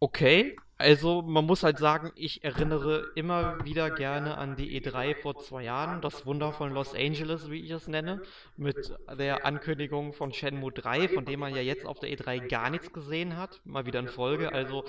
okay. 0.00 0.56
Also 0.80 1.22
man 1.22 1.44
muss 1.44 1.64
halt 1.64 1.78
sagen, 1.78 2.12
ich 2.14 2.44
erinnere 2.44 3.10
immer 3.16 3.64
wieder 3.64 3.90
gerne 3.90 4.38
an 4.38 4.54
die 4.54 4.80
E3 4.80 5.16
vor 5.16 5.36
zwei 5.36 5.64
Jahren, 5.64 6.00
das 6.00 6.24
Wunder 6.24 6.52
von 6.52 6.72
Los 6.72 6.94
Angeles, 6.94 7.50
wie 7.50 7.64
ich 7.64 7.72
es 7.72 7.88
nenne, 7.88 8.22
mit 8.56 8.94
der 9.18 9.44
Ankündigung 9.44 10.12
von 10.12 10.32
Shenmue 10.32 10.70
3, 10.70 11.08
von 11.08 11.24
dem 11.24 11.40
man 11.40 11.52
ja 11.52 11.62
jetzt 11.62 11.84
auf 11.84 11.98
der 11.98 12.10
E3 12.10 12.46
gar 12.46 12.70
nichts 12.70 12.92
gesehen 12.92 13.36
hat, 13.36 13.60
mal 13.64 13.86
wieder 13.86 13.98
in 13.98 14.06
Folge. 14.06 14.52
Also 14.52 14.84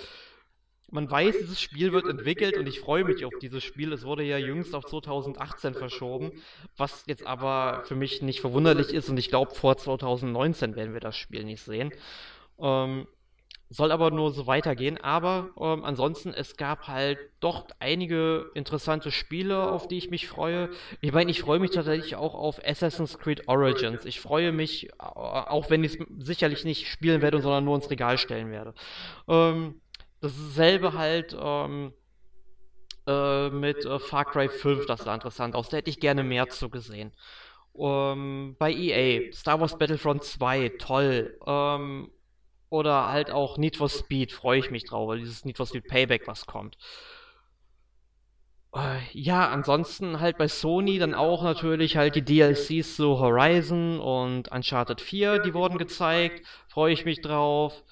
man 0.92 1.10
weiß, 1.10 1.36
dieses 1.40 1.60
Spiel 1.60 1.92
wird 1.92 2.06
entwickelt 2.06 2.56
und 2.58 2.68
ich 2.68 2.80
freue 2.80 3.04
mich 3.04 3.26
auf 3.26 3.34
dieses 3.42 3.64
Spiel. 3.64 3.92
Es 3.92 4.06
wurde 4.06 4.22
ja 4.24 4.38
jüngst 4.38 4.76
auf 4.76 4.86
2018 4.86 5.74
verschoben, 5.74 6.32
was 6.78 7.04
jetzt 7.08 7.26
aber 7.26 7.82
für 7.86 7.96
mich 7.96 8.22
nicht 8.22 8.42
verwunderlich 8.42 8.94
ist 8.94 9.10
und 9.10 9.18
ich 9.18 9.30
glaube, 9.30 9.56
vor 9.56 9.76
2019 9.76 10.76
werden 10.76 10.94
wir 10.94 11.02
das 11.02 11.18
Spiel 11.18 11.46
nicht 11.46 11.64
sehen. 11.64 11.92
Ähm, 12.60 13.08
soll 13.70 13.92
aber 13.92 14.10
nur 14.10 14.32
so 14.32 14.48
weitergehen. 14.48 14.98
Aber 14.98 15.52
ähm, 15.60 15.86
ansonsten, 15.86 16.34
es 16.34 16.58
gab 16.58 16.88
halt 16.88 17.20
doch 17.40 17.68
einige 17.80 18.50
interessante 18.56 19.12
Spiele, 19.12 19.72
auf 19.72 19.88
die 19.88 19.98
ich 19.98 20.10
mich 20.10 20.28
freue. 20.28 20.70
Ich 21.02 21.12
meine, 21.12 21.30
ich 21.30 21.42
freue 21.42 21.60
mich 21.60 21.72
tatsächlich 21.72 22.16
auch 22.16 22.34
auf 22.34 22.60
Assassin's 22.66 23.20
Creed 23.20 23.48
Origins. 23.48 24.06
Ich 24.06 24.20
freue 24.20 24.52
mich, 24.52 24.88
äh, 24.88 24.94
auch 25.00 25.70
wenn 25.70 25.84
ich 25.84 26.00
es 26.00 26.08
sicherlich 26.18 26.66
nicht 26.66 26.88
spielen 26.88 27.22
werde, 27.22 27.42
sondern 27.42 27.64
nur 27.64 27.76
ins 27.76 27.90
Regal 27.92 28.18
stellen 28.18 28.50
werde. 28.50 28.74
Ähm, 29.28 29.82
dasselbe 30.20 30.94
halt 30.94 31.38
ähm, 31.40 31.94
äh, 33.06 33.50
mit 33.52 33.86
äh, 33.86 34.00
Far 34.00 34.26
Cry 34.26 34.50
5, 34.50 34.88
das 34.88 35.02
sah 35.02 35.14
interessant 35.14 35.54
aus. 35.54 35.70
Da 35.70 35.78
hätte 35.78 35.92
ich 35.92 36.00
gerne 36.00 36.24
mehr 36.24 36.50
zu 36.50 36.70
gesehen. 36.70 37.14
Ähm, 37.78 38.56
bei 38.58 38.74
EA, 38.74 39.32
Star 39.32 39.60
Wars 39.62 39.78
Battlefront 39.78 40.24
2, 40.24 40.70
toll. 40.80 41.38
Ähm, 41.46 42.10
oder 42.70 43.10
halt 43.10 43.32
auch 43.32 43.58
Need 43.58 43.78
for 43.78 43.90
Speed, 43.90 44.32
freue 44.32 44.60
ich 44.60 44.72
mich 44.72 44.86
drauf, 44.86 45.08
weil 45.08 45.20
dieses 45.20 45.46
Need 45.46 45.58
for 45.58 45.66
Speed 45.66 45.88
Payback, 45.88 46.28
was 46.28 46.46
kommt. 46.46 46.78
Äh, 48.74 49.00
ja, 49.14 49.50
ansonsten 49.50 50.20
halt 50.20 50.38
bei 50.38 50.48
Sony 50.48 51.00
dann 51.00 51.16
auch 51.16 51.44
natürlich 51.44 51.98
halt 51.98 52.16
die 52.16 52.24
DLCs 52.24 52.96
zu 52.96 53.20
Horizon 53.20 54.00
und 54.00 54.52
Uncharted 54.52 55.02
4, 55.02 55.40
die 55.40 55.54
wurden 55.54 55.78
gezeigt, 55.78 56.46
freue 56.68 56.94
ich 56.94 57.06
mich 57.06 57.22
drauf. 57.22 57.84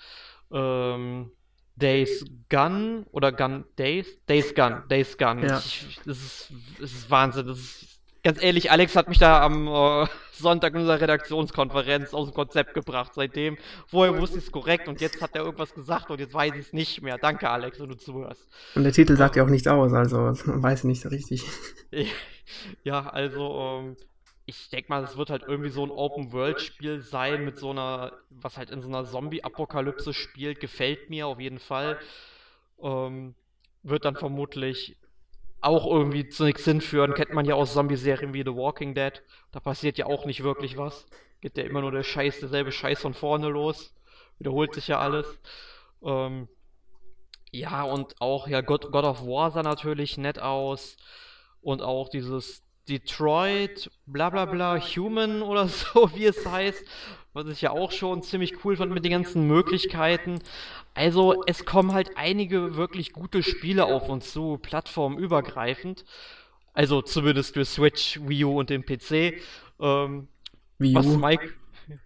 Ähm, 0.52 1.32
Days 1.76 2.26
Gun 2.50 3.06
oder 3.12 3.32
Gun 3.32 3.66
Days? 3.78 4.24
Days 4.26 4.54
Gun, 4.56 4.84
Days 4.90 5.18
Gun. 5.18 5.44
Ja. 5.44 5.60
Ich, 5.60 6.00
das, 6.06 6.18
ist, 6.18 6.54
das 6.80 6.92
ist 6.92 7.12
Wahnsinn. 7.12 7.48
Das 7.48 7.58
ist 7.58 7.97
ganz 8.28 8.44
ehrlich, 8.44 8.72
Alex 8.72 8.94
hat 8.98 9.08
mich 9.08 9.20
da 9.20 9.42
am 9.42 9.70
äh, 9.70 10.06
Sonntag 10.34 10.74
in 10.74 10.82
unserer 10.82 11.00
Redaktionskonferenz 11.00 12.14
aus 12.14 12.28
dem 12.28 12.34
Konzept 12.34 12.74
gebracht. 12.74 13.14
Seitdem, 13.16 13.58
vorher 13.86 14.20
wusste 14.20 14.38
ich 14.38 14.44
es 14.44 14.52
korrekt 14.52 14.90
und 14.90 15.00
jetzt 15.00 15.22
hat 15.22 15.34
er 15.34 15.46
irgendwas 15.46 15.74
gesagt 15.74 16.12
und 16.12 16.20
jetzt 16.20 16.34
weiß 16.34 16.54
ich 16.56 16.68
es 16.68 16.74
nicht 16.74 17.02
mehr. 17.02 17.18
Danke, 17.18 17.50
Alex, 17.50 17.80
wenn 17.80 17.88
du 17.88 17.96
zuhörst. 17.96 18.50
Und 18.76 18.84
der 18.84 18.92
Titel 18.92 19.16
sagt 19.16 19.38
ja 19.38 19.46
auch 19.46 19.48
nichts 19.48 19.66
aus, 19.66 19.94
also 19.94 20.18
man 20.46 20.62
weiß 20.62 20.84
nicht 20.84 21.04
so 21.04 21.08
richtig. 21.08 21.46
ja, 22.84 23.08
also, 23.08 23.62
ähm, 23.62 23.96
ich 24.46 24.70
denke 24.72 24.90
mal, 24.90 25.06
es 25.06 25.16
wird 25.16 25.30
halt 25.30 25.44
irgendwie 25.48 25.70
so 25.70 25.86
ein 25.86 25.90
Open-World-Spiel 25.90 27.00
sein 27.00 27.46
mit 27.46 27.58
so 27.58 27.70
einer, 27.70 28.12
was 28.30 28.58
halt 28.58 28.72
in 28.72 28.82
so 28.82 28.90
einer 28.90 29.06
Zombie-Apokalypse 29.06 30.14
spielt. 30.14 30.60
Gefällt 30.60 31.10
mir 31.10 31.28
auf 31.28 31.40
jeden 31.40 31.60
Fall. 31.60 31.98
Ähm, 32.82 33.36
wird 33.84 34.04
dann 34.04 34.18
vermutlich 34.18 34.98
auch 35.62 35.86
irgendwie 35.88 36.30
zu 36.30 36.44
nichts 36.44 36.66
hinführen. 36.66 37.14
Kennt 37.14 37.34
man 37.34 37.46
ja 37.46 37.56
aus 37.56 37.74
Zombie-Serien 37.74 38.34
wie 38.34 38.44
The 38.44 38.56
Walking 38.56 38.94
Dead. 38.94 39.22
Da 39.52 39.60
passiert 39.60 39.98
ja 39.98 40.06
auch 40.06 40.26
nicht 40.26 40.44
wirklich 40.44 40.78
was. 40.78 41.06
Geht 41.42 41.58
ja 41.58 41.64
immer 41.64 41.82
nur 41.82 41.92
der 41.92 42.04
Scheiß, 42.04 42.40
derselbe 42.40 42.72
Scheiß 42.72 43.02
von 43.02 43.14
vorne 43.14 43.50
los. 43.50 43.94
Wiederholt 44.40 44.74
sich 44.74 44.88
ja 44.88 45.00
alles. 45.00 45.40
Ähm, 46.04 46.48
ja, 47.52 47.84
und 47.84 48.20
auch, 48.22 48.48
ja, 48.48 48.62
God, 48.62 48.92
God 48.92 49.06
of 49.06 49.26
War 49.26 49.52
sah 49.52 49.64
natürlich 49.64 50.18
nett 50.18 50.40
aus. 50.40 50.98
Und 51.62 51.82
auch 51.82 52.10
dieses 52.10 52.64
Detroit, 52.88 53.92
bla 54.06 54.30
bla 54.30 54.46
bla, 54.46 54.80
Human 54.80 55.42
oder 55.42 55.68
so, 55.68 56.12
wie 56.16 56.26
es 56.26 56.46
heißt. 56.46 56.86
Was 57.38 57.46
ich 57.50 57.62
ja 57.62 57.70
auch 57.70 57.92
schon 57.92 58.24
ziemlich 58.24 58.66
cool 58.66 58.76
fand 58.76 58.92
mit 58.92 59.06
den 59.06 59.12
ganzen 59.12 59.46
Möglichkeiten. 59.46 60.40
Also 60.96 61.44
es 61.46 61.66
kommen 61.66 61.94
halt 61.94 62.18
einige 62.18 62.76
wirklich 62.76 63.14
gute 63.14 63.44
Spiele 63.44 63.86
auf 63.86 64.10
uns 64.10 64.34
zu, 64.34 64.58
plattformübergreifend. 64.58 66.04
Also 66.74 67.04
zumindest 67.04 67.54
für 67.54 67.64
Switch, 67.64 68.20
Wii 68.24 68.46
U 68.46 68.60
und 68.60 68.72
den 68.72 68.84
PC. 68.84 69.40
Ähm, 69.80 70.30
Wii 70.80 70.94
U? 70.94 70.96
Was 70.96 71.06
Mike, 71.06 71.54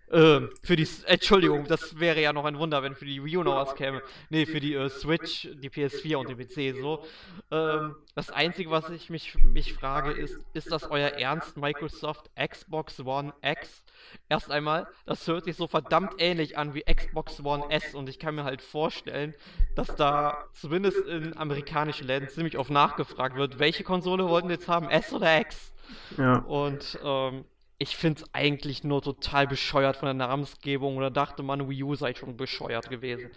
äh, 0.10 0.42
für 0.64 0.76
die, 0.76 0.86
Entschuldigung, 1.06 1.66
das 1.66 1.98
wäre 1.98 2.22
ja 2.22 2.34
noch 2.34 2.44
ein 2.44 2.58
Wunder, 2.58 2.84
wenn 2.84 2.96
für 2.96 3.06
die 3.06 3.24
Wii 3.24 3.38
U 3.38 3.44
noch 3.44 3.56
was 3.56 3.76
käme. 3.76 4.02
Nee, 4.30 4.46
für 4.46 4.60
die 4.60 4.74
äh, 4.74 4.90
Switch, 4.90 5.48
die 5.64 5.70
PS4 5.70 6.18
und 6.18 6.28
den 6.28 6.38
PC 6.38 6.78
so. 6.78 7.06
Ähm, 7.52 7.96
das 8.16 8.30
Einzige, 8.32 8.70
was 8.70 8.90
ich 8.90 9.10
mich, 9.10 9.34
mich 9.46 9.74
frage, 9.74 10.12
ist, 10.12 10.38
ist 10.54 10.74
das 10.74 10.92
euer 10.92 11.12
Ernst, 11.12 11.56
Microsoft 11.56 12.30
Xbox 12.36 13.00
One 13.00 13.34
X? 13.42 13.82
Erst 14.30 14.52
einmal, 14.52 14.88
das 15.06 15.28
hört 15.28 15.46
sich 15.46 15.56
so 15.56 15.68
verdammt 15.68 16.14
ähnlich 16.18 16.58
an 16.58 16.74
wie 16.74 16.84
Xbox 16.84 17.44
One 17.44 17.70
S 17.70 17.94
und 17.94 18.10
ich 18.10 18.20
kann 18.20 18.36
mir 18.36 18.44
halt 18.44 18.62
vorstellen, 18.62 19.34
dass 19.76 19.96
da 19.96 20.46
zumindest 20.54 21.06
in 21.06 21.36
amerikanischen 21.38 22.08
Läden 22.08 22.30
ziemlich 22.30 22.58
oft 22.58 22.70
nachgefragt 22.70 23.36
wird, 23.36 23.60
welche 23.60 23.84
Konsole 23.84 24.28
wollten 24.28 24.48
wir 24.48 24.56
jetzt 24.56 24.68
haben, 24.68 24.90
S 24.90 25.12
oder 25.12 25.40
X? 25.40 25.74
Ja. 26.18 26.38
Und 26.38 27.00
ähm, 27.04 27.46
ich 27.78 27.98
finde 27.98 28.22
es 28.22 28.30
eigentlich 28.34 28.84
nur 28.84 29.02
total 29.02 29.48
bescheuert 29.48 29.98
von 29.98 30.06
der 30.06 30.14
Namensgebung 30.14 30.98
oder 30.98 31.10
dachte 31.10 31.44
man, 31.44 31.68
Wii 31.68 31.84
U 31.84 31.96
sei 31.96 32.14
schon 32.14 32.38
bescheuert 32.38 32.90
gewesen. 32.90 33.32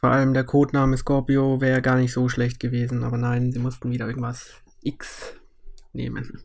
Vor 0.00 0.10
allem 0.10 0.32
der 0.32 0.44
Codename 0.44 0.96
Scorpio 0.96 1.60
wäre 1.60 1.82
gar 1.82 1.96
nicht 1.96 2.12
so 2.12 2.30
schlecht 2.30 2.58
gewesen, 2.58 3.04
aber 3.04 3.18
nein, 3.18 3.52
sie 3.52 3.58
mussten 3.58 3.90
wieder 3.90 4.06
irgendwas 4.06 4.62
X 4.82 5.34
nehmen. 5.92 6.42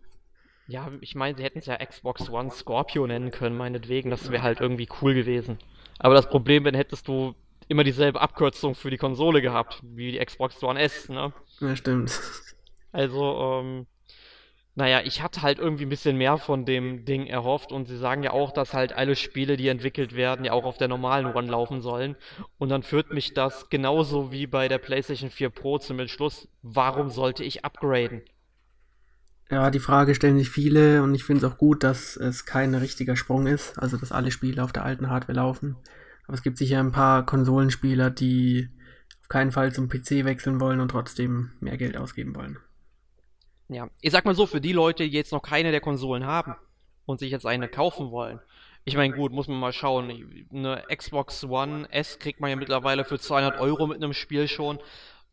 Ja, 0.67 0.89
ich 1.01 1.15
meine, 1.15 1.37
sie 1.37 1.43
hätten 1.43 1.59
es 1.59 1.67
ja 1.67 1.77
Xbox 1.77 2.29
One 2.29 2.49
Scorpio 2.51 3.05
nennen 3.05 3.31
können, 3.31 3.55
meinetwegen. 3.55 4.09
Das 4.09 4.31
wäre 4.31 4.43
halt 4.43 4.61
irgendwie 4.61 4.87
cool 5.01 5.13
gewesen. 5.13 5.59
Aber 5.99 6.15
das 6.15 6.27
Problem 6.29 6.65
wäre, 6.65 6.77
hättest 6.77 7.07
du 7.07 7.35
immer 7.67 7.83
dieselbe 7.83 8.21
Abkürzung 8.21 8.75
für 8.75 8.89
die 8.89 8.97
Konsole 8.97 9.41
gehabt, 9.41 9.81
wie 9.83 10.11
die 10.11 10.19
Xbox 10.19 10.61
One 10.63 10.79
S, 10.79 11.09
ne? 11.09 11.33
Ja, 11.59 11.75
stimmt. 11.75 12.19
Also, 12.91 13.61
ähm, 13.61 13.87
naja, 14.75 15.01
ich 15.05 15.21
hatte 15.21 15.41
halt 15.41 15.57
irgendwie 15.57 15.85
ein 15.85 15.89
bisschen 15.89 16.17
mehr 16.17 16.37
von 16.37 16.65
dem 16.65 17.05
Ding 17.05 17.27
erhofft 17.27 17.71
und 17.71 17.85
sie 17.85 17.97
sagen 17.97 18.23
ja 18.23 18.31
auch, 18.31 18.51
dass 18.51 18.73
halt 18.73 18.91
alle 18.91 19.15
Spiele, 19.15 19.55
die 19.55 19.69
entwickelt 19.69 20.15
werden, 20.15 20.43
ja 20.45 20.51
auch 20.51 20.65
auf 20.65 20.77
der 20.77 20.89
normalen 20.89 21.27
One 21.27 21.49
laufen 21.49 21.79
sollen. 21.79 22.17
Und 22.57 22.69
dann 22.69 22.83
führt 22.83 23.13
mich 23.13 23.33
das 23.33 23.69
genauso 23.69 24.33
wie 24.33 24.47
bei 24.47 24.67
der 24.67 24.77
PlayStation 24.77 25.29
4 25.29 25.49
Pro 25.49 25.77
zum 25.77 25.99
Entschluss, 25.99 26.49
warum 26.61 27.09
sollte 27.09 27.43
ich 27.43 27.63
upgraden? 27.63 28.21
Ja, 29.51 29.69
die 29.69 29.79
Frage 29.79 30.15
stellen 30.15 30.39
sich 30.39 30.49
viele 30.49 31.03
und 31.03 31.13
ich 31.13 31.23
finde 31.23 31.45
es 31.45 31.51
auch 31.51 31.57
gut, 31.57 31.83
dass 31.83 32.17
es 32.17 32.45
kein 32.45 32.73
richtiger 32.73 33.15
Sprung 33.15 33.45
ist, 33.45 33.77
also 33.77 33.95
dass 33.97 34.11
alle 34.11 34.31
Spiele 34.31 34.63
auf 34.63 34.73
der 34.73 34.83
alten 34.83 35.09
Hardware 35.09 35.37
laufen. 35.37 35.75
Aber 36.25 36.33
es 36.33 36.41
gibt 36.41 36.57
sicher 36.57 36.79
ein 36.79 36.91
paar 36.91 37.25
Konsolenspieler, 37.25 38.09
die 38.09 38.69
auf 39.21 39.27
keinen 39.27 39.51
Fall 39.51 39.71
zum 39.71 39.87
PC 39.87 40.25
wechseln 40.25 40.59
wollen 40.59 40.79
und 40.79 40.89
trotzdem 40.89 41.51
mehr 41.59 41.77
Geld 41.77 41.95
ausgeben 41.95 42.35
wollen. 42.35 42.57
Ja, 43.67 43.89
ich 44.01 44.11
sag 44.11 44.25
mal 44.25 44.35
so, 44.35 44.47
für 44.47 44.61
die 44.61 44.73
Leute, 44.73 45.03
die 45.03 45.15
jetzt 45.15 45.31
noch 45.31 45.41
keine 45.41 45.71
der 45.71 45.81
Konsolen 45.81 46.25
haben 46.25 46.55
und 47.05 47.19
sich 47.19 47.31
jetzt 47.31 47.45
eine 47.45 47.67
kaufen 47.67 48.09
wollen, 48.11 48.39
ich 48.87 48.95
meine, 48.95 49.15
gut, 49.15 49.31
muss 49.31 49.47
man 49.47 49.59
mal 49.59 49.73
schauen. 49.73 50.11
Eine 50.53 50.83
Xbox 50.95 51.43
One 51.43 51.91
S 51.91 52.19
kriegt 52.19 52.39
man 52.39 52.51
ja 52.51 52.55
mittlerweile 52.55 53.03
für 53.03 53.17
200 53.17 53.59
Euro 53.59 53.87
mit 53.87 53.97
einem 53.97 54.13
Spiel 54.13 54.47
schon. 54.47 54.77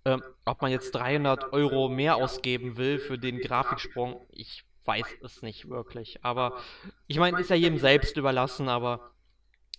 Ähm, 0.05 0.23
ob 0.45 0.63
man 0.63 0.71
jetzt 0.71 0.93
300 0.93 1.53
Euro 1.53 1.89
mehr 1.89 2.17
ausgeben 2.17 2.77
will 2.77 2.99
für 2.99 3.19
den 3.19 3.39
Grafiksprung, 3.39 4.27
ich 4.31 4.65
weiß 4.85 5.07
es 5.23 5.43
nicht 5.43 5.69
wirklich. 5.69 6.25
Aber 6.25 6.59
ich 7.07 7.19
meine, 7.19 7.41
ist 7.41 7.51
ja 7.51 7.57
jedem 7.57 7.79
selbst 7.79 8.17
überlassen, 8.17 8.69
aber 8.69 9.13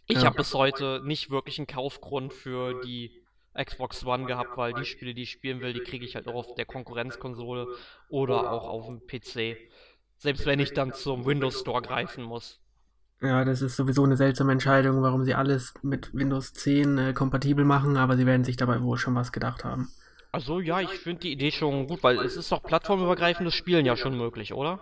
ich 0.08 0.18
ja. 0.18 0.26
habe 0.26 0.38
bis 0.38 0.54
heute 0.54 1.02
nicht 1.04 1.30
wirklich 1.30 1.60
einen 1.60 1.68
Kaufgrund 1.68 2.34
für 2.34 2.82
die 2.82 3.12
Xbox 3.54 4.06
One 4.06 4.26
gehabt, 4.26 4.58
weil 4.58 4.74
die 4.74 4.86
Spiele, 4.86 5.14
die 5.14 5.24
ich 5.24 5.32
spielen 5.32 5.62
will, 5.62 5.74
die 5.74 5.82
kriege 5.82 6.06
ich 6.06 6.16
halt 6.16 6.28
auch 6.28 6.36
auf 6.36 6.56
der 6.56 6.66
Konkurrenzkonsole 6.66 7.68
oder 8.10 8.52
auch 8.52 8.68
auf 8.68 8.88
dem 8.88 9.06
PC. 9.06 9.58
Selbst 10.18 10.46
wenn 10.46 10.60
ich 10.60 10.74
dann 10.74 10.94
zum 10.94 11.26
Windows 11.26 11.60
Store 11.60 11.82
greifen 11.82 12.24
muss. 12.24 12.60
Ja, 13.22 13.46
das 13.46 13.62
ist 13.62 13.76
sowieso 13.76 14.04
eine 14.04 14.18
seltsame 14.18 14.52
Entscheidung, 14.52 15.02
warum 15.02 15.24
sie 15.24 15.34
alles 15.34 15.74
mit 15.82 16.14
Windows 16.14 16.54
10 16.54 16.98
äh, 16.98 17.14
kompatibel 17.14 17.64
machen, 17.64 17.96
aber 17.96 18.18
sie 18.18 18.26
werden 18.26 18.44
sich 18.44 18.58
dabei 18.58 18.82
wohl 18.82 18.98
schon 18.98 19.16
was 19.16 19.32
gedacht 19.32 19.64
haben. 19.64 19.90
Also 20.34 20.60
ja, 20.60 20.82
ich 20.82 20.90
finde 20.90 21.22
die 21.22 21.32
Idee 21.32 21.52
schon 21.52 21.86
gut, 21.86 22.02
weil 22.02 22.18
es 22.18 22.36
ist 22.36 22.52
doch 22.52 22.64
plattformübergreifendes 22.64 23.54
Spielen 23.54 23.86
ja 23.86 23.96
schon 23.96 24.18
möglich, 24.18 24.52
oder? 24.52 24.80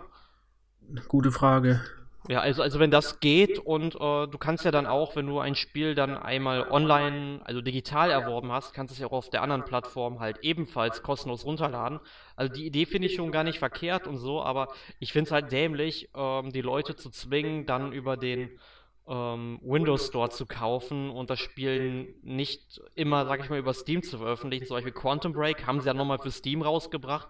Gute 1.08 1.30
Frage. 1.30 1.82
Ja, 2.26 2.40
also, 2.40 2.62
also 2.62 2.80
wenn 2.80 2.90
das 2.90 3.20
geht 3.20 3.58
und 3.58 3.96
äh, 3.96 4.28
du 4.28 4.38
kannst 4.38 4.64
ja 4.64 4.70
dann 4.70 4.86
auch, 4.86 5.14
wenn 5.14 5.26
du 5.26 5.40
ein 5.40 5.54
Spiel 5.54 5.94
dann 5.94 6.16
einmal 6.16 6.70
online, 6.70 7.40
also 7.44 7.60
digital 7.60 8.10
erworben 8.10 8.50
hast, 8.50 8.72
kannst 8.72 8.92
du 8.92 8.94
es 8.94 9.00
ja 9.00 9.08
auch 9.08 9.12
auf 9.12 9.28
der 9.28 9.42
anderen 9.42 9.64
Plattform 9.64 10.20
halt 10.20 10.38
ebenfalls 10.40 11.02
kostenlos 11.02 11.44
runterladen. 11.44 12.00
Also 12.34 12.50
die 12.50 12.64
Idee 12.64 12.86
finde 12.86 13.08
ich 13.08 13.16
schon 13.16 13.30
gar 13.30 13.44
nicht 13.44 13.58
verkehrt 13.58 14.06
und 14.06 14.16
so, 14.16 14.40
aber 14.42 14.68
ich 15.00 15.12
finde 15.12 15.28
es 15.28 15.32
halt 15.32 15.52
dämlich, 15.52 16.08
ähm, 16.14 16.50
die 16.50 16.62
Leute 16.62 16.96
zu 16.96 17.10
zwingen, 17.10 17.66
dann 17.66 17.92
über 17.92 18.16
den 18.16 18.58
ähm, 19.06 19.58
Windows 19.62 20.06
Store 20.06 20.30
zu 20.30 20.46
kaufen 20.46 21.10
und 21.10 21.30
das 21.30 21.40
Spiel 21.40 22.14
nicht 22.22 22.80
immer, 22.94 23.26
sag 23.26 23.40
ich 23.40 23.50
mal, 23.50 23.58
über 23.58 23.74
Steam 23.74 24.02
zu 24.02 24.18
veröffentlichen. 24.18 24.66
Zum 24.66 24.76
Beispiel 24.76 24.92
Quantum 24.92 25.32
Break 25.32 25.66
haben 25.66 25.80
sie 25.80 25.86
ja 25.86 25.94
nochmal 25.94 26.18
für 26.18 26.30
Steam 26.30 26.62
rausgebracht, 26.62 27.28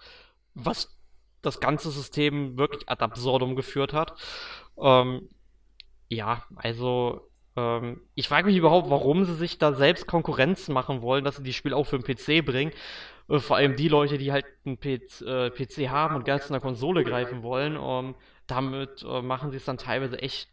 was 0.55 0.99
das 1.41 1.61
ganze 1.61 1.91
System 1.91 2.57
wirklich 2.57 2.89
ad 2.89 3.03
absurdum 3.03 3.57
geführt 3.57 3.93
hat. 3.93 4.15
Ähm, 4.79 5.29
ja, 6.09 6.45
also 6.57 7.29
ähm, 7.57 8.03
ich 8.15 8.29
frage 8.29 8.47
mich 8.47 8.57
überhaupt, 8.57 8.91
warum 8.91 9.25
sie 9.25 9.35
sich 9.35 9.59
da 9.59 9.73
selbst 9.73 10.07
Konkurrenz 10.07 10.69
machen 10.69 11.03
wollen, 11.03 11.25
dass 11.25 11.37
sie 11.37 11.43
die 11.43 11.53
Spiele 11.53 11.77
auch 11.77 11.85
für 11.85 11.99
den 11.99 12.05
PC 12.05 12.45
bringen. 12.45 12.73
Äh, 13.29 13.39
vor 13.39 13.57
allem 13.57 13.77
die 13.77 13.89
Leute, 13.89 14.19
die 14.19 14.33
halt 14.33 14.47
einen 14.65 14.79
PC, 14.79 15.23
äh, 15.79 15.89
haben 15.89 16.17
und 16.17 16.25
ganz 16.25 16.47
in 16.47 16.53
der 16.53 16.61
Konsole 16.61 17.05
greifen 17.05 17.43
wollen. 17.43 17.79
Ähm, 17.81 18.15
damit 18.47 19.03
äh, 19.03 19.23
machen 19.23 19.51
sie 19.51 19.57
es 19.57 19.65
dann 19.65 19.79
teilweise 19.79 20.21
echt 20.21 20.49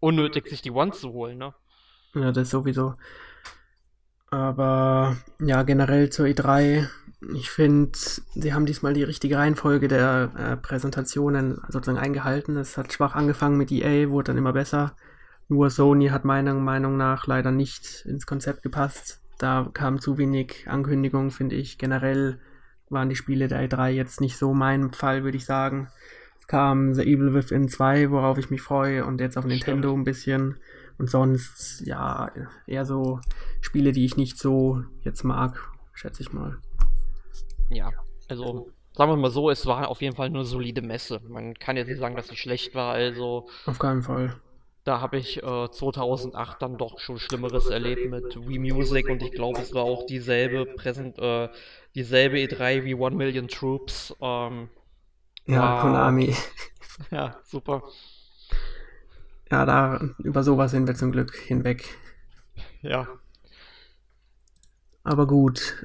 unnötig, 0.00 0.48
sich 0.48 0.62
die 0.62 0.70
One 0.70 0.92
zu 0.92 1.12
holen, 1.12 1.38
ne? 1.38 1.54
Ja, 2.14 2.32
das 2.32 2.50
sowieso. 2.50 2.94
Aber 4.30 5.16
ja, 5.40 5.62
generell 5.62 6.10
zur 6.10 6.26
E3 6.26 6.88
ich 7.34 7.50
finde, 7.50 7.98
sie 8.34 8.52
haben 8.52 8.66
diesmal 8.66 8.92
die 8.92 9.02
richtige 9.02 9.38
Reihenfolge 9.38 9.88
der 9.88 10.32
äh, 10.36 10.56
Präsentationen 10.56 11.58
sozusagen 11.68 11.98
eingehalten. 11.98 12.56
Es 12.56 12.76
hat 12.76 12.92
schwach 12.92 13.14
angefangen 13.14 13.56
mit 13.56 13.72
EA, 13.72 14.10
wurde 14.10 14.28
dann 14.28 14.38
immer 14.38 14.52
besser. 14.52 14.94
Nur 15.48 15.70
Sony 15.70 16.08
hat 16.08 16.24
meiner 16.24 16.54
Meinung 16.54 16.96
nach 16.96 17.26
leider 17.26 17.50
nicht 17.50 18.04
ins 18.04 18.26
Konzept 18.26 18.62
gepasst. 18.62 19.20
Da 19.38 19.68
kam 19.72 20.00
zu 20.00 20.18
wenig 20.18 20.66
Ankündigungen, 20.66 21.30
finde 21.30 21.56
ich. 21.56 21.78
Generell 21.78 22.40
waren 22.90 23.08
die 23.08 23.16
Spiele 23.16 23.48
der 23.48 23.68
E3 23.68 23.88
jetzt 23.90 24.20
nicht 24.20 24.36
so 24.36 24.52
mein 24.52 24.92
Fall, 24.92 25.24
würde 25.24 25.36
ich 25.36 25.46
sagen. 25.46 25.88
Kam 26.46 26.94
The 26.94 27.02
Evil 27.02 27.34
Within 27.34 27.68
2, 27.68 28.10
worauf 28.10 28.38
ich 28.38 28.50
mich 28.50 28.62
freue, 28.62 29.04
und 29.04 29.20
jetzt 29.20 29.36
auf 29.36 29.44
Nintendo 29.44 29.92
ein 29.92 30.04
bisschen. 30.04 30.58
Und 30.98 31.10
sonst, 31.10 31.82
ja, 31.84 32.30
eher 32.66 32.86
so 32.86 33.20
Spiele, 33.60 33.92
die 33.92 34.04
ich 34.04 34.16
nicht 34.16 34.38
so 34.38 34.82
jetzt 35.02 35.24
mag, 35.24 35.58
schätze 35.92 36.22
ich 36.22 36.32
mal. 36.32 36.58
Ja, 37.68 37.90
also 38.28 38.70
sagen 38.92 39.12
wir 39.12 39.16
mal 39.16 39.30
so, 39.30 39.50
es 39.50 39.66
war 39.66 39.88
auf 39.88 40.00
jeden 40.00 40.16
Fall 40.16 40.26
eine 40.26 40.44
solide 40.44 40.82
Messe. 40.82 41.20
Man 41.28 41.54
kann 41.54 41.76
jetzt 41.76 41.88
nicht 41.88 41.98
sagen, 41.98 42.16
dass 42.16 42.28
sie 42.28 42.36
schlecht 42.36 42.74
war, 42.74 42.94
also. 42.94 43.48
Auf 43.66 43.78
keinen 43.78 44.02
Fall. 44.02 44.36
Da 44.84 45.00
habe 45.00 45.16
ich 45.18 45.42
äh, 45.42 45.70
2008 45.70 46.62
dann 46.62 46.78
doch 46.78 47.00
schon 47.00 47.18
Schlimmeres 47.18 47.66
erlebt 47.66 48.08
mit 48.08 48.48
Wii 48.48 48.60
Music 48.60 49.08
und 49.08 49.20
ich 49.20 49.32
glaube, 49.32 49.60
es 49.60 49.74
war 49.74 49.82
auch 49.82 50.06
dieselbe 50.06 50.64
Präsent, 50.64 51.18
äh, 51.18 51.48
dieselbe 51.96 52.36
E3 52.36 52.84
wie 52.84 52.94
One 52.94 53.16
Million 53.16 53.48
Troops. 53.48 54.14
Ähm, 54.20 54.68
ja, 55.46 55.60
war, 55.60 55.80
Konami. 55.82 56.34
Ja, 57.10 57.36
super. 57.44 57.82
Ja, 59.50 59.66
da 59.66 60.00
über 60.18 60.42
sowas 60.42 60.70
sind 60.70 60.86
wir 60.86 60.94
zum 60.94 61.12
Glück 61.12 61.36
hinweg. 61.36 61.84
Ja. 62.80 63.06
Aber 65.04 65.26
gut, 65.26 65.76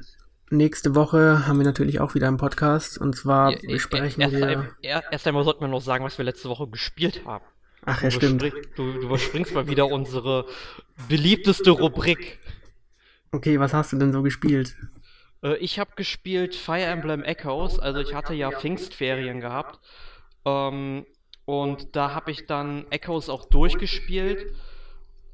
Nächste 0.52 0.94
Woche 0.94 1.46
haben 1.46 1.56
wir 1.56 1.64
natürlich 1.64 1.98
auch 1.98 2.14
wieder 2.14 2.28
einen 2.28 2.36
Podcast 2.36 2.98
und 2.98 3.16
zwar 3.16 3.52
ja, 3.52 3.58
besprechen 3.66 4.20
erst 4.20 4.34
wir. 4.34 4.46
Ein, 4.46 4.68
erst 4.82 5.26
einmal 5.26 5.44
sollten 5.44 5.62
wir 5.62 5.68
noch 5.68 5.80
sagen, 5.80 6.04
was 6.04 6.18
wir 6.18 6.26
letzte 6.26 6.50
Woche 6.50 6.68
gespielt 6.68 7.22
haben. 7.24 7.42
Ach 7.86 8.02
ja, 8.02 8.10
du 8.10 8.16
stimmt. 8.16 8.42
Du, 8.42 8.92
du 8.92 9.00
überspringst 9.00 9.54
mal 9.54 9.66
wieder 9.66 9.86
unsere 9.86 10.44
beliebteste 11.08 11.70
Rubrik. 11.70 12.38
Okay, 13.30 13.58
was 13.60 13.72
hast 13.72 13.94
du 13.94 13.96
denn 13.96 14.12
so 14.12 14.20
gespielt? 14.20 14.76
Äh, 15.42 15.56
ich 15.56 15.78
habe 15.78 15.92
gespielt 15.96 16.54
Fire 16.54 16.82
Emblem 16.82 17.22
Echoes, 17.22 17.78
also 17.78 18.00
ich 18.00 18.14
hatte 18.14 18.34
ja 18.34 18.50
Pfingstferien 18.50 19.40
gehabt. 19.40 19.80
Ähm, 20.44 21.06
und 21.44 21.96
da 21.96 22.14
habe 22.14 22.30
ich 22.30 22.46
dann 22.46 22.86
Echoes 22.90 23.28
auch 23.28 23.44
durchgespielt. 23.46 24.54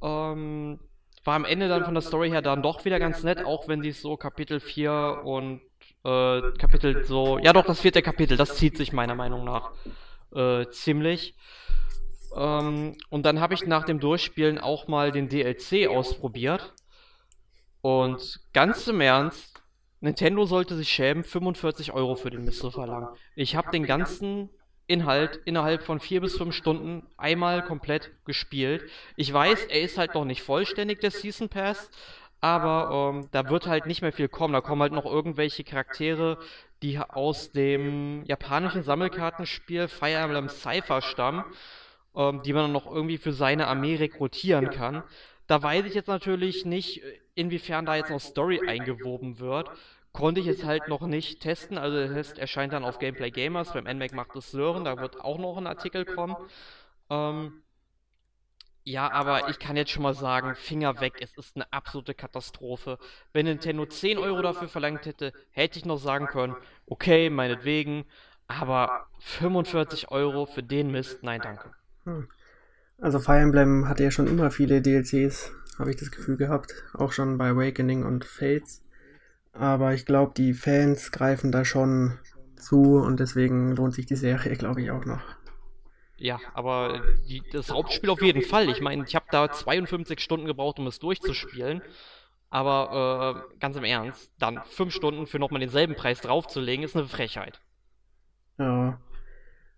Ähm, 0.03 0.81
war 1.25 1.35
am 1.35 1.45
Ende 1.45 1.69
dann 1.69 1.85
von 1.85 1.95
der 1.95 2.03
Story 2.03 2.31
her 2.31 2.43
dann 2.43 2.63
doch 2.63 2.85
wieder 2.85 2.99
ganz 2.99 3.23
nett, 3.23 3.45
auch 3.45 3.69
wenn 3.69 3.83
die 3.83 3.93
so 3.93 4.17
Kapitel 4.17 4.61
4 4.61 5.23
und 5.25 5.61
äh, 6.05 6.41
Kapitel 6.59 7.05
so, 7.05 7.39
ja 7.39 7.53
doch, 7.53 7.67
das 7.67 7.81
vierte 7.81 8.01
Kapitel, 8.01 8.37
das 8.37 8.57
zieht 8.57 8.77
sich 8.77 8.93
meiner 8.93 9.15
Meinung 9.15 9.45
nach 9.45 9.73
äh, 10.35 10.67
ziemlich. 10.71 11.35
Ähm, 12.35 12.97
und 13.11 13.27
dann 13.27 13.41
habe 13.41 13.55
ich 13.55 13.67
nach 13.67 13.85
dem 13.85 14.01
Durchspielen 14.01 14.59
auch 14.59 14.89
mal 14.89 15.13
den 15.13 15.29
DLC 15.29 15.89
ausprobiert. 15.89 16.73
Und 17.81 18.41
ganz 18.53 18.87
im 18.89 19.01
Ernst, 19.01 19.58
Nintendo 20.01 20.47
sollte 20.47 20.77
sich 20.77 20.89
schämen, 20.89 21.25
45 21.25 21.93
Euro 21.93 22.15
für 22.15 22.31
den 22.31 22.45
Mist 22.45 22.61
zu 22.61 22.71
verlangen. 22.71 23.09
Ich 23.35 23.57
habe 23.57 23.71
den 23.71 23.85
ganzen 23.85 24.51
Inhalt 24.87 25.41
innerhalb 25.45 25.83
von 25.83 26.01
vier 26.01 26.21
bis 26.21 26.37
fünf 26.37 26.55
Stunden 26.55 27.07
einmal 27.17 27.65
komplett 27.65 28.11
gespielt. 28.25 28.91
Ich 29.17 29.33
weiß, 29.33 29.67
er 29.67 29.83
ist 29.83 29.99
halt 29.99 30.15
noch 30.15 30.25
nicht 30.25 30.43
vollständig, 30.43 31.01
der 31.01 31.11
Season 31.11 31.49
Pass, 31.49 31.91
aber 32.41 33.13
ähm, 33.13 33.29
da 33.33 33.51
wird 33.51 33.67
halt 33.67 33.87
nicht 33.87 34.01
mehr 34.03 34.13
viel 34.13 34.29
kommen. 34.29 34.55
Da 34.55 34.61
kommen 34.61 34.81
halt 34.81 34.93
noch 34.93 35.05
irgendwelche 35.05 35.65
Charaktere, 35.65 36.39
die 36.83 36.99
aus 36.99 37.53
dem 37.53 38.25
japanischen 38.25 38.83
Sammelkartenspiel 38.83 39.89
Fire 39.89 40.15
Emblem 40.15 40.49
Cypher 40.49 41.03
stammen, 41.03 41.45
ähm, 42.15 42.43
die 42.43 42.53
man 42.53 42.65
dann 42.65 42.73
noch 42.73 42.91
irgendwie 42.91 43.19
für 43.19 43.33
seine 43.33 43.67
Armee 43.67 43.97
rekrutieren 43.97 44.71
kann. 44.71 45.03
Da 45.49 45.63
weiß 45.63 45.85
ich 45.87 45.95
jetzt 45.95 46.09
natürlich 46.09 46.65
nicht, 46.65 47.03
inwiefern 47.39 47.87
da 47.87 47.97
jetzt 47.97 48.11
noch 48.11 48.21
Story 48.21 48.61
eingewoben 48.67 49.39
wird 49.39 49.71
konnte 50.13 50.41
ich 50.41 50.47
jetzt 50.47 50.65
halt 50.65 50.89
noch 50.89 51.03
nicht 51.03 51.41
testen. 51.41 51.79
Also 51.79 51.97
der 51.97 52.13
Test 52.13 52.39
erscheint 52.39 52.73
dann 52.73 52.85
auf 52.85 52.99
Gameplay 52.99 53.31
Gamers. 53.31 53.73
Beim 53.73 53.85
NMAC 53.85 54.15
macht 54.15 54.35
es 54.37 54.51
Sören, 54.51 54.85
da 54.85 54.99
wird 54.99 55.21
auch 55.21 55.39
noch 55.39 55.57
ein 55.57 55.67
Artikel 55.67 56.05
kommen. 56.05 56.37
Ähm, 57.11 57.63
ja, 58.85 59.11
aber 59.13 59.51
ich 59.51 59.59
kann 59.59 59.77
jetzt 59.77 59.91
schon 59.91 60.03
mal 60.03 60.15
sagen, 60.15 60.55
Finger 60.55 61.01
weg, 61.01 61.15
es 61.21 61.37
ist 61.37 61.57
eine 61.57 61.73
absolute 61.73 62.15
Katastrophe. 62.15 62.99
Wenn 63.33 63.47
Nintendo 63.47 63.85
10 63.85 64.19
Euro 64.19 64.41
dafür 64.41 64.69
verlangt 64.69 65.05
hätte, 65.05 65.33
hätte 65.51 65.79
ich 65.79 65.85
noch 65.85 65.99
sagen 65.99 66.27
können, 66.27 66.57
okay, 66.87 67.29
meinetwegen, 67.29 68.05
aber 68.47 69.07
45 69.21 70.11
Euro 70.11 70.47
für 70.47 70.63
den 70.63 70.91
Mist, 70.91 71.23
nein, 71.23 71.41
danke. 71.43 71.71
Hm. 72.05 72.29
Also 73.01 73.21
Fire 73.21 73.39
Emblem 73.39 73.89
hatte 73.89 74.03
ja 74.03 74.11
schon 74.11 74.27
immer 74.27 74.51
viele 74.51 74.81
DLCs, 74.83 75.53
habe 75.79 75.91
ich 75.91 75.97
das 75.97 76.11
Gefühl 76.11 76.37
gehabt. 76.37 76.75
Auch 76.95 77.13
schon 77.13 77.39
bei 77.39 77.51
Awakening 77.51 78.05
und 78.05 78.25
Fates. 78.25 78.85
Aber 79.53 79.95
ich 79.95 80.07
glaube, 80.07 80.33
die 80.37 80.55
Fans 80.55 81.11
greifen 81.11 81.53
da 81.53 81.65
schon 81.65 82.19
zu 82.57 82.97
und 82.97 83.21
deswegen 83.21 83.75
lohnt 83.77 83.95
sich 83.95 84.07
die 84.07 84.17
Serie, 84.17 84.57
glaube 84.57 84.83
ich, 84.83 84.91
auch 84.91 85.05
noch. 85.05 85.23
Ja, 86.17 86.41
aber 86.53 87.03
die, 87.29 87.43
das 87.53 87.71
Hauptspiel 87.71 88.11
auf 88.11 88.23
jeden 88.23 88.43
Fall. 88.43 88.69
Ich 88.69 88.81
meine, 88.81 89.05
ich 89.07 89.15
habe 89.15 89.27
da 89.31 89.51
52 89.51 90.21
Stunden 90.21 90.47
gebraucht, 90.47 90.79
um 90.79 90.87
es 90.89 90.99
durchzuspielen. 90.99 91.81
Aber 92.51 93.45
äh, 93.53 93.59
ganz 93.61 93.77
im 93.77 93.85
Ernst, 93.85 94.33
dann 94.39 94.61
5 94.65 94.93
Stunden 94.93 95.27
für 95.27 95.39
nochmal 95.39 95.61
denselben 95.61 95.95
Preis 95.95 96.21
draufzulegen, 96.21 96.85
ist 96.85 96.97
eine 96.97 97.07
Frechheit. 97.07 97.61
Ja. 98.59 99.01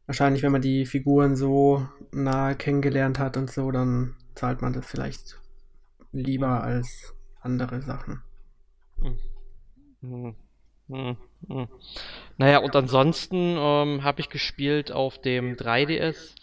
Wahrscheinlich, 0.06 0.42
wenn 0.42 0.52
man 0.52 0.62
die 0.62 0.86
Figuren 0.86 1.36
so 1.36 1.86
nahe 2.10 2.54
kennengelernt 2.54 3.18
hat 3.18 3.36
und 3.36 3.50
so, 3.50 3.70
dann 3.70 4.16
zahlt 4.34 4.62
man 4.62 4.72
das 4.72 4.86
vielleicht 4.86 5.40
lieber 6.12 6.62
als 6.62 7.14
andere 7.40 7.82
Sachen. 7.82 8.22
Hm, 10.00 10.34
hm, 10.88 11.16
hm. 11.48 11.68
Naja, 12.36 12.58
und 12.58 12.74
ansonsten 12.74 13.56
ähm, 13.58 14.02
habe 14.02 14.20
ich 14.20 14.28
gespielt 14.28 14.92
auf 14.92 15.20
dem 15.20 15.56
3DS. 15.56 16.34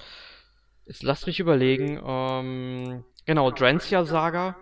Jetzt 0.85 1.03
lasst 1.03 1.27
mich 1.27 1.39
überlegen. 1.39 2.01
Ähm, 2.03 3.03
genau, 3.25 3.51
Drancia 3.51 4.05
Saga. 4.05 4.55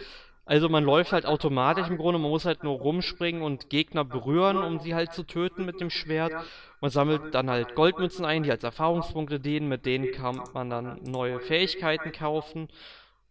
Also 0.49 0.70
man 0.70 0.82
läuft 0.82 1.12
halt 1.12 1.26
automatisch 1.26 1.88
im 1.88 1.99
Grunde, 1.99 2.18
man 2.18 2.30
muss 2.30 2.46
halt 2.46 2.64
nur 2.64 2.78
rumspringen 2.78 3.42
und 3.42 3.68
Gegner 3.68 4.03
berühren, 4.03 4.57
um 4.57 4.78
sie 4.78 4.94
halt 4.94 5.12
zu 5.12 5.24
töten 5.24 5.66
mit 5.66 5.78
dem 5.78 5.90
Schwert. 5.90 6.32
Man 6.80 6.90
sammelt 6.90 7.34
dann 7.34 7.51
halt 7.51 7.74
Goldmünzen 7.74 8.24
ein, 8.24 8.44
die 8.44 8.51
als 8.51 8.64
Erfahrungspunkte 8.64 9.40
dienen, 9.40 9.68
mit 9.68 9.84
denen 9.84 10.11
kann 10.11 10.40
man 10.55 10.70
dann 10.70 11.03
neue 11.03 11.38
Fähigkeiten 11.38 12.12
kaufen. 12.12 12.68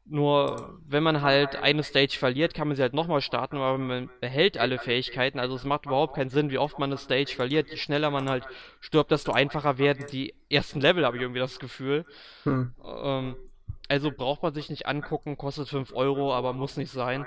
Nur 0.06 0.80
wenn 0.88 1.02
man 1.02 1.24
halt 1.24 1.56
eine 1.56 1.82
Stage 1.82 2.16
verliert, 2.20 2.54
kann 2.54 2.68
man 2.68 2.78
sie 2.78 2.84
halt 2.84 2.94
nochmal 2.94 3.22
starten, 3.22 3.58
aber 3.58 3.80
man 3.80 4.12
behält 4.22 4.60
alle 4.60 4.78
Fähigkeiten. 4.78 5.40
Also 5.40 5.56
es 5.56 5.64
macht 5.64 5.88
überhaupt 5.88 6.16
keinen 6.16 6.30
Sinn, 6.30 6.52
wie 6.52 6.60
oft 6.60 6.78
man 6.78 6.92
eine 6.92 6.98
Stage 6.98 7.34
verliert. 7.36 7.72
Je 7.72 7.78
schneller 7.78 8.12
man 8.12 8.30
halt 8.30 8.46
stirbt, 8.80 9.10
desto 9.10 9.32
einfacher 9.32 9.80
werden 9.80 10.06
die 10.12 10.36
ersten 10.52 10.82
Level, 10.82 11.04
habe 11.04 11.18
ich 11.18 11.24
irgendwie 11.24 11.42
das 11.42 11.58
Gefühl. 11.58 12.06
Hm. 12.44 12.74
Ähm, 12.86 13.36
also 13.88 14.12
braucht 14.12 14.44
man 14.44 14.54
sich 14.54 14.70
nicht 14.70 14.86
angucken, 14.86 15.38
kostet 15.38 15.70
5 15.70 15.94
Euro, 15.94 16.34
aber 16.34 16.54
muss 16.54 16.78
nicht 16.78 16.92
sein. 16.92 17.26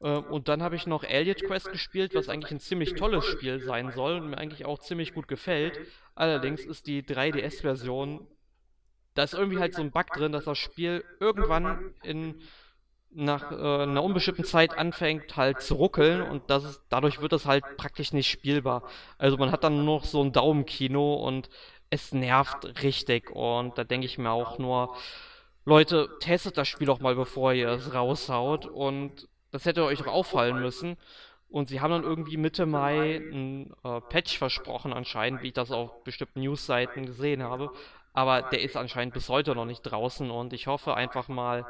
Ähm, 0.00 0.24
und 0.24 0.48
dann 0.48 0.62
habe 0.62 0.76
ich 0.76 0.86
noch 0.86 1.04
Elliot 1.04 1.44
Quest 1.44 1.72
gespielt, 1.72 2.14
was 2.14 2.28
eigentlich 2.28 2.52
ein 2.52 2.60
ziemlich 2.60 2.94
tolles 2.94 3.24
Spiel 3.24 3.60
sein 3.60 3.92
soll 3.92 4.16
und 4.20 4.30
mir 4.30 4.38
eigentlich 4.38 4.66
auch 4.66 4.78
ziemlich 4.78 5.14
gut 5.14 5.28
gefällt. 5.28 5.80
Allerdings 6.14 6.64
ist 6.64 6.86
die 6.86 7.02
3DS-Version 7.02 8.26
da 9.18 9.24
ist 9.24 9.34
irgendwie 9.34 9.58
halt 9.58 9.74
so 9.74 9.82
ein 9.82 9.90
Bug 9.90 10.06
drin, 10.12 10.30
dass 10.30 10.44
das 10.44 10.58
Spiel 10.58 11.04
irgendwann 11.18 11.92
in 12.04 12.40
nach 13.10 13.50
äh, 13.50 13.82
einer 13.82 14.04
unbestimmten 14.04 14.44
Zeit 14.44 14.78
anfängt 14.78 15.36
halt 15.36 15.60
zu 15.60 15.74
ruckeln 15.74 16.22
und 16.22 16.50
das 16.50 16.62
ist, 16.62 16.82
dadurch 16.88 17.20
wird 17.20 17.32
es 17.32 17.44
halt 17.44 17.64
praktisch 17.76 18.12
nicht 18.12 18.30
spielbar. 18.30 18.84
Also 19.16 19.36
man 19.36 19.50
hat 19.50 19.64
dann 19.64 19.84
nur 19.84 19.96
noch 19.96 20.04
so 20.04 20.22
ein 20.22 20.30
Daumenkino 20.30 21.14
und 21.14 21.48
es 21.90 22.12
nervt 22.12 22.82
richtig 22.84 23.30
und 23.30 23.76
da 23.76 23.82
denke 23.82 24.06
ich 24.06 24.18
mir 24.18 24.30
auch 24.30 24.58
nur, 24.58 24.94
Leute, 25.68 26.08
testet 26.20 26.56
das 26.56 26.68
Spiel 26.68 26.86
doch 26.86 27.00
mal, 27.00 27.14
bevor 27.14 27.52
ihr 27.52 27.68
es 27.68 27.92
raushaut 27.94 28.66
und 28.66 29.28
das 29.50 29.64
hätte 29.64 29.84
euch 29.84 29.98
doch 29.98 30.06
auffallen 30.06 30.60
müssen. 30.60 30.96
Und 31.48 31.68
sie 31.68 31.80
haben 31.80 31.90
dann 31.90 32.02
irgendwie 32.02 32.36
Mitte 32.36 32.66
Mai 32.66 33.16
ein 33.16 33.72
äh, 33.82 34.00
Patch 34.02 34.36
versprochen 34.36 34.92
anscheinend, 34.92 35.42
wie 35.42 35.48
ich 35.48 35.54
das 35.54 35.70
auf 35.70 36.04
bestimmten 36.04 36.40
Newsseiten 36.40 37.06
gesehen 37.06 37.42
habe 37.42 37.72
aber 38.18 38.42
der 38.42 38.62
ist 38.62 38.76
anscheinend 38.76 39.14
bis 39.14 39.28
heute 39.28 39.54
noch 39.54 39.64
nicht 39.64 39.82
draußen 39.82 40.28
und 40.28 40.52
ich 40.52 40.66
hoffe 40.66 40.94
einfach 40.94 41.28
mal, 41.28 41.64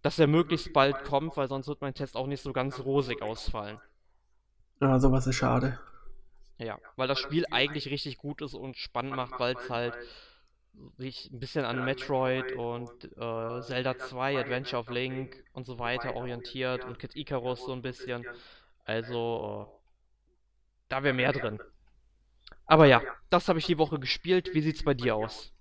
dass 0.00 0.18
er 0.20 0.28
möglichst 0.28 0.72
bald 0.72 1.02
kommt, 1.02 1.36
weil 1.36 1.48
sonst 1.48 1.66
wird 1.66 1.80
mein 1.80 1.92
Test 1.92 2.16
auch 2.16 2.28
nicht 2.28 2.40
so 2.40 2.52
ganz 2.52 2.78
rosig 2.78 3.20
ausfallen. 3.20 3.80
Ja, 4.80 5.00
sowas 5.00 5.26
ist 5.26 5.34
schade. 5.34 5.80
Ja, 6.58 6.78
weil 6.94 7.08
das 7.08 7.18
Spiel 7.18 7.46
eigentlich 7.50 7.90
richtig 7.90 8.18
gut 8.18 8.42
ist 8.42 8.54
und 8.54 8.76
spannend 8.76 9.16
macht, 9.16 9.40
weil 9.40 9.56
es 9.56 9.68
halt 9.68 9.94
sich 10.98 11.30
ein 11.32 11.40
bisschen 11.40 11.64
an 11.64 11.84
Metroid 11.84 12.52
und 12.52 12.90
äh, 13.16 13.60
Zelda 13.62 13.98
2, 13.98 14.38
Adventure 14.38 14.80
of 14.80 14.90
Link 14.90 15.44
und 15.52 15.66
so 15.66 15.78
weiter 15.78 16.14
orientiert 16.14 16.84
und 16.84 16.98
Kid 16.98 17.16
Icarus 17.16 17.64
so 17.64 17.72
ein 17.72 17.82
bisschen. 17.82 18.24
Also, 18.84 19.68
äh, 19.68 19.80
da 20.88 21.02
wäre 21.02 21.14
mehr 21.14 21.32
drin. 21.32 21.60
Aber 22.66 22.86
ja, 22.86 23.02
das 23.30 23.48
habe 23.48 23.58
ich 23.58 23.66
die 23.66 23.78
Woche 23.78 23.98
gespielt. 23.98 24.54
Wie 24.54 24.60
sieht's 24.60 24.84
bei 24.84 24.94
dir 24.94 25.16
aus? 25.16 25.52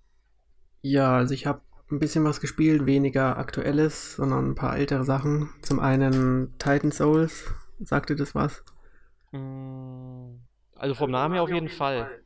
Ja, 0.82 1.18
also 1.18 1.34
ich 1.34 1.46
habe 1.46 1.62
ein 1.92 2.00
bisschen 2.00 2.24
was 2.24 2.40
gespielt, 2.40 2.86
weniger 2.86 3.38
aktuelles, 3.38 4.16
sondern 4.16 4.52
ein 4.52 4.56
paar 4.56 4.78
ältere 4.78 5.04
Sachen. 5.04 5.50
Zum 5.62 5.80
einen 5.80 6.54
Titan 6.60 6.92
Souls, 6.92 7.52
sagte 7.80 8.16
das 8.16 8.36
was? 8.36 8.64
Mm, 9.32 10.36
also 10.76 10.96
vom 10.96 11.12
Namen 11.12 11.34
her 11.34 11.44
auf 11.44 11.50
jeden 11.50 11.70
Fall. 11.70 12.22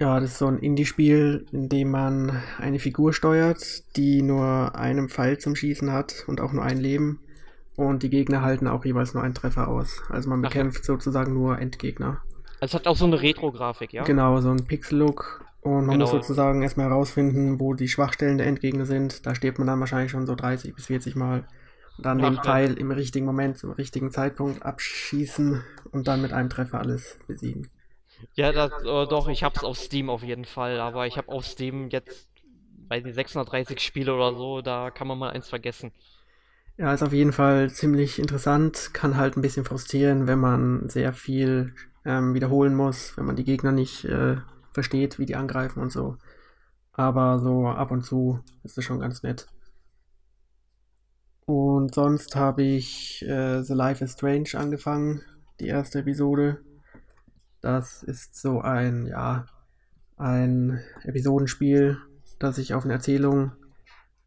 Ja, 0.00 0.18
das 0.18 0.30
ist 0.30 0.38
so 0.38 0.46
ein 0.46 0.58
Indie-Spiel, 0.58 1.44
in 1.52 1.68
dem 1.68 1.90
man 1.90 2.42
eine 2.56 2.78
Figur 2.78 3.12
steuert, 3.12 3.84
die 3.96 4.22
nur 4.22 4.74
einen 4.74 5.10
Pfeil 5.10 5.36
zum 5.36 5.54
Schießen 5.54 5.92
hat 5.92 6.24
und 6.26 6.40
auch 6.40 6.54
nur 6.54 6.64
ein 6.64 6.78
Leben. 6.78 7.20
Und 7.76 8.02
die 8.02 8.08
Gegner 8.08 8.40
halten 8.40 8.66
auch 8.66 8.86
jeweils 8.86 9.12
nur 9.12 9.22
einen 9.22 9.34
Treffer 9.34 9.68
aus. 9.68 10.02
Also 10.08 10.30
man 10.30 10.40
bekämpft 10.40 10.80
Ach. 10.82 10.86
sozusagen 10.86 11.34
nur 11.34 11.58
Endgegner. 11.58 12.22
Also 12.60 12.78
es 12.78 12.80
hat 12.80 12.86
auch 12.86 12.96
so 12.96 13.04
eine 13.04 13.20
Retro-Grafik, 13.20 13.92
ja? 13.92 14.04
Genau, 14.04 14.40
so 14.40 14.50
ein 14.50 14.64
Pixel-Look. 14.64 15.44
Und 15.60 15.84
man 15.84 15.98
genau. 15.98 16.04
muss 16.04 16.12
sozusagen 16.12 16.62
erstmal 16.62 16.88
herausfinden, 16.88 17.60
wo 17.60 17.74
die 17.74 17.88
Schwachstellen 17.88 18.38
der 18.38 18.46
Endgegner 18.46 18.86
sind. 18.86 19.26
Da 19.26 19.34
stirbt 19.34 19.58
man 19.58 19.66
dann 19.66 19.80
wahrscheinlich 19.80 20.12
schon 20.12 20.26
so 20.26 20.34
30 20.34 20.74
bis 20.74 20.86
40 20.86 21.14
Mal. 21.14 21.44
Und 21.98 22.06
dann 22.06 22.24
Ach, 22.24 22.30
den 22.30 22.42
Pfeil 22.42 22.72
im 22.72 22.90
richtigen 22.90 23.26
Moment, 23.26 23.58
zum 23.58 23.72
richtigen 23.72 24.10
Zeitpunkt 24.10 24.64
abschießen 24.64 25.62
und 25.92 26.08
dann 26.08 26.22
mit 26.22 26.32
einem 26.32 26.48
Treffer 26.48 26.78
alles 26.78 27.18
besiegen. 27.26 27.68
Ja, 28.34 28.52
das, 28.52 28.72
äh, 28.82 29.06
doch, 29.06 29.28
ich 29.28 29.42
hab's 29.42 29.64
auf 29.64 29.76
Steam 29.76 30.10
auf 30.10 30.22
jeden 30.22 30.44
Fall, 30.44 30.80
aber 30.80 31.06
ich 31.06 31.16
hab 31.16 31.28
auf 31.28 31.44
Steam 31.44 31.88
jetzt 31.90 32.30
bei 32.88 33.00
den 33.00 33.12
630 33.12 33.80
Spiele 33.80 34.14
oder 34.14 34.34
so, 34.34 34.62
da 34.62 34.90
kann 34.90 35.06
man 35.06 35.18
mal 35.18 35.30
eins 35.30 35.48
vergessen. 35.48 35.92
Ja, 36.76 36.92
ist 36.94 37.02
auf 37.02 37.12
jeden 37.12 37.32
Fall 37.32 37.70
ziemlich 37.70 38.18
interessant, 38.18 38.90
kann 38.94 39.16
halt 39.16 39.36
ein 39.36 39.42
bisschen 39.42 39.64
frustrieren, 39.64 40.26
wenn 40.26 40.38
man 40.38 40.88
sehr 40.88 41.12
viel 41.12 41.74
ähm, 42.04 42.34
wiederholen 42.34 42.74
muss, 42.74 43.16
wenn 43.16 43.26
man 43.26 43.36
die 43.36 43.44
Gegner 43.44 43.70
nicht 43.70 44.04
äh, 44.06 44.36
versteht, 44.72 45.18
wie 45.18 45.26
die 45.26 45.36
angreifen 45.36 45.80
und 45.80 45.92
so. 45.92 46.16
Aber 46.92 47.38
so 47.38 47.68
ab 47.68 47.90
und 47.90 48.04
zu 48.04 48.40
ist 48.64 48.78
es 48.78 48.84
schon 48.84 49.00
ganz 49.00 49.22
nett. 49.22 49.46
Und 51.46 51.94
sonst 51.94 52.36
habe 52.36 52.62
ich 52.62 53.22
äh, 53.22 53.62
The 53.62 53.74
Life 53.74 54.04
is 54.04 54.12
Strange 54.12 54.50
angefangen, 54.54 55.22
die 55.58 55.66
erste 55.66 55.98
Episode. 56.00 56.60
Das 57.60 58.02
ist 58.02 58.40
so 58.40 58.60
ein, 58.60 59.06
ja, 59.06 59.46
ein 60.16 60.80
Episodenspiel, 61.02 61.98
das 62.38 62.56
sich 62.56 62.74
auf 62.74 62.84
eine 62.84 62.94
Erzählung 62.94 63.52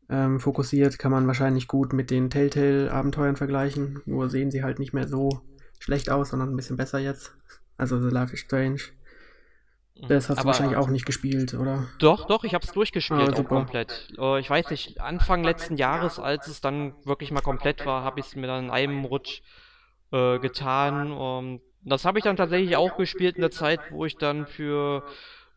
ähm, 0.09 0.39
fokussiert. 0.39 0.99
Kann 0.99 1.11
man 1.11 1.27
wahrscheinlich 1.27 1.67
gut 1.67 1.93
mit 1.93 2.11
den 2.11 2.29
Telltale-Abenteuern 2.29 3.35
vergleichen. 3.35 4.01
Nur 4.05 4.29
sehen 4.29 4.51
sie 4.51 4.63
halt 4.63 4.79
nicht 4.79 4.93
mehr 4.93 5.07
so 5.07 5.41
schlecht 5.79 6.09
aus, 6.09 6.29
sondern 6.29 6.49
ein 6.49 6.55
bisschen 6.55 6.77
besser 6.77 6.99
jetzt. 6.99 7.35
Also 7.77 8.01
The 8.01 8.09
Life 8.09 8.33
is 8.33 8.39
Strange. 8.39 8.79
Mhm. 9.95 10.07
Das 10.07 10.29
hast 10.29 10.37
aber, 10.37 10.41
du 10.41 10.47
wahrscheinlich 10.47 10.77
auch 10.77 10.89
nicht 10.89 11.05
gespielt, 11.05 11.53
oder? 11.53 11.87
Doch, 11.99 12.25
doch, 12.25 12.43
ich 12.43 12.53
habe 12.53 12.65
es 12.65 12.71
durchgespielt, 12.71 13.37
ah, 13.37 13.43
komplett. 13.43 14.13
Uh, 14.17 14.37
ich 14.37 14.49
weiß 14.49 14.69
nicht, 14.69 15.01
Anfang 15.01 15.43
letzten 15.43 15.77
Jahres, 15.77 16.19
als 16.19 16.47
es 16.47 16.61
dann 16.61 16.93
wirklich 17.03 17.31
mal 17.31 17.41
komplett 17.41 17.85
war, 17.85 18.03
habe 18.03 18.19
ich 18.19 18.27
es 18.27 18.35
mir 18.35 18.47
dann 18.47 18.65
in 18.65 18.71
einem 18.71 19.05
Rutsch 19.05 19.41
uh, 20.11 20.39
getan. 20.39 21.59
Das 21.85 22.05
habe 22.05 22.19
ich 22.19 22.23
dann 22.23 22.37
tatsächlich 22.37 22.75
auch 22.77 22.97
gespielt 22.97 23.35
in 23.35 23.41
der 23.41 23.51
Zeit, 23.51 23.79
wo 23.91 24.05
ich 24.05 24.17
dann 24.17 24.45
für 24.47 25.03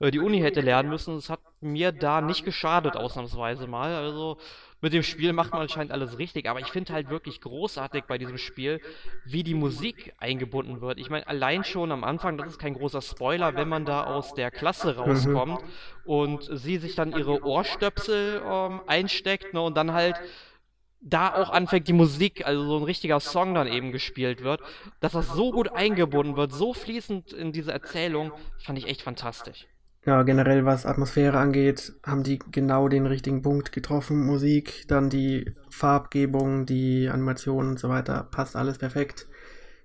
uh, 0.00 0.10
die 0.10 0.20
Uni 0.20 0.40
hätte 0.40 0.60
lernen 0.60 0.90
müssen. 0.90 1.16
Es 1.16 1.30
hat 1.30 1.40
mir 1.60 1.92
da 1.92 2.20
nicht 2.20 2.44
geschadet, 2.44 2.96
ausnahmsweise 2.96 3.66
mal. 3.66 3.94
Also 3.94 4.38
mit 4.80 4.92
dem 4.92 5.02
Spiel 5.02 5.32
macht 5.32 5.52
man 5.52 5.62
anscheinend 5.62 5.92
alles 5.92 6.18
richtig, 6.18 6.48
aber 6.48 6.60
ich 6.60 6.66
finde 6.66 6.92
halt 6.92 7.08
wirklich 7.08 7.40
großartig 7.40 8.04
bei 8.04 8.18
diesem 8.18 8.36
Spiel, 8.36 8.80
wie 9.24 9.42
die 9.42 9.54
Musik 9.54 10.14
eingebunden 10.18 10.80
wird. 10.80 10.98
Ich 10.98 11.08
meine, 11.08 11.26
allein 11.26 11.64
schon 11.64 11.92
am 11.92 12.04
Anfang, 12.04 12.36
das 12.36 12.48
ist 12.48 12.58
kein 12.58 12.74
großer 12.74 13.00
Spoiler, 13.00 13.54
wenn 13.54 13.68
man 13.68 13.86
da 13.86 14.04
aus 14.04 14.34
der 14.34 14.50
Klasse 14.50 14.92
mhm. 14.92 14.98
rauskommt 14.98 15.62
mhm. 15.62 15.68
und 16.04 16.48
sie 16.52 16.76
sich 16.76 16.94
dann 16.94 17.16
ihre 17.16 17.42
Ohrstöpsel 17.42 18.42
ähm, 18.44 18.80
einsteckt 18.86 19.54
ne, 19.54 19.62
und 19.62 19.76
dann 19.76 19.92
halt 19.92 20.16
da 21.00 21.34
auch 21.34 21.50
anfängt 21.50 21.88
die 21.88 21.92
Musik, 21.92 22.46
also 22.46 22.64
so 22.64 22.76
ein 22.78 22.84
richtiger 22.84 23.20
Song 23.20 23.54
dann 23.54 23.66
eben 23.66 23.92
gespielt 23.92 24.42
wird, 24.42 24.60
dass 25.00 25.12
das 25.12 25.28
so 25.28 25.52
gut 25.52 25.72
eingebunden 25.72 26.36
wird, 26.36 26.52
so 26.52 26.74
fließend 26.74 27.32
in 27.32 27.52
diese 27.52 27.72
Erzählung, 27.72 28.32
fand 28.58 28.78
ich 28.78 28.88
echt 28.88 29.02
fantastisch. 29.02 29.66
Ja, 30.04 30.22
generell 30.22 30.64
was 30.64 30.86
Atmosphäre 30.86 31.38
angeht, 31.38 31.94
haben 32.04 32.22
die 32.22 32.38
genau 32.38 32.86
den 32.88 33.06
richtigen 33.06 33.42
Punkt 33.42 33.72
getroffen. 33.72 34.24
Musik, 34.24 34.84
dann 34.86 35.10
die 35.10 35.56
Farbgebung, 35.68 36.64
die 36.64 37.08
Animationen 37.08 37.72
und 37.72 37.80
so 37.80 37.88
weiter, 37.88 38.22
passt 38.30 38.54
alles 38.54 38.78
perfekt. 38.78 39.26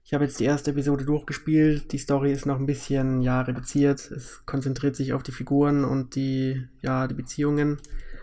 Ich 0.03 0.14
habe 0.14 0.24
jetzt 0.24 0.39
die 0.39 0.45
erste 0.45 0.72
Episode 0.72 1.05
durchgespielt. 1.05 1.91
Die 1.91 1.97
Story 1.97 2.32
ist 2.32 2.45
noch 2.45 2.59
ein 2.59 2.66
bisschen 2.68 3.22
ja 3.22 3.41
reduziert. 3.41 4.12
Es 4.12 4.45
konzentriert 4.45 4.95
sich 4.95 5.14
auf 5.14 5.24
die 5.24 5.32
Figuren 5.32 5.86
und 5.86 6.16
die 6.16 6.68
ja 6.82 7.07
die 7.07 7.16
Beziehungen. 7.16 7.80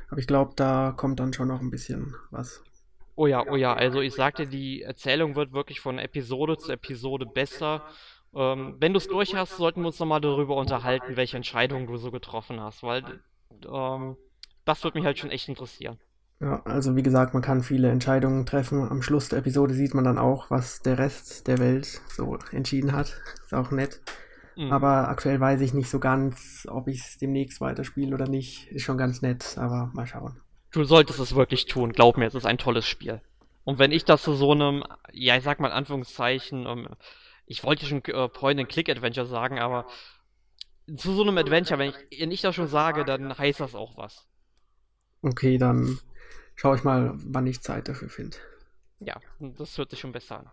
Aber 0.09 0.21
ich 0.21 0.27
glaube, 0.27 0.53
da 0.55 0.95
kommt 0.97 1.19
dann 1.19 1.33
schon 1.33 1.49
noch 1.49 1.61
ein 1.61 1.71
bisschen 1.71 2.15
was. 2.31 2.63
Oh 3.19 3.27
ja, 3.27 3.45
oh 3.51 3.57
ja. 3.57 3.75
Also 3.75 4.01
ich 4.01 4.15
sagte, 4.15 4.47
die 4.47 4.83
Erzählung 4.83 5.35
wird 5.35 5.53
wirklich 5.53 5.81
von 5.81 5.99
Episode 5.99 6.57
zu 6.57 6.71
Episode 6.71 7.27
besser. 7.27 7.83
Ähm, 8.33 8.77
wenn 8.79 8.93
du 8.93 8.99
es 8.99 9.09
durch 9.09 9.35
hast, 9.35 9.57
sollten 9.57 9.81
wir 9.81 9.89
uns 9.89 9.99
nochmal 9.99 10.21
darüber 10.21 10.55
unterhalten, 10.55 11.17
welche 11.17 11.37
Entscheidungen 11.37 11.89
du 11.89 11.97
so 11.97 12.13
getroffen 12.13 12.61
hast, 12.61 12.85
weil 12.85 13.03
ähm, 13.69 14.17
das 14.65 14.85
würde 14.85 14.99
mich 14.99 15.05
halt 15.05 15.19
schon 15.19 15.31
echt 15.31 15.49
interessieren. 15.49 15.99
Ja, 16.39 16.63
also 16.63 16.95
wie 16.95 17.03
gesagt, 17.03 17.35
man 17.35 17.43
kann 17.43 17.65
viele 17.65 17.91
Entscheidungen 17.91 18.47
treffen. 18.47 18.89
Am 18.89 19.03
Schluss 19.03 19.29
der 19.29 19.41
Episode 19.41 19.75
sieht 19.75 19.95
man 19.95 20.05
dann 20.05 20.19
auch, 20.19 20.49
was 20.53 20.83
der 20.83 20.99
Rest 20.99 21.49
der 21.49 21.59
Welt 21.59 22.01
so 22.11 22.39
entschieden 22.53 22.93
hat. 22.93 23.21
Ist 23.45 23.53
auch 23.53 23.73
nett. 23.73 24.01
Mhm. 24.55 24.71
Aber 24.71 25.09
aktuell 25.09 25.41
weiß 25.41 25.61
ich 25.63 25.75
nicht 25.75 25.91
so 25.91 25.99
ganz, 25.99 26.69
ob 26.71 26.87
ich 26.87 27.01
es 27.01 27.19
demnächst 27.19 27.61
weiterspiele 27.61 28.15
oder 28.15 28.29
nicht. 28.29 28.71
Ist 28.71 28.85
schon 28.85 28.97
ganz 28.97 29.23
nett, 29.23 29.59
aber 29.59 29.91
mal 29.93 30.07
schauen. 30.07 30.41
Du 30.71 30.85
solltest 30.85 31.19
es 31.19 31.35
wirklich 31.35 31.67
tun, 31.67 31.93
glaub 31.93 32.17
mir, 32.17 32.27
es 32.27 32.35
ist 32.35 32.47
ein 32.47 32.59
tolles 32.59 32.87
Spiel. 32.87 33.21
Und 33.65 33.79
wenn 33.79 33.93
ich 33.93 34.05
das 34.05 34.23
zu 34.23 34.35
so 34.35 34.53
einem, 34.53 34.85
ja, 35.13 35.37
ich 35.37 35.45
sag 35.45 35.61
mal 35.61 35.69
in 35.69 35.75
Anführungszeichen, 35.75 36.67
um, 36.67 36.87
ähm, 36.87 36.89
ich 37.47 37.65
wollte 37.65 37.87
schon 37.87 38.05
äh, 38.05 38.29
Point-and-Click-Adventure 38.29 39.27
sagen, 39.27 39.59
aber 39.59 39.87
zu 40.95 41.13
so 41.15 41.23
einem 41.23 41.39
Adventure, 41.39 41.79
wenn 41.79 41.91
ich, 41.91 42.21
wenn 42.21 42.31
ich 42.31 42.41
das 42.41 42.55
schon 42.55 42.69
sage, 42.69 43.05
dann 43.05 43.37
heißt 43.37 43.61
das 43.61 43.75
auch 43.75 43.97
was. 43.97 44.27
Okay, 45.23 45.59
dann 45.59 45.99
schaue 46.55 46.77
ich 46.77 46.85
mal, 46.85 47.13
wann 47.17 47.47
ich 47.47 47.61
Zeit 47.61 47.89
dafür 47.89 48.09
finde. 48.09 48.37
Ja, 49.01 49.21
das 49.39 49.77
hört 49.79 49.91
sich 49.91 50.01
schon 50.01 50.13
besser 50.13 50.41
an. 50.41 50.51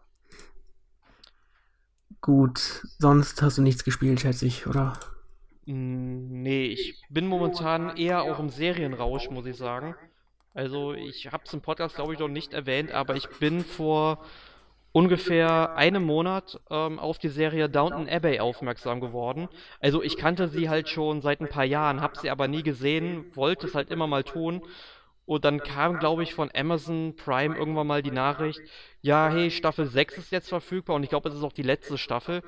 Gut, 2.22 2.84
sonst 2.98 3.42
hast 3.42 3.58
du 3.58 3.62
nichts 3.62 3.84
gespielt, 3.84 4.22
schätze 4.22 4.46
ich, 4.46 4.68
oder? 4.68 5.00
Nee, 5.66 6.68
ich 6.68 7.02
bin 7.10 7.28
momentan 7.28 7.98
eher 7.98 8.24
auch 8.24 8.40
im 8.40 8.50
Serienrausch, 8.50 9.30
muss 9.32 9.48
ich 9.48 9.58
sagen. 9.58 9.96
Also 10.54 10.94
ich 10.94 11.32
habe 11.32 11.44
es 11.46 11.54
im 11.54 11.62
Podcast, 11.62 11.96
glaube 11.96 12.14
ich, 12.14 12.20
noch 12.20 12.28
nicht 12.28 12.54
erwähnt, 12.54 12.92
aber 12.92 13.16
ich 13.16 13.28
bin 13.40 13.64
vor 13.64 14.24
ungefähr 14.92 15.76
einem 15.76 16.04
Monat 16.04 16.62
ähm, 16.70 17.00
auf 17.00 17.18
die 17.18 17.30
Serie 17.30 17.68
Downton 17.68 18.08
Abbey 18.08 18.40
aufmerksam 18.40 19.02
geworden. 19.02 19.50
Also 19.82 20.02
ich 20.02 20.16
kannte 20.18 20.48
sie 20.48 20.70
halt 20.70 20.88
schon 20.88 21.20
seit 21.22 21.42
ein 21.42 21.50
paar 21.50 21.66
Jahren, 21.66 22.00
habe 22.00 22.18
sie 22.18 22.30
aber 22.30 22.48
nie 22.48 22.64
gesehen, 22.64 23.26
wollte 23.36 23.68
es 23.68 23.76
halt 23.76 23.90
immer 23.92 24.08
mal 24.08 24.24
tun. 24.24 24.62
Und 25.26 25.44
dann 25.44 25.60
kam, 25.62 26.00
glaube 26.00 26.24
ich, 26.24 26.34
von 26.34 26.50
Amazon 26.56 27.16
Prime 27.18 27.58
irgendwann 27.58 27.88
mal 27.88 28.04
die 28.04 28.12
Nachricht, 28.12 28.62
ja, 29.02 29.28
hey, 29.30 29.52
Staffel 29.52 29.88
6 29.88 30.20
ist 30.20 30.32
jetzt 30.32 30.48
verfügbar 30.50 30.96
und 30.96 31.04
ich 31.04 31.10
glaube, 31.10 31.28
es 31.28 31.36
ist 31.36 31.44
auch 31.44 31.52
die 31.52 31.64
letzte 31.64 31.98
Staffel. 31.98 32.44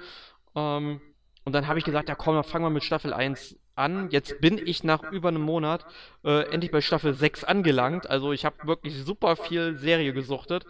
Ähm, 0.55 1.01
und 1.47 1.53
dann 1.53 1.69
habe 1.69 1.79
ich 1.79 1.85
gesagt, 1.85 2.09
ja 2.09 2.15
komm, 2.15 2.35
dann 2.35 2.43
fangen 2.43 2.65
wir 2.65 2.69
mit 2.69 2.83
Staffel 2.83 3.13
1 3.13 3.57
an. 3.77 4.09
Jetzt 4.11 4.41
bin 4.41 4.57
ich 4.57 4.83
nach 4.83 5.09
über 5.13 5.29
einem 5.29 5.43
Monat 5.43 5.85
äh, 6.25 6.41
endlich 6.51 6.71
bei 6.71 6.81
Staffel 6.81 7.13
6 7.13 7.45
angelangt. 7.45 8.09
Also 8.09 8.33
ich 8.33 8.43
habe 8.43 8.67
wirklich 8.67 9.01
super 9.05 9.37
viel 9.37 9.77
Serie 9.77 10.11
gesuchtet. 10.11 10.65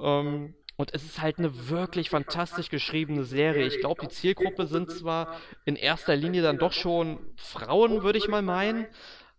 Ähm, 0.00 0.54
und 0.74 0.92
es 0.94 1.04
ist 1.04 1.22
halt 1.22 1.38
eine 1.38 1.68
wirklich 1.68 2.10
fantastisch 2.10 2.70
geschriebene 2.70 3.22
Serie. 3.22 3.68
Ich 3.68 3.78
glaube, 3.78 4.02
die 4.02 4.08
Zielgruppe 4.08 4.66
sind 4.66 4.90
zwar 4.90 5.36
in 5.64 5.76
erster 5.76 6.16
Linie 6.16 6.42
dann 6.42 6.58
doch 6.58 6.72
schon 6.72 7.20
Frauen, 7.36 8.02
würde 8.02 8.18
ich 8.18 8.26
mal 8.26 8.42
meinen. 8.42 8.86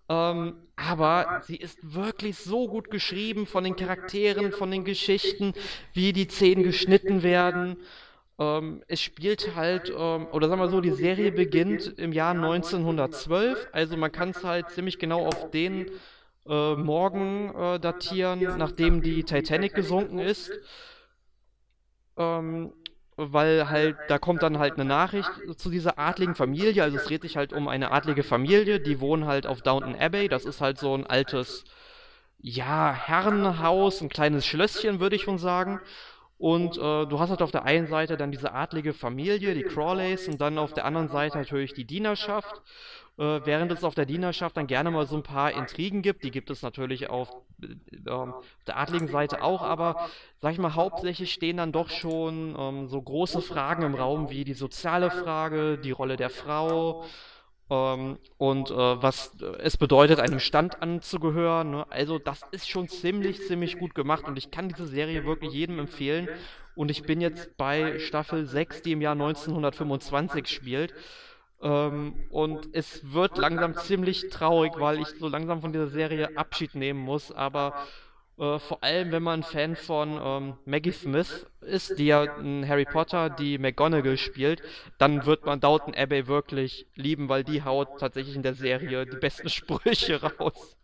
Ähm, 0.07 0.55
aber 0.77 1.41
sie 1.43 1.57
ist 1.57 1.79
wirklich 1.81 2.37
so 2.37 2.69
gut 2.69 2.89
geschrieben 2.89 3.45
von 3.45 3.65
den 3.65 3.75
Charakteren, 3.75 4.53
von 4.53 4.71
den 4.71 4.85
Geschichten, 4.85 5.53
wie 5.91 6.13
die 6.13 6.29
Szenen 6.29 6.63
geschnitten 6.63 7.23
werden. 7.23 7.75
Ähm, 8.39 8.83
es 8.87 9.01
spielt 9.01 9.55
halt, 9.55 9.89
ähm, 9.89 10.27
oder 10.31 10.47
sagen 10.49 10.61
wir 10.61 10.69
so, 10.69 10.81
die 10.81 10.91
Serie 10.91 11.31
beginnt 11.31 11.87
im 11.97 12.11
Jahr 12.13 12.33
1912. 12.33 13.69
Also 13.71 13.97
man 13.97 14.11
kann 14.11 14.29
es 14.29 14.43
halt 14.43 14.69
ziemlich 14.69 14.99
genau 14.99 15.25
auf 15.25 15.51
den 15.51 15.87
äh, 16.47 16.75
Morgen 16.75 17.53
äh, 17.55 17.79
datieren, 17.79 18.57
nachdem 18.57 19.01
die 19.01 19.23
Titanic 19.23 19.73
gesunken 19.75 20.19
ist 20.19 20.51
ähm, 22.17 22.73
weil 23.17 23.69
halt, 23.69 23.97
da 24.07 24.17
kommt 24.17 24.41
dann 24.41 24.57
halt 24.57 24.75
eine 24.75 24.85
Nachricht 24.85 25.31
zu 25.57 25.69
dieser 25.69 25.99
adligen 25.99 26.35
Familie, 26.35 26.83
also 26.83 26.97
es 26.97 27.03
dreht 27.03 27.21
sich 27.21 27.37
halt 27.37 27.53
um 27.53 27.67
eine 27.67 27.91
adlige 27.91 28.23
Familie, 28.23 28.79
die 28.79 28.99
wohnen 28.99 29.25
halt 29.25 29.45
auf 29.45 29.61
Downton 29.61 29.95
Abbey, 29.95 30.27
das 30.27 30.45
ist 30.45 30.61
halt 30.61 30.79
so 30.79 30.95
ein 30.95 31.05
altes, 31.05 31.63
ja, 32.39 32.93
Herrenhaus, 32.93 34.01
ein 34.01 34.09
kleines 34.09 34.45
Schlösschen, 34.45 34.99
würde 34.99 35.15
ich 35.15 35.23
schon 35.23 35.37
sagen. 35.37 35.79
Und 36.41 36.75
äh, 36.75 37.05
du 37.05 37.19
hast 37.19 37.29
halt 37.29 37.43
auf 37.43 37.51
der 37.51 37.65
einen 37.65 37.85
Seite 37.85 38.17
dann 38.17 38.31
diese 38.31 38.51
adlige 38.51 38.93
Familie, 38.93 39.53
die 39.53 39.61
Crawleys, 39.61 40.27
und 40.27 40.41
dann 40.41 40.57
auf 40.57 40.73
der 40.73 40.85
anderen 40.85 41.07
Seite 41.07 41.37
natürlich 41.37 41.73
die 41.75 41.85
Dienerschaft. 41.85 42.63
Äh, 43.19 43.41
während 43.45 43.71
es 43.71 43.83
auf 43.83 43.93
der 43.93 44.07
Dienerschaft 44.07 44.57
dann 44.57 44.65
gerne 44.65 44.89
mal 44.89 45.05
so 45.05 45.15
ein 45.17 45.21
paar 45.21 45.51
Intrigen 45.51 46.01
gibt, 46.01 46.23
die 46.23 46.31
gibt 46.31 46.49
es 46.49 46.63
natürlich 46.63 47.11
auf 47.11 47.29
äh, 47.61 48.09
auf 48.09 48.43
der 48.65 48.77
adligen 48.77 49.07
Seite 49.07 49.43
auch, 49.43 49.61
aber 49.61 50.09
sag 50.39 50.53
ich 50.53 50.57
mal, 50.57 50.73
hauptsächlich 50.73 51.31
stehen 51.31 51.57
dann 51.57 51.71
doch 51.71 51.91
schon 51.91 52.55
ähm, 52.57 52.87
so 52.87 52.99
große 52.99 53.43
Fragen 53.43 53.83
im 53.83 53.93
Raum 53.93 54.31
wie 54.31 54.43
die 54.43 54.55
soziale 54.55 55.11
Frage, 55.11 55.77
die 55.77 55.91
Rolle 55.91 56.17
der 56.17 56.31
Frau, 56.31 57.05
ähm, 57.71 58.17
und 58.37 58.69
äh, 58.69 58.75
was 58.75 59.31
es 59.59 59.77
bedeutet, 59.77 60.19
einem 60.19 60.39
Stand 60.39 60.81
anzugehören. 60.81 61.71
Ne? 61.71 61.85
Also 61.89 62.19
das 62.19 62.41
ist 62.51 62.69
schon 62.69 62.89
ziemlich, 62.89 63.47
ziemlich 63.47 63.79
gut 63.79 63.95
gemacht 63.95 64.25
und 64.25 64.37
ich 64.37 64.51
kann 64.51 64.67
diese 64.67 64.85
Serie 64.85 65.25
wirklich 65.25 65.53
jedem 65.53 65.79
empfehlen. 65.79 66.27
Und 66.75 66.91
ich 66.91 67.03
bin 67.03 67.21
jetzt 67.21 67.55
bei 67.57 67.97
Staffel 67.99 68.45
6, 68.45 68.81
die 68.81 68.91
im 68.91 69.01
Jahr 69.01 69.13
1925 69.13 70.47
spielt. 70.47 70.93
Ähm, 71.61 72.15
und 72.29 72.69
es 72.73 73.13
wird 73.13 73.37
langsam 73.37 73.75
ziemlich 73.77 74.29
traurig, 74.29 74.73
weil 74.77 74.99
ich 74.99 75.07
so 75.07 75.29
langsam 75.29 75.61
von 75.61 75.71
dieser 75.71 75.87
Serie 75.87 76.35
Abschied 76.35 76.75
nehmen 76.75 76.99
muss. 76.99 77.31
Aber 77.31 77.73
äh, 78.41 78.57
vor 78.57 78.83
allem, 78.83 79.11
wenn 79.11 79.21
man 79.21 79.43
Fan 79.43 79.75
von 79.75 80.19
ähm, 80.19 80.53
Maggie 80.65 80.91
Smith 80.91 81.45
ist, 81.61 81.99
die 81.99 82.07
ja 82.07 82.23
in 82.23 82.67
Harry 82.67 82.85
Potter 82.85 83.29
die 83.29 83.59
McGonagall 83.59 84.17
spielt, 84.17 84.63
dann 84.97 85.27
wird 85.27 85.45
man 85.45 85.59
Downton 85.59 85.93
Abbey 85.93 86.27
wirklich 86.27 86.87
lieben, 86.95 87.29
weil 87.29 87.43
die 87.43 87.63
haut 87.63 87.99
tatsächlich 87.99 88.35
in 88.35 88.41
der 88.41 88.55
Serie 88.55 89.05
die 89.05 89.17
besten 89.17 89.47
Sprüche 89.49 90.21
raus. 90.23 90.75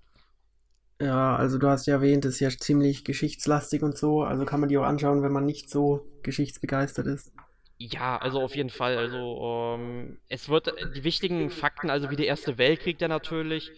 Ja, 1.02 1.36
also 1.36 1.58
du 1.58 1.68
hast 1.68 1.88
ja 1.88 1.96
erwähnt, 1.96 2.26
es 2.26 2.36
ist 2.36 2.40
ja 2.42 2.50
ziemlich 2.50 3.04
geschichtslastig 3.04 3.82
und 3.82 3.98
so, 3.98 4.22
also 4.22 4.46
kann 4.46 4.60
man 4.60 4.70
die 4.70 4.78
auch 4.78 4.84
anschauen, 4.84 5.24
wenn 5.24 5.32
man 5.32 5.46
nicht 5.46 5.70
so 5.70 6.06
geschichtsbegeistert 6.22 7.08
ist. 7.08 7.32
Ja, 7.80 8.18
also 8.18 8.42
auf 8.42 8.56
jeden 8.56 8.72
Fall. 8.72 8.98
Also 8.98 9.78
ähm, 9.80 10.18
es 10.30 10.50
wird 10.50 10.74
die 10.96 11.04
wichtigen 11.04 11.50
Fakten, 11.50 11.90
also 11.90 12.10
wie 12.10 12.16
der 12.16 12.26
Erste 12.28 12.58
Weltkrieg, 12.58 12.98
der 12.98 13.08
natürlich 13.08 13.72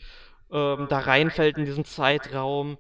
ähm, 0.52 0.88
da 0.90 1.00
reinfällt 1.00 1.58
in 1.58 1.66
diesen 1.66 1.86
Zeitraum 1.86 2.78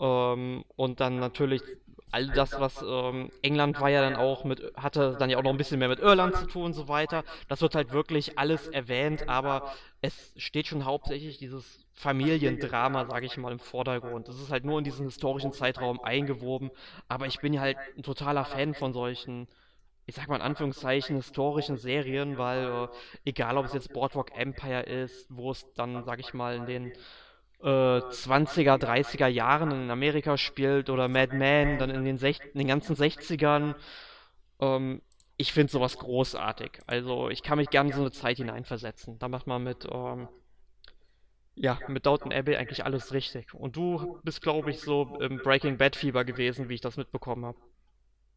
ähm, 0.00 0.64
und 0.76 1.00
dann 1.00 1.18
natürlich 1.18 1.62
all 2.10 2.28
das, 2.28 2.58
was 2.58 2.82
ähm, 2.82 3.30
England 3.42 3.80
war 3.80 3.90
ja 3.90 4.00
dann 4.00 4.16
auch 4.16 4.44
mit, 4.44 4.62
hatte 4.76 5.16
dann 5.18 5.30
ja 5.30 5.38
auch 5.38 5.42
noch 5.42 5.50
ein 5.50 5.56
bisschen 5.56 5.78
mehr 5.78 5.88
mit 5.88 5.98
Irland 5.98 6.36
zu 6.36 6.46
tun 6.46 6.64
und 6.66 6.72
so 6.72 6.88
weiter. 6.88 7.24
Das 7.48 7.60
wird 7.60 7.74
halt 7.74 7.92
wirklich 7.92 8.38
alles 8.38 8.68
erwähnt, 8.68 9.28
aber 9.28 9.70
es 10.00 10.32
steht 10.36 10.66
schon 10.66 10.84
hauptsächlich 10.84 11.38
dieses 11.38 11.84
Familiendrama, 11.92 13.06
sage 13.06 13.26
ich 13.26 13.36
mal, 13.36 13.52
im 13.52 13.58
Vordergrund. 13.58 14.28
Das 14.28 14.40
ist 14.40 14.50
halt 14.50 14.64
nur 14.64 14.78
in 14.78 14.84
diesen 14.84 15.06
historischen 15.06 15.52
Zeitraum 15.52 16.00
eingewoben, 16.00 16.70
aber 17.08 17.26
ich 17.26 17.40
bin 17.40 17.52
ja 17.52 17.60
halt 17.60 17.76
ein 17.96 18.02
totaler 18.02 18.44
Fan 18.44 18.74
von 18.74 18.92
solchen 18.92 19.48
ich 20.06 20.14
sag 20.14 20.26
mal 20.26 20.36
in 20.36 20.42
Anführungszeichen, 20.42 21.16
historischen 21.16 21.76
Serien, 21.76 22.38
weil 22.38 22.64
äh, 22.64 22.88
egal 23.26 23.58
ob 23.58 23.66
es 23.66 23.74
jetzt 23.74 23.92
Boardwalk 23.92 24.32
Empire 24.34 24.80
ist, 24.80 25.26
wo 25.28 25.50
es 25.50 25.66
dann, 25.74 26.02
sag 26.04 26.18
ich 26.18 26.32
mal, 26.32 26.56
in 26.56 26.64
den 26.64 26.92
äh, 27.62 27.66
20er, 27.66 28.78
30er 28.78 29.26
Jahren 29.26 29.70
in 29.72 29.90
Amerika 29.90 30.36
spielt 30.36 30.90
oder 30.90 31.08
Mad 31.08 31.36
Men 31.36 31.78
dann 31.78 31.90
in 31.90 32.04
den, 32.04 32.18
Sech 32.18 32.40
in 32.52 32.58
den 32.58 32.68
ganzen 32.68 32.94
60ern, 32.94 33.74
ähm, 34.60 35.02
ich 35.36 35.52
finde 35.52 35.72
sowas 35.72 35.98
großartig. 35.98 36.80
Also 36.86 37.30
ich 37.30 37.42
kann 37.42 37.58
mich 37.58 37.70
gerne 37.70 37.92
so 37.92 38.00
eine 38.00 38.10
Zeit 38.10 38.38
hineinversetzen. 38.38 39.18
Da 39.18 39.28
macht 39.28 39.46
man 39.46 39.62
mit, 39.62 39.86
ähm, 39.90 40.28
ja, 41.54 41.78
mit 41.88 42.06
Downton 42.06 42.32
Abbey 42.32 42.56
eigentlich 42.56 42.84
alles 42.84 43.12
richtig. 43.12 43.54
Und 43.54 43.76
du 43.76 44.20
bist, 44.24 44.42
glaube 44.42 44.70
ich, 44.70 44.80
so 44.80 45.16
im 45.20 45.38
Breaking 45.38 45.78
Bad 45.78 45.96
Fieber 45.96 46.24
gewesen, 46.24 46.68
wie 46.68 46.74
ich 46.74 46.80
das 46.80 46.96
mitbekommen 46.96 47.44
habe. 47.44 47.58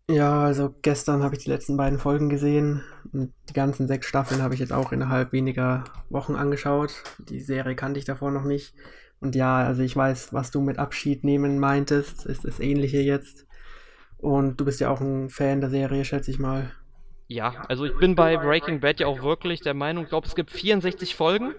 Ja, 0.10 0.44
also 0.44 0.76
gestern 0.82 1.24
habe 1.24 1.36
ich 1.36 1.44
die 1.44 1.50
letzten 1.50 1.78
beiden 1.78 1.98
Folgen 1.98 2.30
gesehen 2.30 2.84
und 3.14 3.34
die 3.50 3.54
ganzen 3.54 3.88
sechs 3.88 4.08
Staffeln 4.08 4.42
habe 4.42 4.54
ich 4.54 4.60
jetzt 4.60 4.74
auch 4.74 4.92
innerhalb 4.92 5.32
weniger 5.32 5.86
Wochen 6.10 6.36
angeschaut. 6.36 7.04
Die 7.18 7.40
Serie 7.40 7.76
kannte 7.76 8.00
ich 8.00 8.06
davor 8.06 8.32
noch 8.32 8.44
nicht. 8.44 8.74
Und 9.22 9.36
ja, 9.36 9.64
also 9.64 9.84
ich 9.84 9.96
weiß, 9.96 10.34
was 10.34 10.52
du 10.52 10.62
mit 10.62 10.80
Abschied 10.80 11.24
nehmen 11.24 11.60
meintest, 11.60 12.26
ist 12.26 12.44
das 12.44 12.60
ähnliche 12.60 13.00
jetzt. 13.00 13.48
Und 14.18 14.60
du 14.60 14.66
bist 14.66 14.80
ja 14.80 14.90
auch 14.90 15.00
ein 15.00 15.30
Fan 15.30 15.62
der 15.62 15.70
Serie, 15.70 16.04
schätze 16.04 16.32
ich 16.32 16.40
mal. 16.40 16.72
Ja, 17.28 17.64
also 17.70 17.86
ich 17.86 17.96
bin 17.98 18.16
bei 18.16 18.36
Breaking 18.36 18.82
Bad 18.82 19.00
ja 19.00 19.08
auch 19.08 19.22
wirklich 19.22 19.62
der 19.62 19.74
Meinung, 19.74 20.04
ich 20.04 20.10
glaube, 20.10 20.28
es 20.28 20.36
gibt 20.36 20.52
64 20.52 21.16
Folgen. 21.16 21.54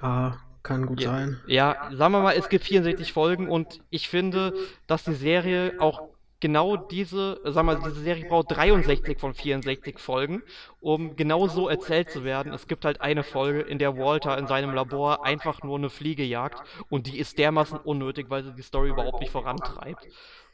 Ja, 0.00 0.38
kann 0.62 0.86
gut 0.86 1.00
ja, 1.00 1.10
sein. 1.10 1.40
Ja, 1.46 1.90
sagen 1.94 2.12
wir 2.12 2.20
mal, 2.20 2.36
es 2.36 2.48
gibt 2.48 2.64
64 2.64 3.12
Folgen 3.12 3.48
und 3.48 3.80
ich 3.88 4.08
finde, 4.08 4.52
dass 4.86 5.04
die 5.04 5.14
Serie 5.14 5.74
auch 5.80 6.10
genau 6.40 6.76
diese, 6.76 7.40
sag 7.44 7.64
mal, 7.64 7.78
diese 7.84 8.00
Serie 8.00 8.26
braucht 8.26 8.50
63 8.50 9.18
von 9.18 9.34
64 9.34 9.98
Folgen, 9.98 10.42
um 10.80 11.16
genau 11.16 11.48
so 11.48 11.68
erzählt 11.68 12.10
zu 12.10 12.24
werden. 12.24 12.52
Es 12.52 12.66
gibt 12.66 12.84
halt 12.84 13.00
eine 13.00 13.22
Folge, 13.22 13.60
in 13.60 13.78
der 13.78 13.96
Walter 13.96 14.38
in 14.38 14.46
seinem 14.46 14.74
Labor 14.74 15.24
einfach 15.24 15.62
nur 15.62 15.78
eine 15.78 15.90
Fliege 15.90 16.24
jagt 16.24 16.62
und 16.88 17.06
die 17.06 17.18
ist 17.18 17.38
dermaßen 17.38 17.78
unnötig, 17.78 18.26
weil 18.28 18.44
sie 18.44 18.52
die 18.52 18.62
Story 18.62 18.90
überhaupt 18.90 19.20
nicht 19.20 19.32
vorantreibt. 19.32 20.06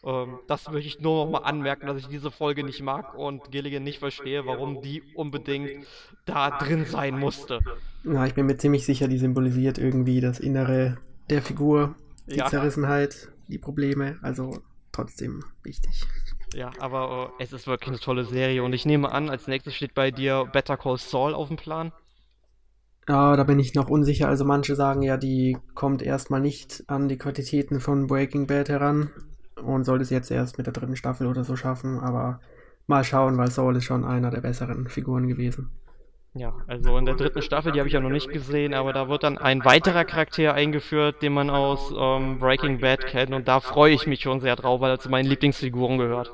Ähm, 0.05 0.39
das 0.47 0.71
möchte 0.71 0.89
ich 0.89 1.01
nur 1.01 1.25
noch 1.25 1.33
mal 1.33 1.47
anmerken, 1.47 1.87
dass 1.87 1.99
ich 1.99 2.09
diese 2.09 2.31
Folge 2.31 2.65
nicht 2.65 2.83
mag 2.83 3.15
und 3.15 3.51
Gilligan 3.51 3.83
nicht 3.83 3.99
verstehe, 3.99 4.47
warum 4.47 4.83
die 4.83 5.03
unbedingt 5.15 5.87
da 6.27 6.51
drin 6.51 6.85
sein 6.85 7.19
musste. 7.19 7.61
Ja, 8.05 8.27
ich 8.27 8.35
bin 8.35 8.47
mir 8.47 8.57
ziemlich 8.57 8.85
sicher, 8.85 9.09
die 9.09 9.19
symbolisiert 9.19 9.79
irgendwie 9.79 10.21
das 10.21 10.41
Innere 10.41 10.99
der 11.31 11.43
Figur, 11.43 11.95
die 12.27 12.37
ja. 12.37 12.47
Zerrissenheit, 12.47 13.29
die 13.49 13.59
Probleme. 13.59 14.19
Also 14.21 14.63
trotzdem 14.95 15.45
wichtig. 15.63 16.07
Ja, 16.55 16.71
aber 16.79 17.27
uh, 17.27 17.31
es 17.39 17.53
ist 17.53 17.67
wirklich 17.67 17.89
eine 17.89 17.99
tolle 17.99 18.25
Serie 18.25 18.63
und 18.63 18.73
ich 18.73 18.87
nehme 18.87 19.11
an, 19.11 19.29
als 19.29 19.49
nächstes 19.49 19.75
steht 19.75 19.95
bei 19.95 20.11
dir 20.11 20.49
Better 20.53 20.77
Call 20.77 20.99
Saul 20.99 21.35
auf 21.35 21.49
dem 21.49 21.57
Plan. 21.57 21.93
Ja, 23.09 23.37
da 23.37 23.45
bin 23.45 23.59
ich 23.59 23.75
noch 23.75 23.91
unsicher. 23.91 24.29
Also 24.29 24.45
manche 24.45 24.77
sagen 24.77 25.03
ja, 25.03 25.17
die 25.17 25.59
kommt 25.75 26.01
erstmal 26.01 26.41
nicht 26.41 26.85
an 26.87 27.09
die 27.09 27.19
Quantitäten 27.19 27.81
von 27.81 28.07
Breaking 28.07 28.47
Bad 28.47 28.69
heran 28.69 29.11
und 29.63 29.85
soll 29.85 30.01
es 30.01 30.11
jetzt 30.11 30.31
erst 30.31 30.57
mit 30.57 30.67
der 30.67 30.73
dritten 30.73 30.97
Staffel 30.97 31.27
oder 31.27 31.45
so 31.45 31.57
schaffen, 31.57 31.99
aber 32.01 32.41
mal 32.87 33.05
schauen, 33.05 33.37
weil 33.37 33.51
Saul 33.51 33.77
ist 33.77 33.85
schon 33.85 34.05
einer 34.05 34.31
der 34.31 34.41
besseren 34.41 34.89
Figuren 34.89 35.29
gewesen. 35.29 35.71
Ja, 36.37 36.53
also 36.67 36.99
in 36.99 37.05
der 37.05 37.15
dritten 37.15 37.43
Staffel, 37.43 37.71
die 37.71 37.79
habe 37.79 37.87
ich 37.87 37.95
ja 37.95 38.01
noch 38.01 38.11
nicht 38.11 38.29
gesehen, 38.29 38.75
aber 38.75 38.93
da 38.93 39.09
wird 39.09 39.23
dann 39.23 39.39
ein 39.39 39.65
weiterer 39.65 40.05
Charakter 40.05 40.53
eingeführt, 40.53 41.23
den 41.23 41.33
man 41.33 41.49
aus 41.49 41.95
ähm, 41.97 42.41
Breaking 42.41 42.81
Bad 42.81 43.07
kennt 43.07 43.33
und 43.33 43.47
da 43.47 43.61
freue 43.61 43.95
ich 43.95 44.09
mich 44.09 44.23
schon 44.23 44.41
sehr 44.41 44.57
drauf, 44.57 44.81
weil 44.81 44.91
er 44.91 44.99
zu 44.99 45.09
meinen 45.11 45.27
Lieblingsfiguren 45.27 45.97
gehört. 45.97 46.33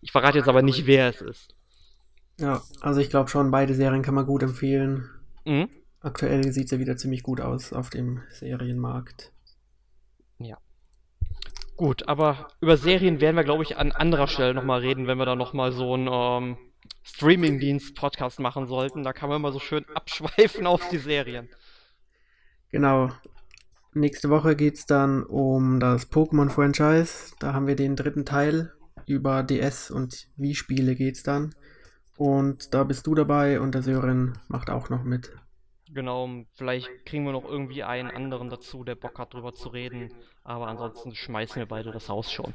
Ich 0.00 0.12
verrate 0.12 0.38
jetzt 0.38 0.48
aber 0.48 0.62
nicht, 0.62 0.86
wer 0.86 1.10
es 1.10 1.20
ist. 1.20 1.54
Ja, 2.38 2.62
also 2.80 3.00
ich 3.00 3.10
glaube 3.10 3.28
schon, 3.28 3.50
beide 3.50 3.74
Serien 3.74 4.02
kann 4.02 4.14
man 4.14 4.24
gut 4.24 4.42
empfehlen. 4.42 5.10
Mhm. 5.44 5.68
Aktuell 6.00 6.50
sieht 6.52 6.66
es 6.66 6.70
ja 6.70 6.78
wieder 6.78 6.96
ziemlich 6.96 7.22
gut 7.22 7.42
aus 7.42 7.74
auf 7.74 7.90
dem 7.90 8.22
Serienmarkt. 8.30 9.32
Ja. 10.38 10.56
Gut, 11.76 12.08
aber 12.08 12.48
über 12.60 12.78
Serien 12.78 13.20
werden 13.20 13.36
wir, 13.36 13.44
glaube 13.44 13.64
ich, 13.64 13.76
an 13.76 13.92
anderer 13.92 14.28
Stelle 14.28 14.54
nochmal 14.54 14.80
reden, 14.80 15.06
wenn 15.06 15.18
wir 15.18 15.26
da 15.26 15.36
nochmal 15.36 15.72
so 15.72 15.92
einen 15.92 16.08
ähm, 16.10 16.58
Streaming-Dienst-Podcast 17.02 18.40
machen 18.40 18.66
sollten. 18.66 19.02
Da 19.02 19.12
kann 19.12 19.28
man 19.28 19.36
immer 19.36 19.52
so 19.52 19.58
schön 19.58 19.84
abschweifen 19.94 20.66
auf 20.66 20.88
die 20.88 20.98
Serien. 20.98 21.48
Genau. 22.70 23.10
Nächste 23.94 24.30
Woche 24.30 24.54
geht 24.54 24.74
es 24.74 24.86
dann 24.86 25.24
um 25.24 25.80
das 25.80 26.10
Pokémon-Franchise. 26.10 27.34
Da 27.40 27.54
haben 27.54 27.66
wir 27.66 27.76
den 27.76 27.96
dritten 27.96 28.24
Teil. 28.24 28.72
Über 29.06 29.42
DS 29.42 29.90
und 29.90 30.28
Wii-Spiele 30.36 30.94
geht 30.94 31.16
es 31.16 31.22
dann. 31.22 31.54
Und 32.16 32.74
da 32.74 32.84
bist 32.84 33.06
du 33.06 33.14
dabei 33.14 33.60
und 33.60 33.74
der 33.74 33.82
Sören 33.82 34.38
macht 34.48 34.70
auch 34.70 34.90
noch 34.90 35.04
mit. 35.04 35.32
Genau, 35.90 36.28
vielleicht 36.54 37.06
kriegen 37.06 37.24
wir 37.24 37.32
noch 37.32 37.44
irgendwie 37.44 37.82
einen 37.82 38.10
anderen 38.10 38.50
dazu, 38.50 38.84
der 38.84 38.94
Bock 38.94 39.18
hat, 39.18 39.32
drüber 39.32 39.54
zu 39.54 39.70
reden. 39.70 40.12
Aber 40.44 40.68
ansonsten 40.68 41.14
schmeißen 41.14 41.56
wir 41.56 41.66
beide 41.66 41.90
das 41.90 42.08
Haus 42.08 42.30
schon. 42.30 42.52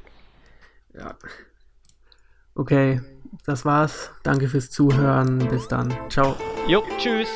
Ja. 0.94 1.18
Okay, 2.56 3.02
das 3.46 3.66
war's. 3.66 4.12
Danke 4.24 4.48
fürs 4.48 4.70
Zuhören. 4.70 5.40
Bis 5.50 5.68
dann. 5.68 5.94
Ciao. 6.10 6.36
Jo, 6.68 6.84
tschüss. 6.98 7.30